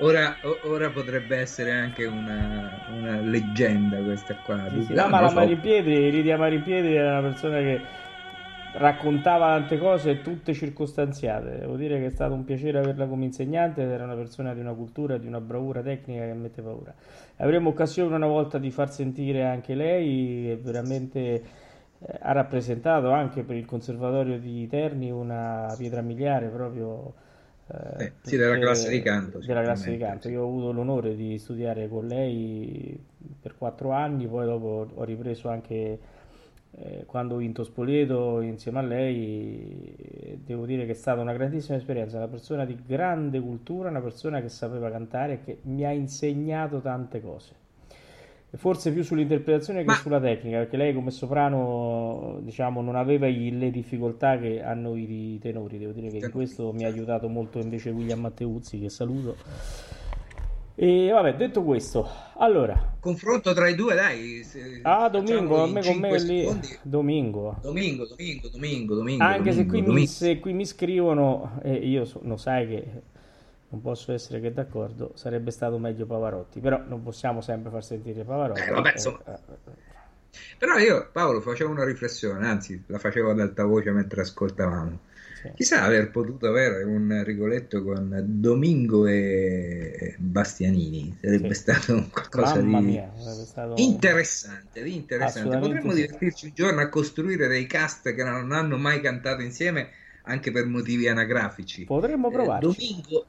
ora, 0.00 0.36
ora, 0.64 0.90
potrebbe 0.90 1.38
essere 1.38 1.72
anche 1.72 2.04
una, 2.04 2.78
una 2.94 3.20
leggenda 3.22 3.96
questa 3.96 4.34
qua 4.34 4.68
sì, 4.68 4.82
sì, 4.82 4.92
no, 4.92 5.08
ma 5.08 5.22
la 5.22 5.28
so. 5.30 5.34
Marimpiedri 5.34 6.10
Lidia 6.10 6.36
Marimpiedri 6.36 6.94
era 6.94 7.20
una 7.20 7.28
persona 7.30 7.56
che 7.56 7.80
raccontava 8.78 9.58
tante 9.58 9.76
cose 9.76 10.22
tutte 10.22 10.54
circostanziate. 10.54 11.58
Devo 11.58 11.76
dire 11.76 11.98
che 11.98 12.06
è 12.06 12.10
stato 12.10 12.32
un 12.32 12.44
piacere 12.44 12.78
averla 12.78 13.06
come 13.06 13.24
insegnante, 13.24 13.82
era 13.82 14.04
una 14.04 14.14
persona 14.14 14.54
di 14.54 14.60
una 14.60 14.72
cultura, 14.72 15.18
di 15.18 15.26
una 15.26 15.40
bravura 15.40 15.82
tecnica 15.82 16.24
che 16.24 16.32
mette 16.32 16.62
paura. 16.62 16.94
Avremo 17.36 17.70
occasione 17.70 18.14
una 18.14 18.26
volta 18.26 18.58
di 18.58 18.70
far 18.70 18.90
sentire 18.90 19.44
anche 19.44 19.74
lei, 19.74 20.44
che 20.46 20.60
veramente 20.62 21.18
eh, 21.18 21.42
ha 22.20 22.32
rappresentato 22.32 23.10
anche 23.10 23.42
per 23.42 23.56
il 23.56 23.64
Conservatorio 23.64 24.38
di 24.38 24.66
Terni 24.68 25.10
una 25.10 25.74
pietra 25.76 26.00
miliare 26.00 26.46
proprio. 26.46 27.26
Eh, 27.70 28.04
eh, 28.04 28.12
sì, 28.22 28.36
della 28.36 28.58
classe 28.58 28.90
di 28.90 29.02
canto. 29.02 29.40
Della 29.44 29.62
classe 29.62 29.90
di 29.90 29.98
canto. 29.98 30.28
Io 30.28 30.42
ho 30.42 30.46
avuto 30.46 30.72
l'onore 30.72 31.16
di 31.16 31.36
studiare 31.36 31.88
con 31.88 32.06
lei 32.06 32.98
per 33.42 33.56
quattro 33.58 33.90
anni, 33.90 34.26
poi 34.28 34.46
dopo 34.46 34.86
ho 34.94 35.04
ripreso 35.04 35.48
anche 35.48 35.98
eh, 36.76 37.04
quando 37.06 37.34
ho 37.34 37.38
vinto 37.38 37.64
Spoleto 37.64 38.40
insieme 38.40 38.78
a 38.78 38.82
lei, 38.82 40.38
devo 40.44 40.66
dire 40.66 40.84
che 40.84 40.92
è 40.92 40.94
stata 40.94 41.20
una 41.20 41.32
grandissima 41.32 41.76
esperienza, 41.76 42.18
una 42.18 42.28
persona 42.28 42.64
di 42.64 42.78
grande 42.86 43.40
cultura, 43.40 43.88
una 43.88 44.00
persona 44.00 44.40
che 44.40 44.48
sapeva 44.48 44.90
cantare 44.90 45.32
e 45.34 45.40
che 45.44 45.58
mi 45.62 45.84
ha 45.84 45.92
insegnato 45.92 46.80
tante 46.80 47.20
cose. 47.20 47.66
Forse 48.50 48.92
più 48.92 49.02
sull'interpretazione 49.02 49.84
che 49.84 49.92
sulla 49.92 50.20
tecnica, 50.20 50.58
perché 50.58 50.78
lei 50.78 50.94
come 50.94 51.10
soprano 51.10 52.38
diciamo, 52.40 52.80
non 52.80 52.96
aveva 52.96 53.26
le 53.26 53.70
difficoltà 53.70 54.38
che 54.38 54.62
hanno 54.62 54.94
i 54.96 55.38
tenori. 55.38 55.76
Devo 55.76 55.92
dire 55.92 56.08
che 56.08 56.24
in 56.24 56.30
questo 56.30 56.72
mi 56.72 56.84
ha 56.84 56.88
aiutato 56.88 57.28
molto 57.28 57.58
invece 57.58 57.90
William 57.90 58.20
Matteuzzi, 58.20 58.80
che 58.80 58.88
saluto 58.88 59.36
e 60.80 61.10
vabbè, 61.10 61.34
detto 61.34 61.64
questo, 61.64 62.08
allora. 62.36 62.94
Confronto 63.00 63.52
tra 63.52 63.68
i 63.68 63.74
due, 63.74 63.96
dai. 63.96 64.46
Ah, 64.82 65.08
Domingo, 65.08 65.64
a 65.64 65.66
me 65.66 65.82
con 65.82 65.98
me 65.98 66.22
lì. 66.22 66.48
Domingo. 66.82 67.56
Domingo, 67.60 68.06
Domingo, 68.06 68.48
Domingo, 68.48 68.94
Domingo. 68.94 69.24
Anche 69.24 69.50
domingo, 69.50 69.56
se, 69.56 69.66
qui 69.66 69.80
domingo. 69.80 69.92
Mi, 69.92 70.06
se 70.06 70.38
qui 70.38 70.52
mi 70.52 70.64
scrivono, 70.64 71.58
e 71.64 71.74
io 71.74 72.04
so, 72.04 72.20
lo 72.22 72.36
sai 72.36 72.68
che 72.68 72.84
non 73.70 73.82
posso 73.82 74.12
essere 74.12 74.40
che 74.40 74.52
d'accordo, 74.52 75.10
sarebbe 75.14 75.50
stato 75.50 75.78
meglio 75.78 76.06
Pavarotti, 76.06 76.60
però 76.60 76.80
non 76.86 77.02
possiamo 77.02 77.40
sempre 77.40 77.72
far 77.72 77.84
sentire 77.84 78.22
Pavarotti. 78.22 78.60
Eh, 78.60 78.70
vabbè, 78.70 78.92
insomma. 78.92 79.18
Eh, 79.26 79.38
però 80.56 80.78
io, 80.78 81.08
Paolo, 81.10 81.40
facevo 81.40 81.72
una 81.72 81.84
riflessione, 81.84 82.46
anzi, 82.46 82.84
la 82.86 82.98
facevo 82.98 83.30
ad 83.32 83.40
alta 83.40 83.64
voce 83.64 83.90
mentre 83.90 84.20
ascoltavamo. 84.20 84.98
Sì. 85.40 85.52
Chissà 85.54 85.84
aver 85.84 86.10
potuto 86.10 86.48
avere 86.48 86.82
un 86.82 87.22
Rigoletto 87.24 87.84
con 87.84 88.24
Domingo 88.26 89.06
e 89.06 90.16
Bastianini, 90.18 91.16
sarebbe 91.20 91.54
sì. 91.54 91.60
stato 91.60 92.08
qualcosa 92.10 92.56
Mamma 92.56 92.80
di 92.80 92.86
mia, 92.86 93.12
stato... 93.44 93.74
interessante, 93.76 94.82
di 94.82 94.96
interessante. 94.96 95.58
Potremmo 95.58 95.92
sì. 95.92 96.00
divertirci 96.00 96.46
un 96.46 96.52
giorno 96.54 96.80
a 96.80 96.88
costruire 96.88 97.46
dei 97.46 97.66
cast 97.66 98.12
che 98.12 98.24
non 98.24 98.50
hanno 98.50 98.76
mai 98.78 99.00
cantato 99.00 99.42
insieme 99.42 99.90
anche 100.24 100.50
per 100.50 100.66
motivi 100.66 101.06
anagrafici. 101.06 101.84
Potremmo 101.84 102.30
provarci. 102.30 102.66
Eh, 102.66 102.74
Domingo 102.74 103.26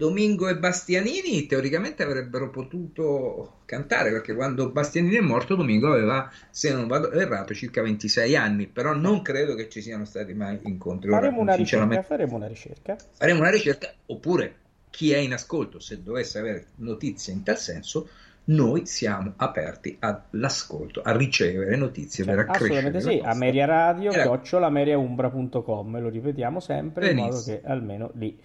Domingo 0.00 0.48
e 0.48 0.56
Bastianini 0.56 1.44
teoricamente 1.44 2.02
avrebbero 2.02 2.48
potuto 2.48 3.58
cantare 3.66 4.10
perché 4.10 4.34
quando 4.34 4.70
Bastianini 4.70 5.16
è 5.16 5.20
morto 5.20 5.54
Domingo 5.54 5.92
aveva, 5.92 6.30
se 6.48 6.72
non 6.72 6.86
vado 6.86 7.12
errato, 7.12 7.52
circa 7.52 7.82
26 7.82 8.34
anni, 8.34 8.66
però 8.66 8.94
non 8.94 9.20
credo 9.20 9.54
che 9.54 9.68
ci 9.68 9.82
siano 9.82 10.06
stati 10.06 10.32
mai 10.32 10.58
incontri. 10.62 11.10
Faremo, 11.10 11.40
Ora, 11.40 11.42
una, 11.42 11.54
ricerca, 11.54 12.02
faremo 12.02 12.36
una 12.36 12.46
ricerca. 12.46 12.96
Faremo 13.12 13.40
una 13.40 13.50
ricerca, 13.50 13.92
oppure 14.06 14.54
chi 14.88 15.12
è 15.12 15.18
in 15.18 15.34
ascolto, 15.34 15.78
se 15.80 16.02
dovesse 16.02 16.38
avere 16.38 16.66
notizie 16.76 17.34
in 17.34 17.42
tal 17.42 17.58
senso, 17.58 18.08
noi 18.44 18.86
siamo 18.86 19.34
aperti 19.36 19.98
all'ascolto, 20.00 21.02
a 21.02 21.14
ricevere 21.14 21.76
notizie 21.76 22.24
cioè, 22.24 22.34
per 22.34 22.48
accrescere. 22.48 22.88
Assolutamente 22.88 23.22
sì, 23.22 23.22
a 23.22 23.34
Meria 23.34 23.66
Radio, 23.66 24.10
chiocciolaMeriaumbra.com, 24.10 26.00
lo 26.00 26.08
ripetiamo 26.08 26.58
sempre 26.58 27.12
Benissimo. 27.12 27.26
in 27.26 27.32
modo 27.32 27.44
che 27.44 27.60
almeno 27.68 28.10
lì 28.14 28.38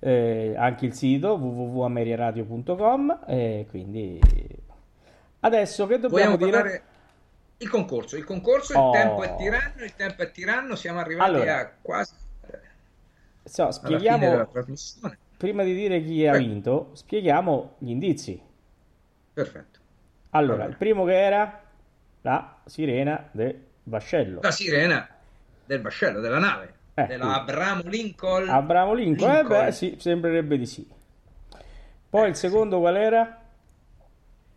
eh, 0.00 0.54
anche 0.56 0.86
il 0.86 0.94
sito 0.94 1.34
www.ameriaradio.com 1.34 3.20
e 3.26 3.66
quindi 3.68 4.20
adesso 5.40 5.86
che 5.86 5.98
dobbiamo 5.98 6.36
dire? 6.36 6.82
il 7.58 7.68
concorso 7.68 8.16
il 8.16 8.24
concorso 8.24 8.78
oh. 8.78 8.92
il 8.92 9.00
tempo 9.00 9.22
è 9.22 9.34
tiranno 9.34 9.84
il 9.84 9.94
tempo 9.94 10.22
è 10.22 10.30
tiranno 10.30 10.76
siamo 10.76 11.00
arrivati 11.00 11.30
allora, 11.30 11.58
a 11.58 11.70
quasi 11.82 12.14
so, 13.44 13.70
spieghiamo 13.70 14.48
prima 15.36 15.64
di 15.64 15.74
dire 15.74 16.02
chi 16.02 16.26
ha 16.26 16.36
vinto 16.36 16.90
spieghiamo 16.92 17.76
gli 17.78 17.90
indizi. 17.90 18.40
Perfetto. 19.32 19.78
Allora, 20.30 20.54
allora. 20.54 20.68
il 20.68 20.76
primo 20.76 21.04
che 21.04 21.18
era 21.18 21.62
la 22.22 22.56
sirena 22.64 23.28
del 23.30 23.56
vascello. 23.84 24.40
La 24.42 24.50
sirena 24.50 25.08
del 25.64 25.80
vascello 25.80 26.20
della 26.20 26.38
nave 26.38 26.77
eh, 26.98 27.06
della 27.06 27.34
Abramo 27.34 27.82
Lincoln. 27.84 28.48
Abramo 28.48 28.92
Lincoln, 28.94 29.32
Lincoln. 29.32 29.60
Eh 29.60 29.64
beh, 29.66 29.72
sì, 29.72 29.96
sembrerebbe 29.98 30.58
di 30.58 30.66
sì. 30.66 30.86
Poi 32.10 32.26
eh, 32.26 32.28
il 32.28 32.34
secondo 32.36 32.76
sì. 32.76 32.82
qual 32.82 32.96
era? 32.96 33.40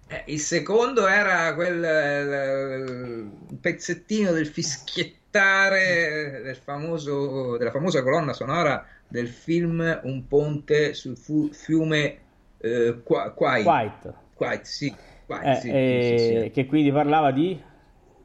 Eh, 0.07 0.23
il 0.27 0.39
secondo 0.39 1.07
era 1.07 1.53
quel 1.53 3.29
pezzettino 3.59 4.31
del 4.31 4.47
fischiettare 4.47 6.41
del 6.43 6.55
famoso, 6.57 7.57
della 7.57 7.71
famosa 7.71 8.01
colonna 8.03 8.33
sonora 8.33 8.85
del 9.07 9.29
film 9.29 9.99
Un 10.03 10.27
ponte 10.27 10.93
sul 10.93 11.17
fu- 11.17 11.51
fiume 11.51 12.17
eh, 12.57 13.01
Quite. 13.03 13.33
Quite. 13.35 14.13
Quite, 14.33 14.65
sì. 14.65 14.93
Quite, 15.25 15.51
Eh, 15.51 15.55
sì, 15.55 15.69
eh, 15.69 15.99
sì, 16.01 16.17
sì, 16.17 16.41
sì. 16.43 16.51
Che 16.51 16.65
quindi 16.65 16.91
parlava 16.91 17.31
di... 17.31 17.69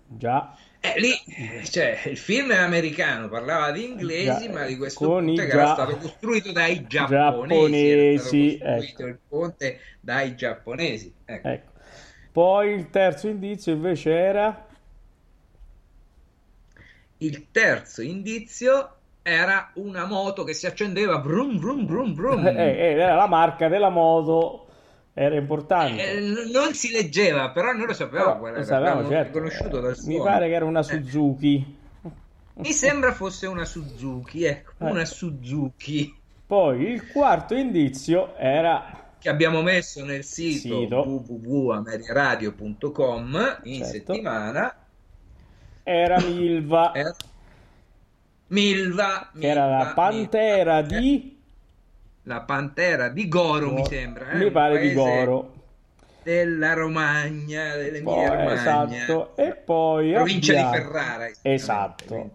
Già, 0.09 0.55
Eh, 0.95 1.01
lì, 1.01 1.64
cioè, 1.64 2.03
il 2.07 2.16
film 2.16 2.53
è 2.53 2.57
americano, 2.57 3.28
parlava 3.28 3.72
di 3.72 3.84
inglesi, 3.84 4.47
Già, 4.47 4.53
ma 4.53 4.64
di 4.64 4.76
questo 4.76 5.07
con 5.07 5.24
i 5.28 5.34
ponte 5.34 5.43
che 5.43 5.49
gia- 5.51 5.62
era 5.62 5.72
stato 5.72 5.97
costruito 5.97 6.53
dai 6.53 6.87
giapponesi. 6.87 7.14
Giapponesi, 7.14 8.59
era 8.59 8.76
ecco. 8.76 9.07
il 9.07 9.18
ponte 9.28 9.80
dai 10.01 10.37
giapponesi. 10.37 11.14
Ecco. 11.24 11.49
ecco. 11.49 11.70
Poi 12.30 12.72
il 12.72 12.91
terzo 12.91 13.28
indizio 13.28 13.72
invece 13.72 14.11
era... 14.12 14.66
Il 17.18 17.47
terzo 17.51 18.03
indizio 18.03 18.97
era 19.22 19.70
una 19.74 20.05
moto 20.05 20.45
che 20.45 20.53
si 20.53 20.66
accendeva 20.66 21.18
brum 21.18 21.59
brum 21.59 21.87
brum 21.87 22.14
brum. 22.14 22.47
Eh, 22.47 22.53
eh, 22.53 22.93
era 22.93 23.14
la 23.14 23.26
marca 23.26 23.68
della 23.68 23.89
moto, 23.89 24.66
era 25.19 25.35
importante. 25.37 26.12
Eh, 26.12 26.21
n- 26.21 26.51
non 26.53 26.75
si 26.75 26.91
leggeva, 26.93 27.49
però 27.51 27.73
noi 27.73 27.87
lo 27.87 27.95
sapevamo 27.95 28.43
Però 28.43 28.55
lo 28.57 28.62
sapevamo, 28.62 29.09
certo. 29.09 29.41
Mi 30.05 30.19
pare 30.19 30.47
che 30.49 30.55
era 30.55 30.67
una 30.67 30.81
Eh, 30.81 30.83
Suzuki. 30.83 31.77
mi 32.57 32.73
sembra 32.73 33.12
fosse 33.14 33.47
una 33.47 33.64
Suzuki, 33.64 34.45
ecco, 34.45 34.73
Eh. 34.79 34.91
una 34.91 35.07
Suzuki 35.07 36.14
Poi 36.47 36.83
il 36.93 37.11
quarto 37.11 37.55
indizio 37.55 38.37
era... 38.37 39.05
che 39.19 39.31
abbiamo 39.31 39.62
messo 39.62 40.05
nel 40.05 40.23
sito, 40.23 40.81
Sito. 40.81 41.01
www.ameriaradio.com 41.27 43.61
in 43.64 43.83
Certo. 43.85 43.91
settimana. 44.12 44.75
Era 45.83 46.21
Milva, 46.21 46.93
Era 46.95 47.17
Milva, 48.49 49.31
che 49.39 49.47
era 49.49 49.67
la 49.67 49.77
Milva, 49.79 49.93
pantera 49.95 50.81
Milva. 50.83 50.99
di... 50.99 51.36
La 52.29 52.41
pantera 52.41 53.09
di 53.09 53.29
Goro, 53.29 53.72
mi 53.72 53.85
sembra. 53.87 54.31
eh, 54.31 54.37
Mi 54.37 54.51
pare 54.51 54.79
di 54.81 54.93
Goro. 54.93 55.53
Della 56.24 56.72
Romagna, 56.72 57.77
dell'Emilia 57.77 58.29
Romagna. 58.31 58.53
esatto. 58.53 59.37
E 59.37 59.53
poi 59.55 60.12
Provincia 60.12 60.53
abbiamo- 60.53 60.70
di 60.72 60.77
Ferrara. 60.79 61.31
Esatto. 61.43 62.31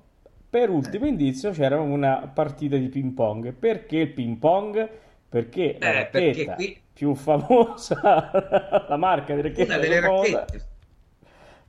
Per 0.49 0.69
ultimo 0.69 1.05
indizio 1.05 1.51
c'era 1.51 1.79
una 1.79 2.29
partita 2.33 2.77
di 2.77 2.87
ping 2.87 3.13
pong. 3.13 3.51
Perché 3.51 3.97
il 3.97 4.09
ping 4.13 4.37
pong? 4.37 4.89
Perché 5.27 5.75
la 5.79 5.89
Eh, 5.91 6.05
perché 6.05 6.27
racchetta 6.27 6.53
qui- 6.55 6.81
più 6.93 7.13
famosa, 7.15 7.99
la 8.87 8.97
marca 8.97 9.35
di 9.35 9.41
racchetta 9.41 9.73
Una 9.73 9.81
delle 9.81 9.99
famosa, 10.01 10.39
racchette. 10.39 10.65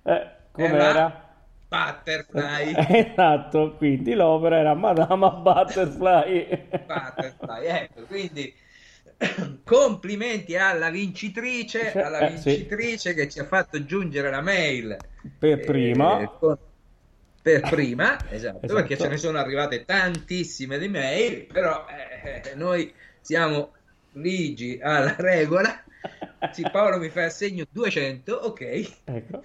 eh, 0.04 0.26
com'era? 0.52 0.88
Era 0.90 1.31
Butterfly. 1.72 2.66
Esatto, 2.88 3.76
quindi 3.76 4.14
l'opera 4.14 4.58
era 4.58 4.74
Madama 4.74 5.30
Butterfly. 5.30 6.68
Butterfly, 6.84 7.66
ecco, 7.66 8.06
quindi 8.06 8.54
complimenti 9.64 10.56
alla 10.56 10.90
vincitrice, 10.90 11.96
alla 11.98 12.20
Eh, 12.20 12.36
sì. 12.36 12.70
vincitrice 12.70 13.14
che 13.14 13.28
ci 13.28 13.38
ha 13.38 13.46
fatto 13.46 13.84
giungere 13.84 14.30
la 14.30 14.40
mail 14.40 15.04
Per 15.38 15.64
eh, 15.64 15.64
prima. 15.64 16.38
con- 16.38 16.58
per 17.40 17.66
prima, 17.66 18.28
esatto, 18.30 18.74
Esatto. 18.74 18.74
perché 18.74 18.96
ce 18.98 19.08
ne 19.08 19.16
sono 19.16 19.38
arrivate 19.38 19.84
tantissime 19.84 20.78
di 20.78 20.88
mail, 20.88 21.50
però 21.50 21.86
eh, 21.88 22.50
eh, 22.50 22.54
noi 22.54 22.94
siamo 23.20 23.74
ligi 24.12 24.78
alla 24.80 25.14
regola. 25.18 25.84
Sì, 26.48 26.68
Paolo 26.68 26.98
mi 26.98 27.08
fa 27.10 27.24
assegno 27.24 27.64
200, 27.70 28.34
ok. 28.34 29.00
Ecco. 29.06 29.44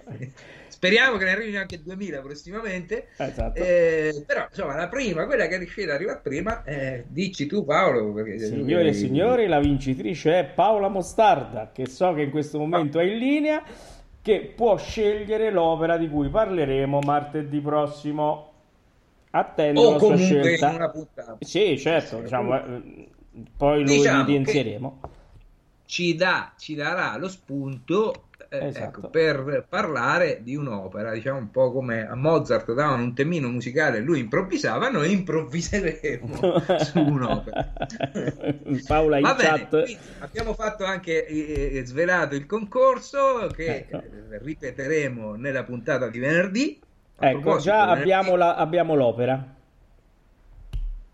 Speriamo 0.78 1.16
che 1.16 1.24
ne 1.24 1.32
arrivino 1.32 1.58
anche 1.58 1.82
2000 1.82 2.20
prossimamente. 2.20 3.08
Esatto. 3.16 3.58
Eh, 3.58 4.22
però 4.24 4.46
insomma 4.48 4.76
la 4.76 4.86
prima, 4.86 5.26
quella 5.26 5.48
che 5.48 5.56
è 5.56 5.58
riuscita 5.58 5.88
ad 5.88 5.96
arrivare 5.96 6.20
prima, 6.22 6.62
eh, 6.62 7.04
dici 7.08 7.46
tu 7.46 7.64
Paolo. 7.64 8.12
Perché 8.12 8.38
Signore 8.38 8.90
e 8.90 8.92
signori, 8.92 9.48
la 9.48 9.58
vincitrice 9.58 10.38
è 10.38 10.44
Paola 10.44 10.86
Mostarda, 10.86 11.72
che 11.72 11.88
so 11.88 12.12
che 12.14 12.22
in 12.22 12.30
questo 12.30 12.60
momento 12.60 13.00
è 13.00 13.02
in 13.02 13.18
linea, 13.18 13.60
che 14.22 14.52
può 14.54 14.76
scegliere 14.76 15.50
l'opera 15.50 15.96
di 15.96 16.08
cui 16.08 16.28
parleremo 16.28 17.00
martedì 17.00 17.58
prossimo. 17.60 18.52
Attendo 19.30 19.80
o 19.80 19.92
la 19.94 19.98
sua 19.98 20.16
scelta. 20.16 20.70
una 20.70 20.90
puntata. 20.90 21.38
Sì, 21.40 21.76
certo, 21.76 22.20
diciamo, 22.20 22.54
eh, 22.56 23.08
poi 23.56 23.80
lo 23.80 23.90
Diciamo 23.90 24.22
evidenzieremo. 24.22 25.00
Ci, 25.86 26.14
dà, 26.14 26.52
ci 26.56 26.76
darà 26.76 27.16
lo 27.16 27.28
spunto 27.28 28.27
eh, 28.50 28.66
Esatto. 28.66 28.84
ecco, 28.84 29.08
per 29.10 29.66
parlare 29.68 30.40
di 30.42 30.56
un'opera, 30.56 31.12
diciamo 31.12 31.38
un 31.38 31.50
po' 31.50 31.70
come 31.72 32.06
a 32.08 32.14
Mozart 32.14 32.72
davano 32.72 33.02
un 33.02 33.14
temino 33.14 33.48
musicale 33.48 33.98
e 33.98 34.00
lui 34.00 34.20
improvvisava, 34.20 34.88
noi 34.88 35.12
improvviseremo 35.12 36.36
su 36.80 36.98
un'opera. 36.98 37.72
Paola 38.86 39.18
in 39.18 39.24
bene, 39.36 39.68
chat. 39.68 39.98
abbiamo 40.20 40.54
fatto 40.54 40.84
anche 40.84 41.26
eh, 41.26 41.82
svelato 41.84 42.34
il 42.34 42.46
concorso 42.46 43.48
che 43.54 43.86
Ecco. 43.88 43.96
eh, 43.96 44.38
ripeteremo 44.42 45.34
nella 45.34 45.64
puntata 45.64 46.08
di 46.08 46.18
venerdì. 46.18 46.80
A 47.16 47.30
Ecco, 47.30 47.58
già 47.58 47.80
venerdì- 47.86 48.00
abbiamo, 48.00 48.36
la- 48.36 48.54
abbiamo 48.56 48.94
l'opera. 48.94 49.56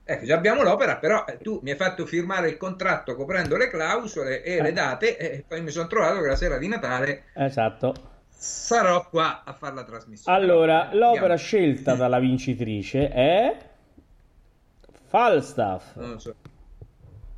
Ecco, 0.07 0.25
già 0.27 0.35
abbiamo 0.35 0.63
l'opera, 0.63 0.97
però 0.97 1.25
eh, 1.27 1.39
tu 1.39 1.61
mi 1.63 1.71
hai 1.71 1.77
fatto 1.77 2.05
firmare 2.05 2.49
il 2.51 2.57
contratto 2.59 3.15
coprendo 3.17 3.57
le 3.57 3.69
clausole 3.69 4.43
e 4.43 4.57
Eh. 4.57 4.63
le 4.63 4.73
date 4.73 5.17
e 5.17 5.45
poi 5.49 5.63
mi 5.63 5.71
sono 5.71 5.87
trovato 5.87 6.21
che 6.21 6.27
la 6.29 6.37
sera 6.37 6.59
di 6.59 6.69
Natale 6.69 7.25
Esatto. 7.35 7.95
sarò 8.29 9.09
qua 9.09 9.43
a 9.45 9.53
fare 9.55 9.75
la 9.75 9.85
trasmissione. 9.85 10.37
Allora, 10.37 10.91
Eh, 10.91 10.97
l'opera 10.97 11.21
andiamo. 11.21 11.37
scelta 11.37 11.95
dalla 11.95 12.19
vincitrice 12.19 13.09
è 13.09 13.57
Falstaff. 15.09 15.95
Non 15.97 16.11
lo 16.13 16.19
so. 16.19 16.35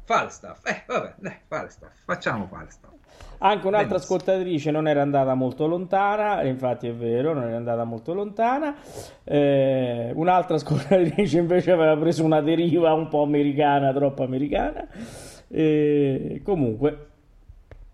Falstaff. 0.05 0.65
Eh, 0.67 0.83
vabbè, 0.87 1.15
dai, 1.19 1.37
Falstaff. 1.47 1.93
Facciamo 2.05 2.47
Falstaff. 2.51 2.93
Anche 3.39 3.67
un'altra 3.67 3.97
Benissimo. 3.97 4.17
ascoltatrice 4.17 4.71
non 4.71 4.89
era 4.89 5.03
andata 5.03 5.35
molto 5.35 5.67
lontana, 5.67 6.43
infatti 6.45 6.89
è 6.89 6.95
vero, 6.95 7.33
non 7.35 7.45
era 7.45 7.57
andata 7.57 7.85
molto 7.85 8.15
lontana. 8.15 8.77
Eh, 9.25 10.11
un'altra 10.15 10.57
ascoltatrice 10.57 11.39
invece 11.39 11.71
aveva 11.73 11.97
preso 11.97 12.25
una 12.25 12.41
deriva 12.41 12.93
un 12.95 13.09
po' 13.09 13.23
americana, 13.23 13.93
troppo 13.93 14.23
americana. 14.23 14.87
Eh, 15.49 16.41
comunque, 16.43 17.07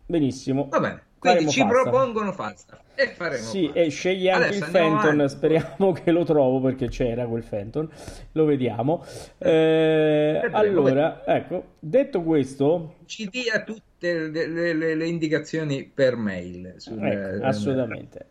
benissimo. 0.06 0.68
Va 0.70 0.80
bene. 0.80 1.02
Quindi 1.22 1.44
Faremo 1.44 1.50
ci 1.52 1.60
Falstaff. 1.60 1.82
propongono 1.82 2.32
Falstaff 2.32 2.80
e 2.96 3.06
faremo 3.08 3.42
Sì, 3.44 3.60
Falstaff. 3.66 3.76
e 3.84 3.88
scegli 3.90 4.28
anche 4.28 4.46
Adesso 4.46 4.64
il 4.64 4.70
Fenton, 4.70 5.10
avanti. 5.12 5.28
speriamo 5.28 5.92
che 5.92 6.10
lo 6.10 6.24
trovo 6.24 6.60
perché 6.60 6.88
c'era 6.88 7.26
quel 7.26 7.44
Fenton, 7.44 7.88
lo 8.32 8.44
vediamo. 8.44 9.04
Eh, 9.38 10.40
Vedremo, 10.42 10.56
allora, 10.56 11.22
ecco, 11.24 11.64
detto 11.78 12.22
questo, 12.22 12.94
Ci 13.06 13.28
dia 13.28 13.62
tutte 13.62 13.82
le, 14.02 14.74
le- 14.74 14.94
le- 14.94 15.06
indicazioni 15.06 15.84
per 15.84 16.16
mail. 16.16 16.74
sul- 16.76 17.02
Ecco, 17.02 17.44
assolutamente. 17.44 18.26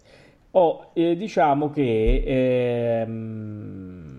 Oh, 0.52 0.92
eh, 0.94 1.16
diciamo 1.16 1.70
che 1.70 2.24
ehm, 3.02 4.18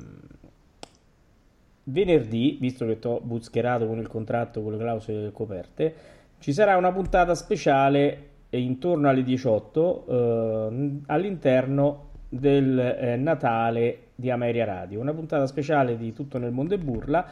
venerdì, 1.85 2.57
visto 2.61 2.87
che 2.87 2.99
ti 2.99 3.07
ho 3.07 3.21
buscherato 3.21 3.87
con 3.87 3.99
il 3.99 4.07
contratto 4.09 4.63
con 4.63 4.73
le 4.73 4.79
clausole 4.79 5.31
coperte, 5.33 5.95
ci 6.39 6.53
sarà 6.53 6.77
una 6.77 6.93
puntata 6.93 7.35
speciale 7.35 8.29
intorno 8.51 9.09
alle 9.09 9.23
18 9.23 10.07
eh, 10.09 11.01
all'interno 11.07 12.11
del 12.29 12.79
eh, 12.79 13.17
Natale 13.17 13.99
di 14.15 14.31
Ameria 14.31 14.65
Radio. 14.65 15.01
Una 15.01 15.13
puntata 15.13 15.47
speciale 15.47 15.97
di 15.97 16.13
Tutto 16.13 16.39
nel 16.39 16.53
mondo 16.53 16.75
e 16.75 16.79
burla 16.79 17.27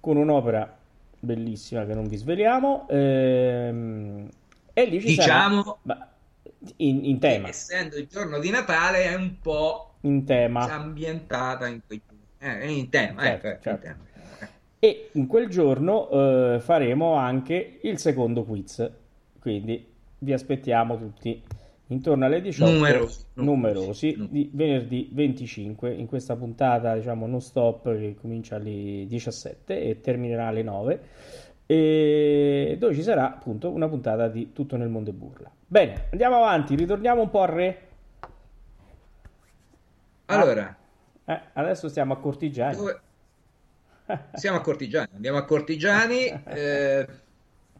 con 0.00 0.16
un'opera 0.16 0.76
bellissima 1.22 1.84
che 1.86 1.94
non 1.94 2.08
vi 2.08 2.16
sveliamo. 2.16 2.86
ehm, 2.90 4.28
e 4.74 4.84
lì 4.86 5.00
ci 5.00 5.06
Diciamo- 5.08 5.78
sarà 5.86 6.08
in, 6.78 7.04
in 7.04 7.18
tema, 7.18 7.48
Essendo 7.48 7.96
il 7.96 8.06
giorno 8.06 8.38
di 8.38 8.50
Natale 8.50 9.04
è 9.04 9.14
un 9.14 9.38
po' 9.40 9.94
in 10.02 10.24
tema. 10.24 10.68
ambientata 10.72 11.66
in, 11.68 11.80
quei- 11.86 12.00
eh, 12.38 12.72
in 12.72 12.88
tema. 12.88 13.22
Certo, 13.22 13.46
ecco, 13.46 13.62
certo. 13.62 13.86
in 13.86 13.92
tema. 13.92 14.10
E 14.80 15.10
in 15.12 15.26
quel 15.28 15.48
giorno 15.48 16.08
eh, 16.10 16.60
faremo 16.60 17.14
anche 17.14 17.78
il 17.82 17.98
secondo 17.98 18.42
quiz. 18.44 18.90
Quindi 19.38 19.86
vi 20.18 20.32
aspettiamo 20.32 20.98
tutti 20.98 21.40
intorno 21.92 22.24
alle 22.24 22.40
18 22.40 22.70
Numerosi, 22.72 23.24
numerosi, 23.34 24.14
numerosi. 24.14 24.28
di 24.30 24.50
venerdì 24.52 25.08
25 25.12 25.92
in 25.92 26.06
questa 26.06 26.34
puntata 26.36 26.94
diciamo 26.94 27.26
non 27.26 27.40
stop 27.40 27.84
che 27.96 28.16
comincia 28.20 28.56
alle 28.56 29.04
17 29.06 29.80
e 29.82 30.00
terminerà 30.00 30.46
alle 30.48 30.62
9 30.62 31.00
e 31.66 32.76
dove 32.78 32.94
ci 32.94 33.02
sarà 33.02 33.32
appunto 33.34 33.70
una 33.70 33.88
puntata 33.88 34.28
di 34.28 34.52
Tutto 34.52 34.76
nel 34.76 34.88
mondo 34.88 35.10
e 35.10 35.12
burla. 35.14 35.50
Bene, 35.66 36.06
andiamo 36.10 36.36
avanti, 36.36 36.74
ritorniamo 36.74 37.22
un 37.22 37.30
po' 37.30 37.40
al 37.42 37.48
re. 37.48 37.78
Allora, 40.26 40.76
Eh, 41.24 41.40
adesso 41.54 41.88
stiamo 41.88 42.14
a 42.14 42.18
Cortigiani. 42.18 42.76
dove- 42.76 43.00
siamo 44.34 44.56
a 44.58 44.60
Cortigiani, 44.60 45.08
andiamo 45.14 45.38
a 45.38 45.44
Cortigiani. 45.44 46.24
eh, 46.48 47.06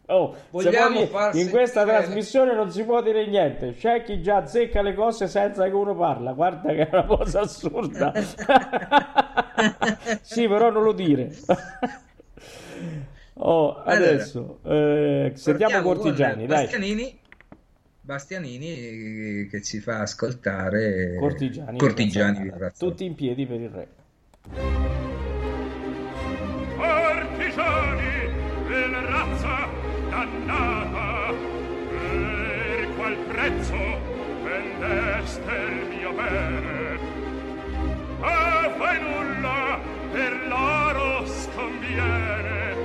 Oh, 0.07 0.35
Vogliamo 0.49 1.05
farsi 1.07 1.41
in 1.41 1.49
questa 1.49 1.85
bene. 1.85 1.99
trasmissione 1.99 2.53
non 2.53 2.69
si 2.71 2.83
può 2.83 3.01
dire 3.01 3.25
niente. 3.25 3.73
C'è 3.73 4.03
chi 4.03 4.21
già 4.21 4.37
azzecca 4.37 4.81
le 4.81 4.93
cose 4.93 5.27
senza 5.27 5.63
che 5.63 5.73
uno 5.73 5.95
parla. 5.95 6.33
Guarda 6.33 6.73
che 6.73 6.89
è 6.89 6.91
una 6.91 7.05
cosa 7.05 7.41
assurda. 7.41 8.11
sì, 10.21 10.47
però 10.47 10.71
non 10.71 10.83
lo 10.83 10.91
dire. 10.91 11.31
oh, 13.35 13.81
adesso 13.81 14.59
allora, 14.63 15.25
eh, 15.25 15.31
sentiamo 15.35 15.81
Cortigiani. 15.81 16.45
Bastianini, 16.47 17.19
Bastianini, 18.01 18.67
eh, 18.67 19.47
che 19.49 19.61
ci 19.61 19.79
fa 19.79 20.01
ascoltare 20.01 21.15
Cortigiani, 21.17 21.77
Cortigiani 21.77 22.47
eh, 22.47 22.71
tutti 22.77 23.05
in 23.05 23.15
piedi 23.15 23.45
per 23.45 23.61
il 23.61 23.69
re. 23.69 23.87
Cortigiani! 26.75 27.92
dannata 30.23 31.33
per 31.89 32.87
qual 32.95 33.15
prezzo 33.27 33.79
vendeste 34.43 35.51
il 35.51 35.87
mio 35.89 36.11
bene? 36.13 36.99
Ah, 38.21 38.61
A 38.63 38.67
voi 38.77 38.99
nulla 39.01 39.79
per 40.11 40.33
l'oro 40.47 41.25
sconviene 41.25 42.75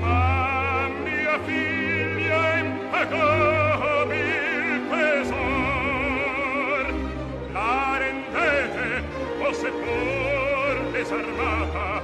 ma 0.00 0.88
mia 1.02 1.38
figlia 1.46 2.58
impagobil 2.58 4.08
tesor. 4.90 6.86
La 7.52 7.96
rendete 7.98 9.02
o 9.40 9.52
seppur 9.52 10.90
desarmata 10.92 12.02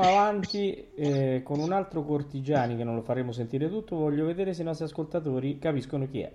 andiamo 0.00 0.18
avanti 0.18 0.88
eh, 0.94 1.42
con 1.44 1.60
un 1.60 1.72
altro 1.72 2.02
Cortigiani 2.02 2.76
che 2.76 2.84
non 2.84 2.94
lo 2.94 3.02
faremo 3.02 3.32
sentire 3.32 3.68
tutto. 3.68 3.96
Voglio 3.96 4.24
vedere 4.24 4.54
se 4.54 4.62
i 4.62 4.64
nostri 4.64 4.86
ascoltatori 4.86 5.58
capiscono 5.58 6.08
chi 6.08 6.20
è. 6.20 6.32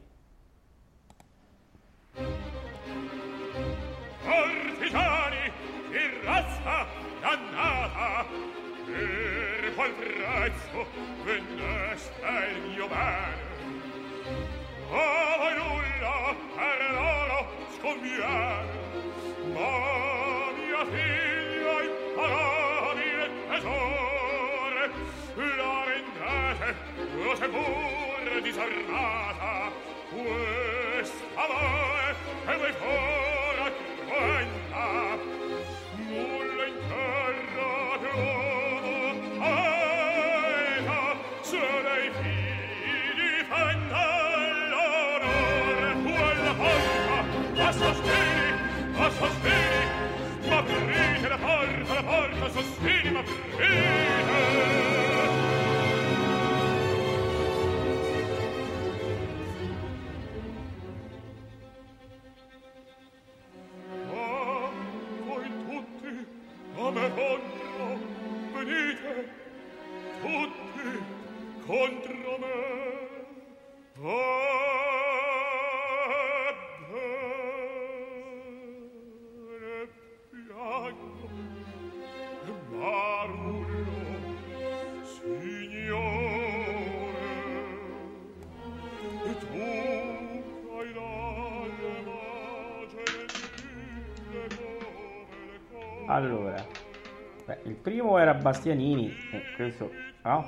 Primo 97.85 98.17
era 98.17 98.33
Bastianini, 98.33 99.15
eh, 99.31 99.41
questo 99.55 99.91
no? 100.23 100.43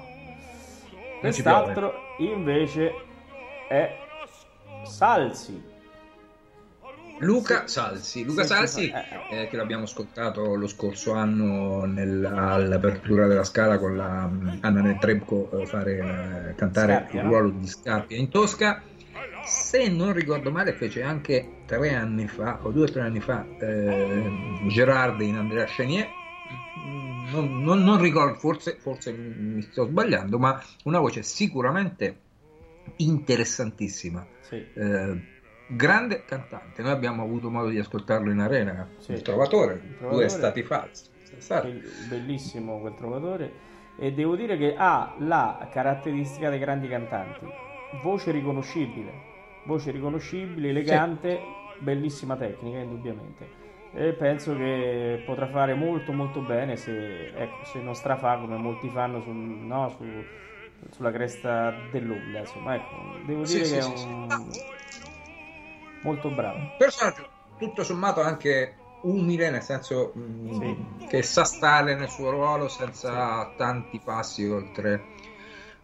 Quest'altro 1.19 1.93
invece 2.17 2.91
è 3.67 3.95
Salsi. 4.81 5.75
Luca. 7.19 7.67
Salsi, 7.67 8.23
Luca 8.23 8.41
Sì, 8.41 8.47
Salsi 8.47 8.83
sì, 8.85 8.91
eh, 8.91 9.41
eh, 9.43 9.47
che 9.47 9.55
l'abbiamo 9.55 9.83
ascoltato 9.83 10.55
lo 10.55 10.67
scorso 10.67 11.13
anno 11.13 11.85
nel- 11.85 12.25
all'apertura 12.25 13.27
della 13.27 13.43
Scala 13.43 13.77
con 13.77 13.95
la 13.95 14.27
mm, 14.27 14.47
Anna 14.61 14.81
Netrebko 14.81 15.61
eh, 15.61 15.65
fare 15.67 16.51
eh, 16.51 16.55
cantare 16.55 16.93
Scarpia, 16.93 17.21
il 17.21 17.25
no? 17.27 17.31
ruolo 17.31 17.49
di 17.51 17.67
Scarpia 17.67 18.17
in 18.17 18.29
Tosca. 18.29 18.81
Se 19.43 19.87
non 19.89 20.13
ricordo 20.13 20.51
male, 20.51 20.73
fece 20.73 21.03
anche 21.03 21.47
tre 21.65 21.93
anni 21.93 22.27
fa 22.27 22.59
o 22.63 22.71
due 22.71 22.83
o 22.83 22.91
tre 22.91 23.01
anni 23.01 23.19
fa 23.19 23.45
eh, 23.59 24.29
Gerard 24.67 25.21
in 25.21 25.35
Andrea 25.35 25.65
Chenier. 25.65 26.16
Non, 27.41 27.61
non- 27.61 27.83
non 27.83 27.99
ricordo, 28.01 28.37
forse, 28.37 28.75
forse 28.79 29.11
mi 29.13 29.61
sto 29.61 29.85
sbagliando, 29.85 30.37
ma 30.39 30.61
una 30.83 30.99
voce 30.99 31.23
sicuramente 31.23 32.17
interessantissima. 32.97 34.25
Sì. 34.41 34.55
Eh, 34.73 35.21
grande 35.67 36.23
cantante, 36.25 36.81
noi 36.81 36.91
abbiamo 36.91 37.23
avuto 37.23 37.49
modo 37.49 37.69
di 37.69 37.77
ascoltarlo 37.79 38.31
in 38.31 38.39
arena, 38.39 38.87
Sì. 38.99 39.11
il 39.13 39.21
trovatore, 39.21 39.73
Il 39.73 39.79
due 39.81 39.97
Trovatore. 39.97 40.25
estati 40.25 40.63
fa. 40.63 40.89
è 40.89 41.39
stato. 41.39 41.67
Bell- 41.67 42.07
bellissimo 42.07 42.79
quel 42.79 42.93
trovatore 42.95 43.51
e 43.99 44.13
devo 44.13 44.35
dire 44.35 44.57
che 44.57 44.75
ha 44.77 45.15
la 45.19 45.67
caratteristica 45.71 46.49
dei 46.49 46.59
grandi 46.59 46.87
cantanti 46.87 47.45
voce 48.01 48.31
riconoscibile 48.31 49.11
voce 49.65 49.91
riconoscibile 49.91 50.69
elegante 50.69 51.41
bellissima 51.79 52.35
tecnica 52.37 52.77
indubbiamente 52.77 53.45
e 53.91 54.13
penso 54.13 54.55
che 54.55 55.21
potrà 55.23 55.47
fare 55.47 55.73
molto 55.73 56.13
molto 56.13 56.41
bene 56.41 56.75
se, 56.77 57.29
ecco, 57.29 57.63
se 57.63 57.81
non 57.81 57.95
strafà 57.95 58.37
come 58.37 58.57
molti 58.57 58.89
fanno 58.89 59.21
sul- 59.21 59.33
no, 59.35 59.89
su- 59.89 60.27
sulla 60.91 61.11
cresta 61.11 61.71
dell'onda 61.71 62.39
insomma 62.39 62.75
ecco 62.75 62.95
devo 63.23 63.45
Sì, 63.45 63.53
dire 63.53 63.63
sì, 63.63 63.69
che 63.69 63.77
sì, 63.79 63.79
è 63.79 63.83
sì. 63.83 63.85
un 63.85 64.59
molto 66.01 66.29
bravo 66.31 66.71
Personaggio 66.75 67.29
tutto 67.57 67.83
sommato 67.83 68.21
anche 68.21 68.91
umile, 69.01 69.49
nel 69.49 69.61
senso 69.63 70.13
mm, 70.17 70.51
Sì. 70.51 70.75
che 71.07 71.21
sa 71.23 71.43
stare 71.43 71.95
nel 71.95 72.09
suo 72.09 72.29
ruolo 72.29 72.67
senza 72.67 73.51
tanti 73.55 73.99
passi 73.99 74.45
oltre, 74.47 75.09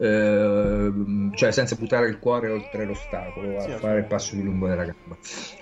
ehm, 0.03 1.33
cioè 1.33 1.51
senza 1.51 1.75
buttare 1.75 2.07
il 2.07 2.19
cuore 2.19 2.49
oltre 2.49 2.85
l'ostacolo, 2.85 3.59
Sì, 3.59 3.71
a 3.71 3.77
fare 3.77 3.99
il 3.99 4.05
passo 4.05 4.35
più 4.35 4.43
lungo 4.43 4.67
della 4.67 4.83
gamba. 4.85 5.17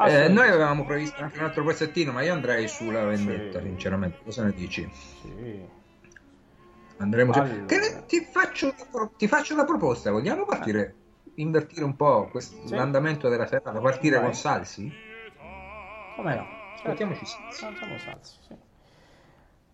Eh, 0.10 0.28
noi 0.30 0.48
avevamo 0.48 0.84
previsto 0.86 1.22
anche 1.22 1.38
un 1.38 1.44
altro 1.46 1.64
pezzettino, 1.64 2.12
ma 2.12 2.22
io 2.24 2.34
andrei 2.34 2.68
sulla 2.68 3.04
vendetta, 3.06 3.60
Sì. 3.60 3.66
sinceramente. 3.68 4.18
Cosa 4.24 4.44
ne 4.44 4.54
dici? 4.54 4.90
sì. 4.92 5.80
Andremo 6.98 7.32
Allora. 7.34 7.66
Che 7.66 8.04
ti, 8.08 8.22
faccio, 8.22 8.74
ti 9.18 9.28
faccio 9.28 9.54
una 9.54 9.66
proposta, 9.66 10.12
vogliamo 10.12 10.46
partire, 10.46 10.96
invertire 11.36 11.84
un 11.84 11.96
po' 11.96 12.28
quest- 12.30 12.68
Sì. 12.68 12.76
l'andamento 12.76 13.28
della 13.28 13.48
serata, 13.48 13.80
partire 13.80 14.18
Vai. 14.18 14.26
con 14.26 14.34
Salsi? 14.36 15.10
come 16.16 16.36
no 16.36 16.48
Ascoltiamoci 16.76 17.26
Salsi. 17.26 17.66
Salsi 17.98 18.58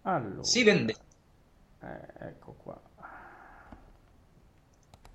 allora 0.04 0.44
Si 0.44 0.64
vende. 0.64 0.96
Eh, 1.82 2.28
ecco 2.28 2.54
qua. 2.54 2.82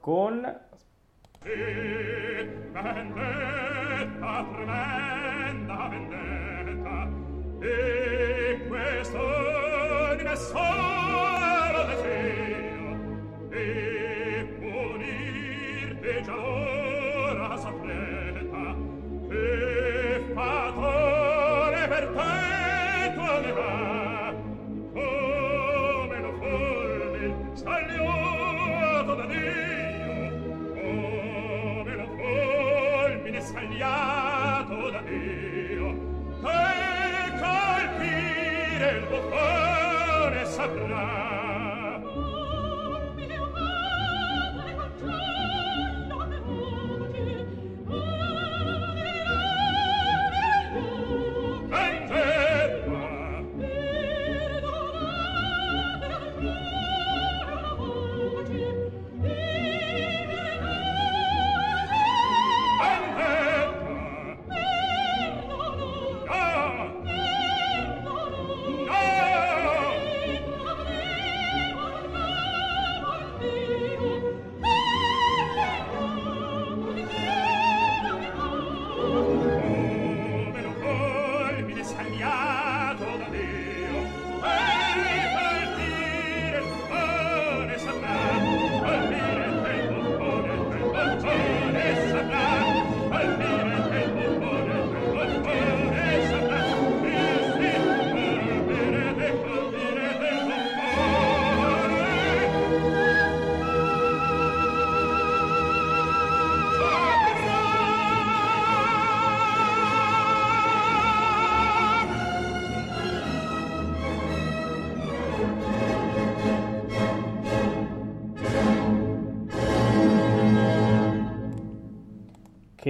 con 0.00 0.46
cuore 39.30 40.44
saprà 40.46 41.21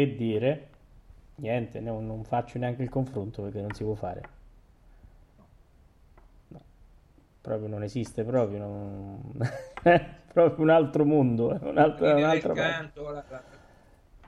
che 0.06 0.14
dire. 0.16 0.68
Niente, 1.36 1.80
non, 1.80 2.06
non 2.06 2.24
faccio 2.24 2.58
neanche 2.58 2.82
il 2.82 2.88
confronto 2.88 3.42
perché 3.42 3.60
non 3.60 3.72
si 3.74 3.82
può 3.84 3.94
fare. 3.94 4.20
No, 6.48 6.60
proprio 7.40 7.68
non 7.68 7.82
esiste, 7.82 8.24
proprio. 8.24 8.58
non- 8.58 9.20
proprio 10.32 10.62
un 10.64 10.70
altro 10.70 11.04
mondo, 11.04 11.58
è 11.58 11.68
un'altra, 11.68 12.16
un'altra 12.16 12.54
cosa. 12.54 12.62
canto, 12.62 13.10
la, 13.10 13.24
la 13.28 13.42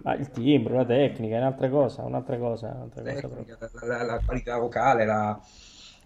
Ma 0.03 0.15
il 0.15 0.31
timbro, 0.31 0.75
la 0.77 0.85
tecnica 0.85 1.37
è 1.37 1.39
un'altra 1.39 1.69
cosa, 1.69 2.03
un'altra 2.03 2.37
cosa, 2.39 2.69
un'altra 2.69 3.03
cosa 3.03 3.29
tecnica, 3.29 3.59
la, 3.73 3.87
la- 3.87 4.03
la 4.05 4.21
qualità 4.25 4.59
vocale, 4.59 5.05
la 5.05 5.41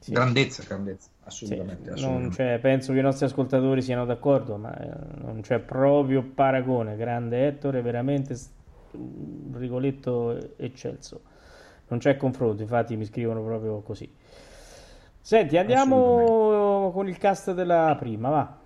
Sì. 0.01 0.13
grandezza, 0.13 0.63
grandezza, 0.63 1.09
Sì, 1.41 1.55
assolutamente, 1.55 1.91
non 1.91 1.95
assolutamente. 1.95 2.37
c'è- 2.37 2.59
penso 2.59 2.93
che 2.93 2.99
i 2.99 3.03
nostri 3.03 3.27
ascoltatori 3.27 3.81
siano 3.83 4.05
d'accordo, 4.05 4.57
ma 4.57 4.77
eh, 4.77 4.91
non 5.23 5.41
c'è 5.41 5.59
proprio 5.61 6.23
paragone. 6.23 6.97
Grande 6.97 7.47
Ettore, 7.47 7.81
veramente 7.83 8.35
Rigoletto 9.53 10.57
eccelso. 10.57 11.21
Non 11.89 11.99
c'è 11.99 12.17
confronto, 12.17 12.63
infatti 12.63 12.97
mi 12.97 13.05
scrivono 13.05 13.43
proprio 13.43 13.81
così. 13.81 14.11
Senti, 15.21 15.57
andiamo 15.57 16.91
con 16.93 17.09
il 17.09 17.19
cast 17.19 17.53
della 17.53 17.97
prima, 17.99 18.29
va. 18.31 18.59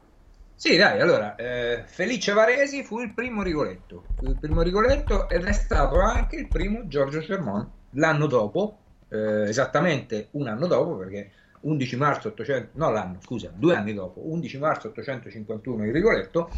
Sì, 0.55 0.77
dai, 0.77 1.01
allora, 1.01 1.35
eh, 1.35 1.83
Felice 1.87 2.33
Varesi 2.33 2.85
fu 2.85 3.01
il 3.01 3.13
primo 3.13 3.43
Rigoletto, 3.43 4.05
fu 4.15 4.27
il 4.27 4.39
primo 4.39 4.63
Rigoletto 4.63 5.29
ed 5.29 5.45
è 5.45 5.53
stato 5.53 5.99
anche 5.99 6.37
il 6.37 6.47
primo 6.47 6.87
Giorgio 6.87 7.21
Cermon 7.21 7.69
l'anno 7.95 8.27
dopo, 8.27 8.79
eh, 9.09 9.49
esattamente 9.49 10.29
un 10.33 10.47
anno 10.47 10.69
dopo, 10.69 10.97
perché 10.97 11.33
11 11.63 11.97
marzo 11.97 12.29
800, 12.29 12.69
no 12.75 12.91
l'anno, 12.91 13.19
scusa, 13.21 13.51
due 13.53 13.75
anni 13.75 13.93
dopo, 13.93 14.21
11 14.31 14.59
marzo 14.59 14.89
851 14.89 15.85
il 15.85 15.93
Rigoletto, 15.93 16.51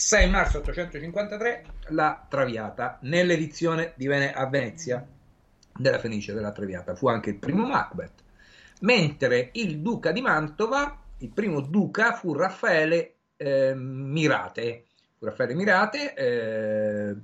6 0.00 0.30
marzo 0.30 0.58
853 0.60 1.64
la 1.88 2.24
Traviata, 2.26 2.98
nell'edizione 3.02 3.92
di 3.96 4.06
Vene- 4.06 4.32
a 4.32 4.46
Venezia 4.46 5.06
della 5.76 5.98
Fenice 5.98 6.32
della 6.32 6.52
Traviata, 6.52 6.94
fu 6.94 7.08
anche 7.08 7.28
il 7.28 7.36
primo 7.36 7.66
Macbeth, 7.66 8.22
mentre 8.80 9.50
il 9.52 9.80
duca 9.80 10.10
di 10.10 10.22
Mantova, 10.22 10.98
il 11.18 11.28
primo 11.28 11.60
duca 11.60 12.14
fu 12.14 12.32
Raffaele 12.32 13.16
eh, 13.36 13.74
Mirate. 13.74 14.86
Fu 15.18 15.26
Raffaele 15.26 15.54
Mirate, 15.54 16.14
eh, 16.14 17.14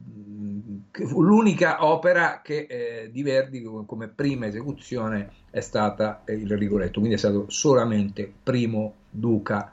fu 1.06 1.22
l'unica 1.22 1.82
opera 1.82 2.42
che 2.42 2.66
eh, 2.68 3.10
di 3.10 3.22
Verdi 3.22 3.62
come, 3.86 4.08
prima 4.08 4.48
esecuzione 4.48 5.30
è 5.50 5.60
stata 5.60 6.24
il 6.26 6.58
Rigoletto, 6.58 6.98
quindi 6.98 7.14
è 7.14 7.18
stato 7.18 7.46
solamente 7.48 8.30
primo 8.42 8.96
duca. 9.08 9.70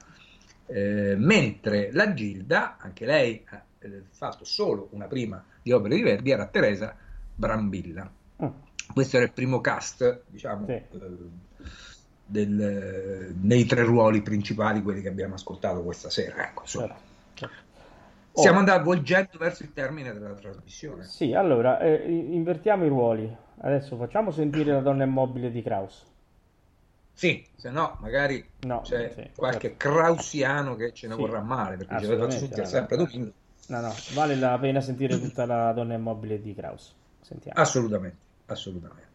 Eh, 0.65 1.15
mentre 1.17 1.91
la 1.91 2.13
Gilda, 2.13 2.77
anche 2.79 3.05
lei 3.05 3.43
ha 3.49 3.61
eh, 3.79 4.03
fatto 4.11 4.45
solo 4.45 4.87
una 4.91 5.07
prima 5.07 5.43
di 5.61 5.71
opere 5.71 5.95
di 5.95 6.01
Verdi, 6.01 6.31
era 6.31 6.45
Teresa 6.47 6.95
Brambilla. 7.35 8.09
Mm. 8.43 8.47
Questo 8.93 9.17
era 9.17 9.25
il 9.25 9.31
primo 9.31 9.59
cast, 9.61 10.23
diciamo, 10.27 10.65
Sì. 10.65 10.71
eh, 10.71 10.85
del- 12.25 13.35
nei 13.41 13.65
tre 13.65 13.83
ruoli 13.83 14.21
principali, 14.21 14.81
quelli 14.81 15.01
che 15.01 15.09
abbiamo 15.09 15.33
ascoltato 15.35 15.83
questa 15.83 16.09
sera. 16.09 16.47
Ecco. 16.47 16.63
Certo, 16.65 16.95
certo. 17.33 17.55
Stiamo 18.31 18.57
Oh. 18.57 18.59
andando 18.61 18.83
volgendo 18.85 19.37
verso 19.37 19.63
il 19.63 19.73
termine 19.73 20.11
della 20.13 20.33
trasmissione. 20.33 21.03
Sì, 21.03 21.33
allora, 21.33 21.79
eh, 21.79 22.09
invertiamo 22.09 22.85
i 22.85 22.87
ruoli. 22.87 23.37
Adesso 23.59 23.95
facciamo 23.97 24.31
sentire 24.31 24.71
la 24.71 24.79
donna 24.79 25.03
immobile 25.03 25.51
di 25.51 25.61
Kraus. 25.61 26.05
Sì, 27.13 27.49
se 27.55 27.69
no 27.71 27.97
magari 28.01 28.45
No, 28.61 28.81
c'è 28.81 29.09
sì, 29.09 29.29
qualche 29.35 29.69
certo. 29.69 29.77
krausiano 29.77 30.75
che 30.75 30.91
ce 30.93 31.07
ne 31.07 31.15
Sì, 31.15 31.21
vorrà 31.21 31.41
male, 31.41 31.77
perché 31.77 31.97
ci 31.97 32.03
aveva 32.05 32.27
assolutamente, 32.27 32.55
tutti 32.55 32.59
no, 32.59 32.65
sempre 32.65 32.97
no. 32.97 32.97
domingo. 32.97 33.33
No, 33.67 33.79
no, 33.81 34.03
vale 34.07 34.35
la 34.35 34.57
pena 34.59 34.81
sentire 34.81 35.19
tutta 35.19 35.45
la 35.45 35.71
donna 35.73 35.93
immobile 35.95 36.41
di 36.41 36.53
Kraus. 36.53 36.95
Sentiamo. 37.21 37.61
Assolutamente, 37.63 38.27
assolutamente. 38.45 39.12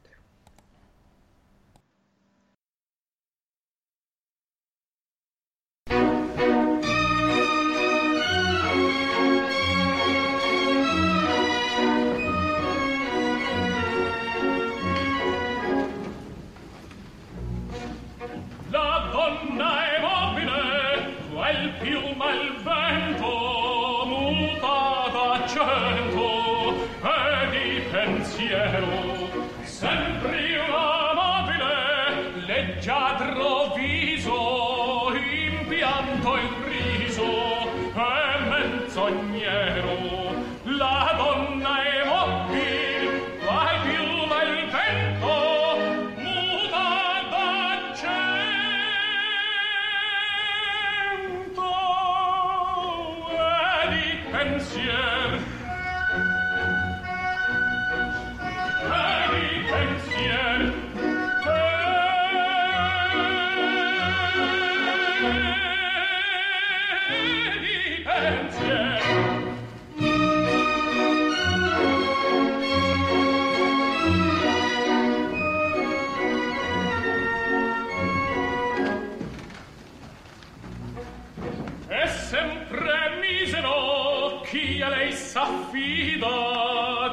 chi 84.51 84.81
a 84.83 84.89
lei 84.89 85.13
s'affida 85.13 86.29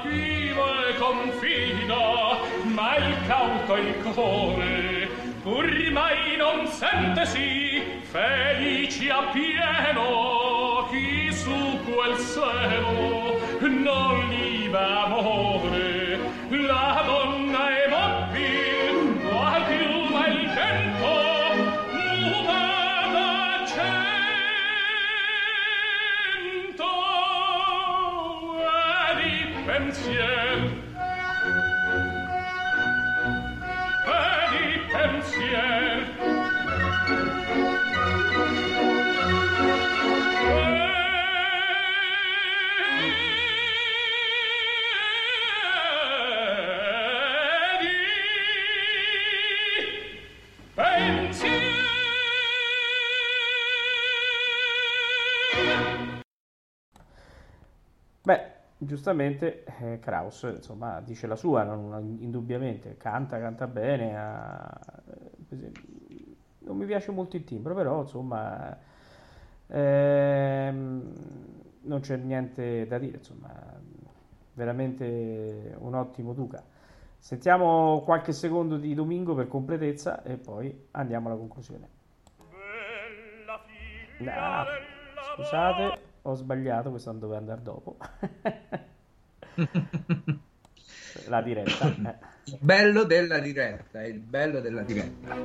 chi 0.04 0.52
vuol 0.54 0.96
confida 0.98 2.38
ma 2.64 2.96
il 2.96 3.16
cauto 3.28 3.76
il 3.76 3.94
cuore 4.04 5.10
pur 5.44 5.66
mai 5.92 6.38
non 6.38 6.66
sente 6.68 7.26
sì 7.26 7.82
felici 8.02 9.10
a 9.10 9.22
pieno 9.34 10.88
chi 10.90 11.34
su 11.34 11.80
quel 11.84 12.16
seno 12.18 13.26
non 13.68 14.28
li 14.30 14.68
va 14.70 15.04
amore. 15.04 15.95
Giustamente 58.86 59.64
eh, 59.82 60.00
Kraus, 60.00 60.44
insomma, 60.44 61.02
dice 61.02 61.28
la 61.28 61.36
sua, 61.36 61.64
non- 61.64 62.18
indubbiamente, 62.20 62.98
canta, 62.98 63.40
canta 63.40 63.68
bene, 63.68 64.18
ha- 64.18 64.80
eh, 65.50 65.72
non 66.60 66.78
mi 66.78 66.86
piace 66.86 67.12
molto 67.12 67.36
il 67.36 67.44
timbro, 67.44 67.74
però 67.76 68.02
insomma, 68.02 68.78
ehm, 69.68 71.14
non 71.82 72.00
c'è 72.02 72.18
niente 72.18 72.88
da 72.88 72.98
dire, 72.98 73.18
insomma, 73.18 73.52
veramente 74.54 75.76
un 75.80 75.94
ottimo 75.96 76.34
Duca. 76.34 76.64
Sentiamo 77.18 78.02
qualche 78.04 78.34
secondo 78.34 78.78
di 78.78 78.94
Domingo 78.94 79.34
per 79.34 79.48
completezza 79.48 80.22
e 80.24 80.38
poi 80.38 80.88
andiamo 80.92 81.28
alla 81.30 81.38
conclusione. 81.38 81.90
Bella 82.38 83.60
figlia 83.66 84.34
Ah, 84.36 84.68
scusate, 85.20 86.05
ho 86.28 86.34
sbagliato, 86.34 86.90
questo 86.90 87.12
non 87.12 87.20
doveva 87.20 87.40
andare 87.40 87.62
dopo. 87.62 87.98
La 91.28 91.42
diretta. 91.42 91.88
eh. 91.88 92.16
Il 92.46 92.58
bello 92.60 93.04
della 93.04 93.40
diretta, 93.40 94.04
il 94.04 94.20
bello 94.20 94.60
della 94.60 94.82
diretta. 94.82 95.36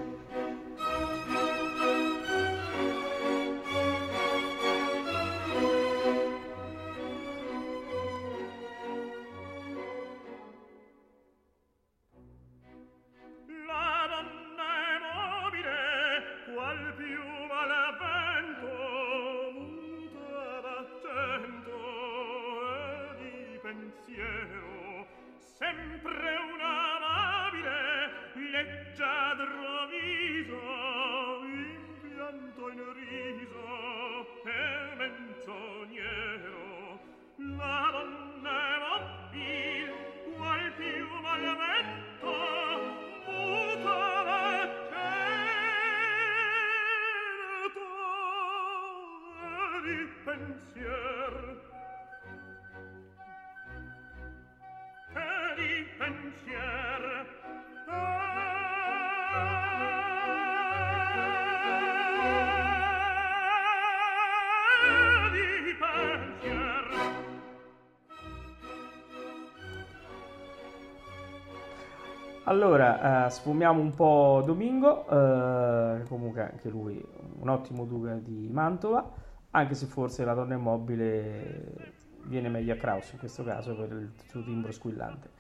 Allora, 72.50 73.26
eh, 73.26 73.30
sfumiamo 73.30 73.80
un 73.80 73.94
po' 73.94 74.42
Domingo, 74.44 75.06
eh, 75.08 76.02
comunque 76.08 76.42
anche 76.42 76.68
lui 76.68 77.00
un 77.38 77.48
ottimo 77.48 77.84
duca 77.84 78.14
di 78.14 78.48
Mantova, 78.50 79.08
anche 79.50 79.74
se 79.74 79.86
forse 79.86 80.24
la 80.24 80.34
donna 80.34 80.54
immobile 80.54 81.94
viene 82.22 82.48
meglio 82.48 82.74
a 82.74 82.76
Kraus 82.76 83.12
in 83.12 83.18
questo 83.18 83.42
caso 83.44 83.74
per 83.74 83.90
il 83.92 84.12
suo 84.26 84.42
timbro 84.42 84.72
squillante. 84.72 85.30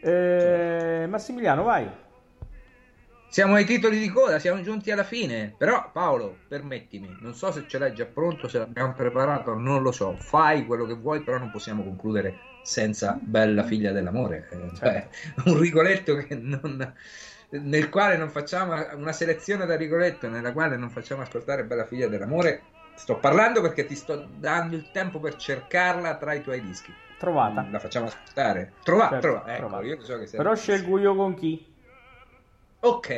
Eh, 0.00 1.06
Massimiliano, 1.08 1.62
vai. 1.64 1.90
Siamo 3.26 3.54
ai 3.54 3.64
titoli 3.64 3.98
di 3.98 4.08
coda, 4.10 4.38
siamo 4.38 4.60
giunti 4.60 4.90
alla 4.90 5.04
fine. 5.04 5.54
Però, 5.56 5.90
Paolo, 5.90 6.44
permettimi, 6.46 7.16
non 7.20 7.34
so 7.34 7.50
se 7.50 7.66
ce 7.66 7.78
l'hai 7.78 7.94
già 7.94 8.04
pronto, 8.06 8.46
se 8.46 8.58
l'abbiamo 8.58 8.92
preparato, 8.94 9.54
non 9.54 9.80
lo 9.82 9.90
so. 9.90 10.18
Fai 10.18 10.66
quello 10.66 10.84
che 10.84 10.94
vuoi, 10.94 11.22
però 11.22 11.38
non 11.38 11.48
possiamo 11.50 11.82
concludere 11.82 12.40
senza 12.60 13.18
Bella 13.22 13.62
figlia 13.64 13.90
dell'amore. 13.92 14.48
Eh, 14.50 14.74
cioè, 14.76 15.08
un 15.46 15.58
Rigoletto 15.58 16.14
che 16.16 16.34
non- 16.34 16.94
nel 17.50 17.88
quale 17.88 18.16
non 18.18 18.28
facciamo 18.30 18.74
una 18.96 19.12
selezione 19.12 19.64
da 19.66 19.76
Rigoletto, 19.76 20.28
nella 20.28 20.52
quale 20.52 20.76
non 20.76 20.90
facciamo 20.90 21.22
ascoltare 21.22 21.64
Bella 21.64 21.86
figlia 21.86 22.08
dell'amore. 22.08 22.62
Sto 22.94 23.18
parlando 23.18 23.60
perché 23.60 23.84
ti 23.86 23.94
sto 23.96 24.16
dando 24.16 24.76
il 24.76 24.90
tempo 24.90 25.18
per 25.20 25.36
cercarla 25.36 26.16
tra 26.16 26.32
i 26.34 26.42
tuoi 26.42 26.60
dischi. 26.62 26.96
Trovata. 27.16 27.62
La 27.70 27.78
facciamo 27.78 28.06
ascoltare. 28.06 28.76
Trova, 28.82 29.08
Certo, 29.08 29.18
trova. 29.18 29.44
Ecco, 29.56 29.56
trovata. 29.58 29.82
io 29.82 30.02
so 30.02 30.18
che 30.18 30.26
sei 30.26 30.40
Però 30.40 30.54
scelgo 30.54 30.98
io 30.98 31.14
con 31.14 31.34
chi? 31.34 31.74
Ok, 32.80 33.08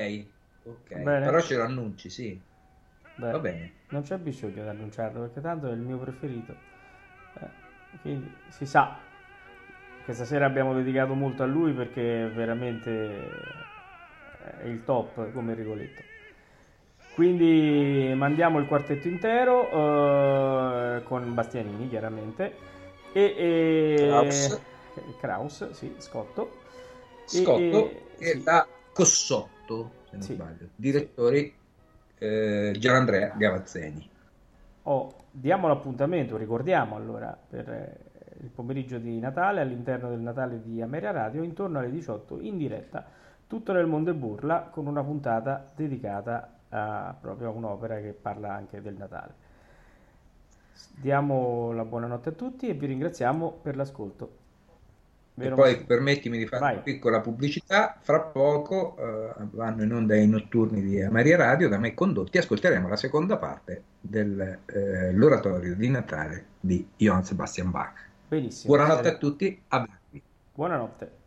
ok, 0.62 0.90
Bene. 0.92 1.20
però 1.20 1.40
ce 1.42 1.56
lo 1.56 1.64
annunci, 1.64 2.08
sì. 2.10 2.40
Beh, 3.16 3.36
Va 3.36 3.38
bene. 3.40 3.74
Non 3.88 4.02
c'è 4.02 4.18
bisogno 4.18 4.62
di 4.62 4.68
annunciarlo 4.68 5.20
perché 5.20 5.40
tanto 5.40 5.68
è 5.68 5.72
il 5.72 5.80
mio 5.80 5.98
preferito. 5.98 6.56
Eh, 7.34 7.50
quindi 8.00 8.42
si 8.48 8.66
sa. 8.66 9.00
Questa 10.02 10.24
sera 10.24 10.46
abbiamo 10.46 10.74
dedicato 10.74 11.14
molto 11.14 11.42
a 11.42 11.46
lui 11.46 11.72
perché 11.74 12.28
veramente 12.30 13.70
è 14.38 14.64
il 14.66 14.84
top 14.84 15.30
come 15.32 15.54
Rigoletto. 15.54 16.04
Quindi 17.14 18.12
mandiamo 18.16 18.58
il 18.58 18.66
quartetto 18.66 19.06
intero 19.06 19.70
eh, 20.96 21.02
con 21.04 21.32
Bastianini 21.32 21.88
chiaramente 21.88 22.56
e, 23.12 23.34
e- 23.36 23.94
Kraus. 24.08 24.60
Kraus, 25.20 25.70
sì, 25.70 25.94
Scotto. 25.98 26.50
E- 27.24 27.28
Scotto 27.28 27.60
e- 27.60 28.02
e 28.18 28.26
sì. 28.32 28.42
da 28.42 28.66
Cossotto, 28.92 29.90
se 30.10 30.16
non 30.16 30.22
Sì. 30.22 30.34
sbaglio. 30.34 30.68
Direttori 30.74 31.54
eh, 32.18 32.74
Gianandrea 32.78 33.32
Gavazzeni. 33.36 34.10
Oh, 34.82 35.14
diamo 35.30 35.68
l'appuntamento, 35.68 36.36
ricordiamo 36.36 36.96
allora 36.96 37.36
per 37.48 37.68
eh, 37.68 37.98
il 38.42 38.48
pomeriggio 38.48 38.98
di 38.98 39.18
Natale 39.20 39.60
all'interno 39.60 40.08
del 40.10 40.18
Natale 40.20 40.60
di 40.62 40.82
Ameria 40.82 41.12
Radio 41.12 41.42
intorno 41.42 41.78
alle 41.78 41.90
18 41.90 42.40
in 42.40 42.56
diretta 42.56 43.06
tutto 43.46 43.72
nel 43.72 43.86
mondo 43.86 44.10
è 44.10 44.14
burla 44.14 44.68
con 44.70 44.86
una 44.86 45.02
puntata 45.04 45.70
dedicata 45.76 46.50
a 46.76 47.16
proprio 47.18 47.50
un'opera 47.50 48.00
che 48.00 48.12
parla 48.12 48.52
anche 48.52 48.82
del 48.82 48.94
Natale. 48.94 49.42
Diamo 50.96 51.72
la 51.72 51.84
buonanotte 51.84 52.30
a 52.30 52.32
tutti 52.32 52.68
e 52.68 52.74
vi 52.74 52.86
ringraziamo 52.86 53.60
per 53.62 53.76
l'ascolto. 53.76 54.42
E 55.36 55.42
Vero, 55.42 55.56
poi 55.56 55.72
Massi? 55.72 55.84
permettimi 55.84 56.38
di 56.38 56.46
fare 56.46 56.60
Vai. 56.60 56.72
una 56.74 56.82
piccola 56.82 57.20
pubblicità. 57.20 57.96
Fra 58.00 58.20
poco 58.20 58.96
eh, 58.96 59.34
vanno 59.52 59.82
in 59.82 59.92
onda 59.92 60.16
i 60.16 60.26
notturni 60.26 60.80
di 60.80 61.06
Maria 61.08 61.36
Radio, 61.36 61.68
da 61.68 61.78
me 61.78 61.94
condotti. 61.94 62.38
Ascolteremo 62.38 62.88
la 62.88 62.96
seconda 62.96 63.36
parte 63.36 63.82
dell'oratorio 64.00 65.74
di 65.76 65.88
Natale 65.90 66.46
di 66.60 66.88
Johann 66.96 67.22
Sebastian 67.22 67.70
Bach. 67.70 68.08
Benissimo. 68.28 68.74
Buonanotte 68.74 69.08
a 69.08 69.16
tutti, 69.16 69.62
a. 69.68 69.88
Buonanotte. 70.54 71.22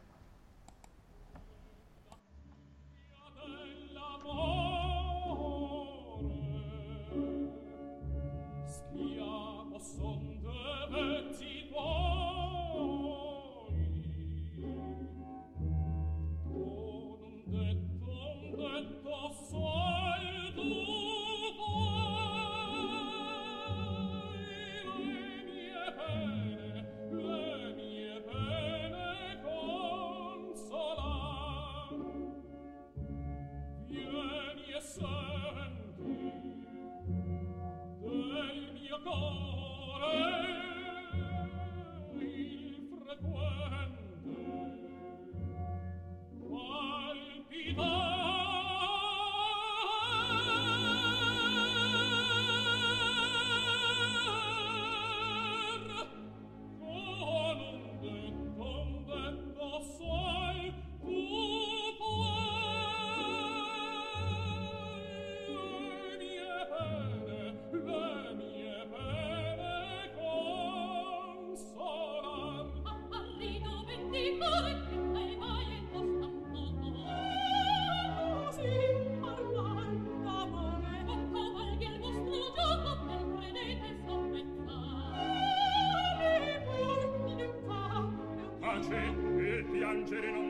piangere 90.07 90.31
non 90.31 90.46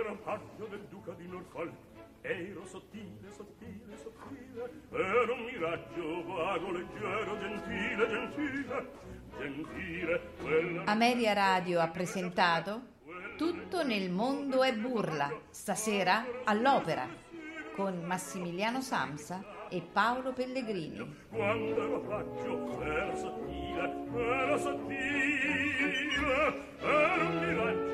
rampaggio 0.00 0.66
del 0.66 0.86
duca 0.88 1.12
di 1.12 1.26
Norfolk. 1.26 1.72
Ero 2.22 2.64
sottile, 2.66 3.30
sottile, 3.34 3.96
sottile. 4.00 4.70
Ero 4.92 5.34
un 5.34 5.44
miraggio 5.44 6.24
vago, 6.24 6.70
leggero, 6.70 7.38
gentile, 7.38 8.08
gentile. 8.08 8.90
Gentile 9.38 10.20
quella... 10.40 10.84
Ameria 10.84 11.32
Radio 11.32 11.80
ha 11.80 11.88
presentato 11.88 12.90
Tutto 13.36 13.82
nel 13.82 14.10
mondo 14.10 14.62
è 14.62 14.74
burla 14.74 15.32
stasera 15.50 16.24
all'opera 16.44 17.08
con 17.74 18.02
Massimiliano 18.04 18.80
Samsa 18.82 19.42
e 19.68 19.80
Paolo 19.80 20.32
Pellegrini. 20.32 21.16
Quando 21.30 21.82
ero 21.82 22.08
raggio 22.08 22.82
ero 22.82 23.16
sottile 23.16 23.62
ero 24.14 24.58
sottile. 24.58 26.00
Ero 26.78 27.26
un 27.26 27.38
miraggio 27.38 27.92